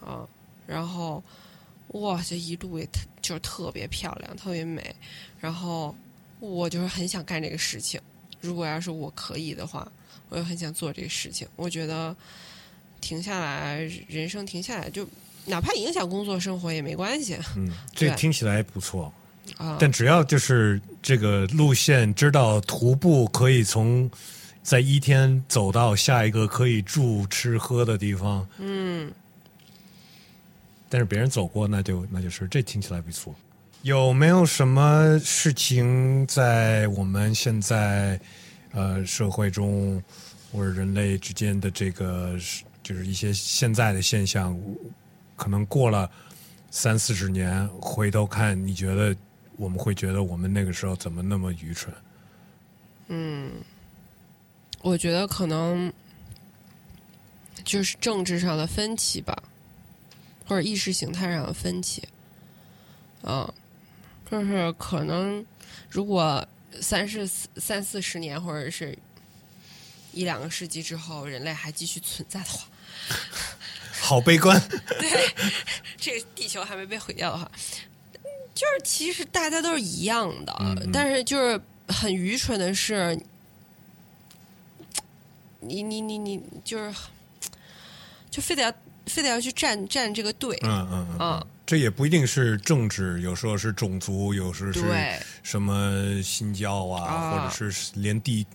[0.01, 0.27] 啊，
[0.65, 1.23] 然后
[1.89, 4.95] 哇，这一路也特就是特别漂亮，特别美，
[5.39, 5.95] 然后
[6.39, 8.01] 我就是很想干这个事情。
[8.41, 9.89] 如果要是我可以的话，
[10.27, 11.47] 我也很想做这个事情。
[11.55, 12.15] 我觉得
[13.03, 15.05] 停下来，人生停下来，就
[15.45, 19.13] 哪怕影响工作生活也没关系嗯，这听起来不错。
[19.57, 19.75] 啊。
[19.77, 24.09] 但只要就是这个路线知道徒步可以从
[24.63, 29.11] 在一天走到下一个可以住吃喝的地方，嗯，
[30.87, 33.35] 但是别人走过，那就那就是这听起来不错。
[33.81, 38.17] 有没有什么事情在我们现在
[38.71, 40.01] 呃社会中
[40.53, 42.39] 或者人类之间的这个
[42.83, 44.55] 就是一些现在的现象，
[45.35, 46.09] 可能过了
[46.69, 49.15] 三四十年回头看，你觉得
[49.55, 51.93] 我们会觉得我们那个时候怎么那么愚蠢？
[53.07, 53.51] 嗯
[54.81, 55.91] 我觉得可能
[57.63, 59.41] 就是政治上的分歧吧，
[60.45, 62.03] 或者意识形态上的分歧。
[63.21, 63.53] 啊，
[64.29, 65.45] 就是可能
[65.89, 66.45] 如果
[66.81, 68.97] 三四三四十年，或者是
[70.11, 72.67] 一两个世纪之后，人类还继续存在的话，
[73.99, 74.61] 好悲观。
[74.99, 75.33] 对
[75.97, 77.49] 这个地球还没被毁掉的话，
[78.53, 83.17] 就是其实大家都是一样的，嗯嗯但是就是很愚蠢的是，
[85.61, 86.93] 你你你你就是
[88.29, 88.73] 就非得要
[89.05, 94.83] 非得要去站站这个队，嗯嗯嗯，啊，这也不一定是政治，有时候是种族，有时候是
[95.41, 98.45] 什么新教啊，啊或者是连地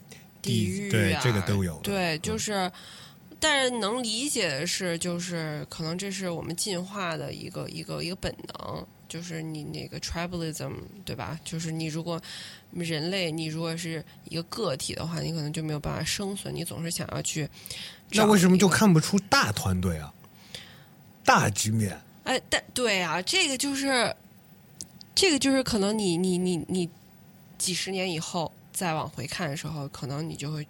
[0.42, 1.78] 地域啊，对这个都有。
[1.78, 2.70] 对，就是。
[3.40, 10.72] 但是能理解的是，就是可能这是我们进化的一个一个一个本能，就是你那个 tribalism，
[11.04, 11.38] 对吧？
[11.44, 12.20] 就是你如果
[12.72, 17.48] 人类，你如果是一个个体的话，你可能就没有办法生存，你总是想要去。
[18.10, 18.68] 那为什么就？
[18.68, 20.12] 看不出大团队啊？
[21.24, 24.16] 大局面，哎，但对啊，这个就是，
[25.14, 26.88] 这个就是可能你你你你
[27.58, 30.66] 几十年以后再往回看的时候，可能你就会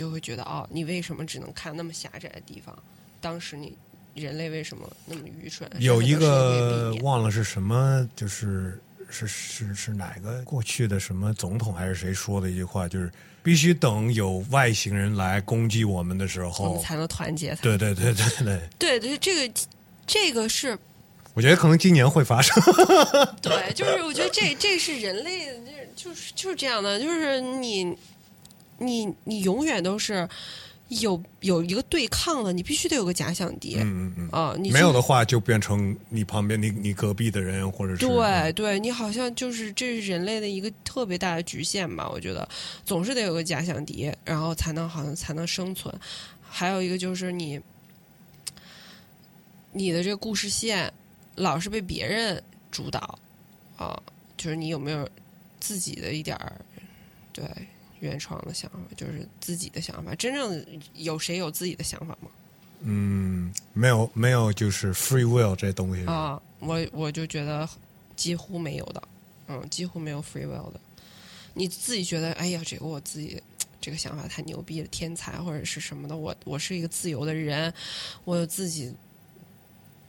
[0.00, 2.74] 就会觉得哦，你为什么只能看那么狭窄的地方？
[3.20, 3.76] 当时你
[4.14, 5.70] 人类为什么那么愚蠢？
[5.78, 13.12] 有一个忘了是什么，就是是是是哪个过去的什么总统还是谁说的一句话，就是
[13.42, 17.54] 必须等有外星人来攻击我们的时候我们候，才能团结。
[17.60, 19.54] 对对对对对，对对，这个
[20.06, 20.78] 这个是
[21.34, 22.58] 我觉得可能今年会发生。
[23.42, 25.46] 对，就是我觉得这这是人类
[25.94, 27.94] 就是就是这样的，就是你
[28.80, 30.28] 你你永远都是
[30.88, 33.76] 有有一个对抗的，你必须得有个假想敌。
[33.76, 42.08] 嗯嗯嗯，啊，你没有的话就变成你旁边你你隔壁的人，或者是对对，你好像就是这是人类的一个特别大的局限吧？
[42.08, 42.48] 我觉得
[42.84, 45.94] 总是得有个假想敌，然后才能好像才能生存。
[46.42, 47.60] 还有一个就是你
[49.72, 50.92] 你的这个故事线
[51.36, 52.42] 老是被别人
[52.72, 53.16] 主导
[53.76, 53.96] 啊，
[54.36, 55.08] 就是你有没有
[55.60, 56.60] 自己的一点儿
[57.32, 57.44] 对
[58.00, 60.14] 原创的想法，就是自己的想法？
[60.16, 60.64] 真正
[60.94, 62.28] 有谁有自己的想法吗？
[62.80, 67.68] 嗯，没有没有，就是 free will 这东西啊，我我就觉得
[68.16, 69.02] 几乎没有的，
[69.48, 70.80] 嗯，几乎没有 free will 的。
[71.52, 73.42] 你自己觉得，哎呀，这个我自己
[73.80, 77.72] 这个想法太牛逼了，天才或者是什么的，我我是一个自由的人，
[78.24, 78.94] 我有自己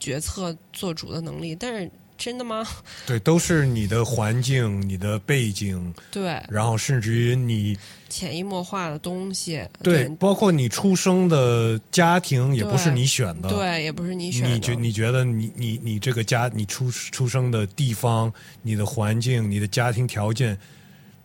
[0.00, 1.90] 决策做主的能力，但是
[2.22, 2.64] 真的吗？
[3.04, 7.76] 对，都是你的环境、你的背景，对，然后甚至于你
[8.08, 14.48] 潜移默化的东西，对，包括你出生的家庭也不是你选的，对，也不是你选的。
[14.50, 18.32] 你觉你觉得你你你这个家你出出生的地方、
[18.62, 20.56] 你的环境、你的家庭条件。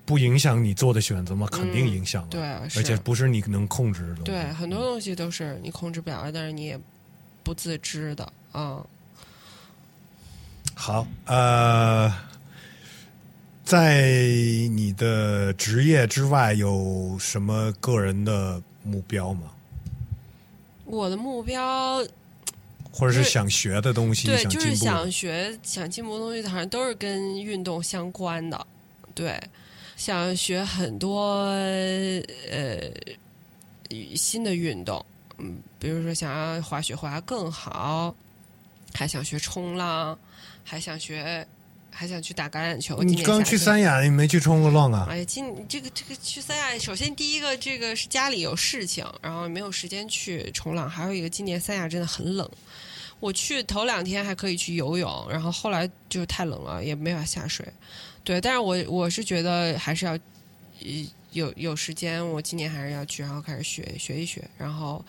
[0.08, 1.46] 不影响你做的选择吗？
[1.52, 2.42] 肯定影响了，对，
[2.78, 4.24] 而且不是你能控制的。
[4.24, 6.80] 对，很多东西都是你控制不了，但是你也
[7.44, 8.82] 不自知的啊。
[10.80, 12.14] 好，呃，
[13.66, 14.12] 在
[14.72, 19.52] 你的职业之外，有什么个人的目标吗？
[20.86, 22.06] 我的目标，
[22.92, 28.68] 或者是想学的东西，对，就是想想学、想进步的东西，好像都是跟运动相关的，
[29.16, 29.42] 对。
[29.98, 31.48] 想学很多
[32.52, 32.88] 呃
[34.16, 35.04] 新的运动，
[35.40, 38.16] 嗯，比如说想要滑雪滑更好，
[38.94, 40.18] 还想学冲浪，
[40.70, 41.48] 还想学，
[41.90, 43.02] 还想去打橄榄球。
[43.02, 45.08] 你刚去三亚，你没去冲过浪啊？
[45.10, 52.50] 哎呀，今这个这个去三亚，首先第一个这个是家里有事情，然后没有时间去冲浪，还有一个今年三亚真的很冷。
[53.22, 57.66] 我去头两天还可以去游泳，然后后来就太冷了，也没法下水。
[58.26, 60.20] 对，但是我我是觉得还是要
[61.32, 65.04] 有有时间，我今年还是要去，然后开始学学一学，然后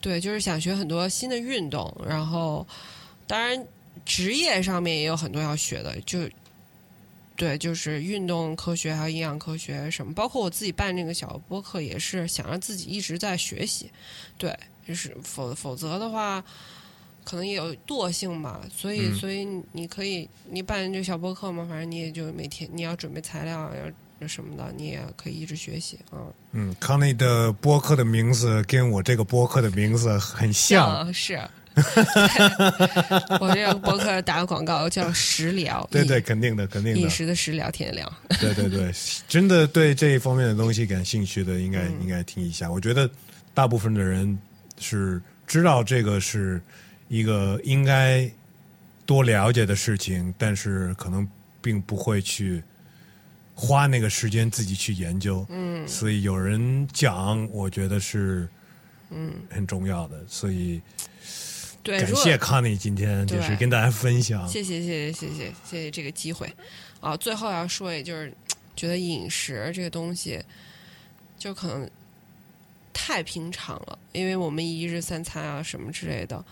[0.00, 2.66] 对，就是想学很多新的运动，然后
[3.28, 3.64] 当然
[4.08, 6.18] 职业上面也有很多要学的，就
[7.36, 13.88] 对，就是运动科学还有营养科学什么，包括我自己办这个小播客，也是想让自己一直在学习，
[14.36, 16.42] 对，就是否否则的话。
[17.24, 23.70] 可能也有惰性吧，所以所以你可以你办这小播客嘛，反正你也就每天你要准备材料
[24.18, 26.24] 要什么的，你也可以一直学习啊。
[26.52, 31.38] 嗯，康内的播客的名字跟我这个播客的名字很像，是。
[33.40, 36.98] 我这个博客打个广告叫食疗，对对，肯定的，肯定的。
[36.98, 38.12] 饮食的食疗，天聊。
[38.40, 38.92] 对对对，
[39.28, 42.70] 真的对这一方面的东西感兴趣的，应该应该听一下。
[42.70, 43.08] 我觉得
[43.54, 44.38] 大部分的人
[44.78, 46.60] 是知道这个是。
[47.10, 48.30] 一个应该
[49.06, 51.26] 多了解的事情，但是可能
[51.62, 52.62] 并不会去
[53.54, 55.46] 花那个时间自己去研究。
[55.48, 58.46] 嗯，所以有人讲，我觉得是
[59.08, 60.22] 嗯很重要的。
[60.28, 60.82] 所以，
[61.88, 64.46] 对，感谢康妮今天就是跟大家分享。
[64.46, 66.46] 谢谢谢谢谢谢谢谢这个机会。
[67.00, 68.30] 啊，最后要说，也就是
[68.76, 70.38] 觉得饮食这个东西，
[71.38, 71.88] 就可能
[72.92, 76.44] 太平常了，因为我们一日三餐啊什么之类的。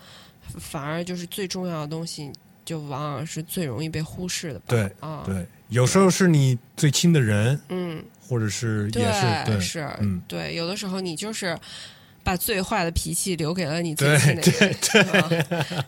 [0.59, 2.31] 反而就是最重要的东西，
[2.65, 4.59] 就往往是最容易被忽视的。
[4.65, 11.55] 对啊，对，有时候是你最亲的人，嗯，或者是也是对，是，嗯，对，有的时候你就是
[12.27, 14.75] 把最坏的脾气留给了你最亲的人。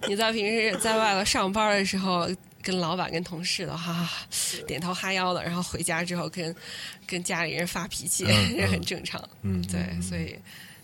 [0.07, 2.29] 你在平时在外头上班的时候，
[2.63, 4.09] 跟老板、跟同事的哈
[4.65, 6.55] 点头哈腰的，然后回家之后跟
[7.05, 8.23] 跟家里人发脾气，
[8.55, 9.21] 也很正常。
[9.41, 10.33] 嗯，对，所以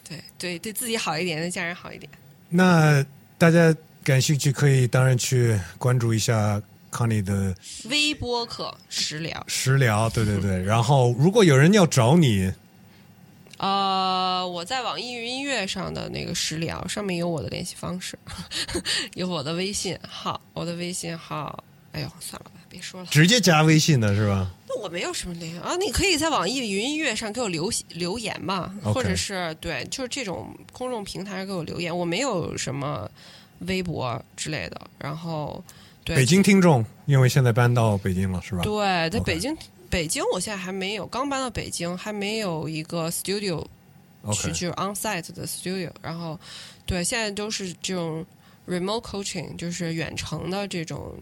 [0.08, 2.12] 对对对自己好一点，对家人好一点。
[2.50, 3.06] 那。
[3.38, 6.60] 大家感兴趣可以当然去关注一下
[6.90, 7.54] 康妮的
[7.90, 9.44] 微播客食疗。
[9.46, 10.60] 食疗，对对对。
[10.64, 12.50] 然后，如果有人要找你，
[13.58, 18.18] 呃，我在网易云音乐上的那个食疗上面有我的联系方式，
[19.16, 21.64] 有我的微信号，我的微信号。
[21.94, 24.52] 哎呦，算了吧，别说了，直接加微信的是吧？
[24.68, 33.10] 那我没有什么联系啊，你可以在网易云音乐上给我留留言嘛，或者是对，就是这种公众平台给我留言，我没有什么
[33.60, 34.82] 微博之类的。
[35.00, 35.64] 然后，
[36.04, 38.64] 对北京听众，因为现在搬到北京了，是吧？
[38.64, 39.56] 对，在北京，
[39.96, 43.66] 北京我现在还没有，刚搬到北京，还没有一个 studio
[44.34, 45.90] 去就是 on site 的 studio。
[46.02, 46.38] 然后，
[46.86, 48.26] 对，现在都是这种
[48.68, 51.16] remote coaching，就是远程的这种。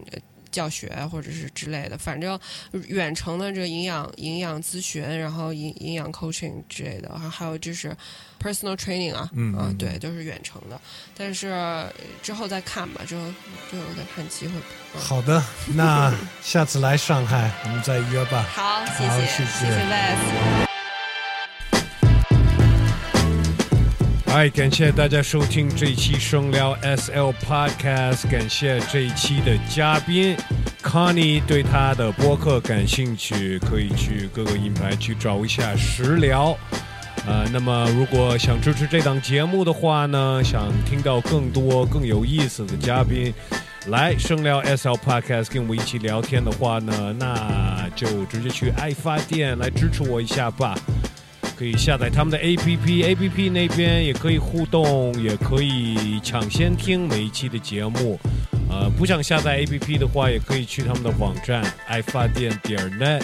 [0.54, 2.38] 教学或者是之类的，反正
[2.86, 7.94] 远程的这个营养营养咨询，然后营营养 coaching 之类的，还还有就是
[8.40, 10.80] personal training 啊，嗯啊，对，都是远程的。
[11.16, 13.22] 但是呃之后再看吧，之后
[13.68, 14.54] 之后再看机会。
[14.54, 15.42] 嗯好的，
[15.74, 18.46] 那下次来上海我们再约吧。
[18.54, 20.73] 好，谢好谢，谢谢谢 Wes。
[24.34, 30.36] 哎，感谢大家收听这一期声聊 SL Podcast，感谢这一期的嘉宾
[30.82, 31.40] Connie。
[31.46, 36.58] 对他的播客感兴趣，可以去各个品牌去找一下实聊。
[37.28, 43.32] 呃，那么如果想支持这档节目的话呢，想听到更多更有意思的嘉宾
[43.86, 50.76] 来声聊 SL Podcast 跟我们一起聊天的话呢，那就直接去爱发电来支持我一下吧。
[51.56, 58.18] 可以下载他们的 APP，APP 那边也可以互动，也可以抢先听每一期的节目。
[58.68, 63.22] 呃，不想下载 APP 的话，也可以去他们的网站爱发电点 net，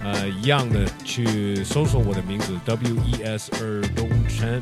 [0.00, 4.60] 呃，一样的去搜索我的名字 W E S 尔东辰。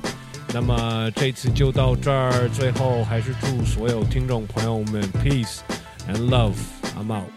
[0.53, 5.59] 那么这次就到这儿，最后还是祝所有听众朋友们 peace
[6.09, 7.36] and love，I'm out。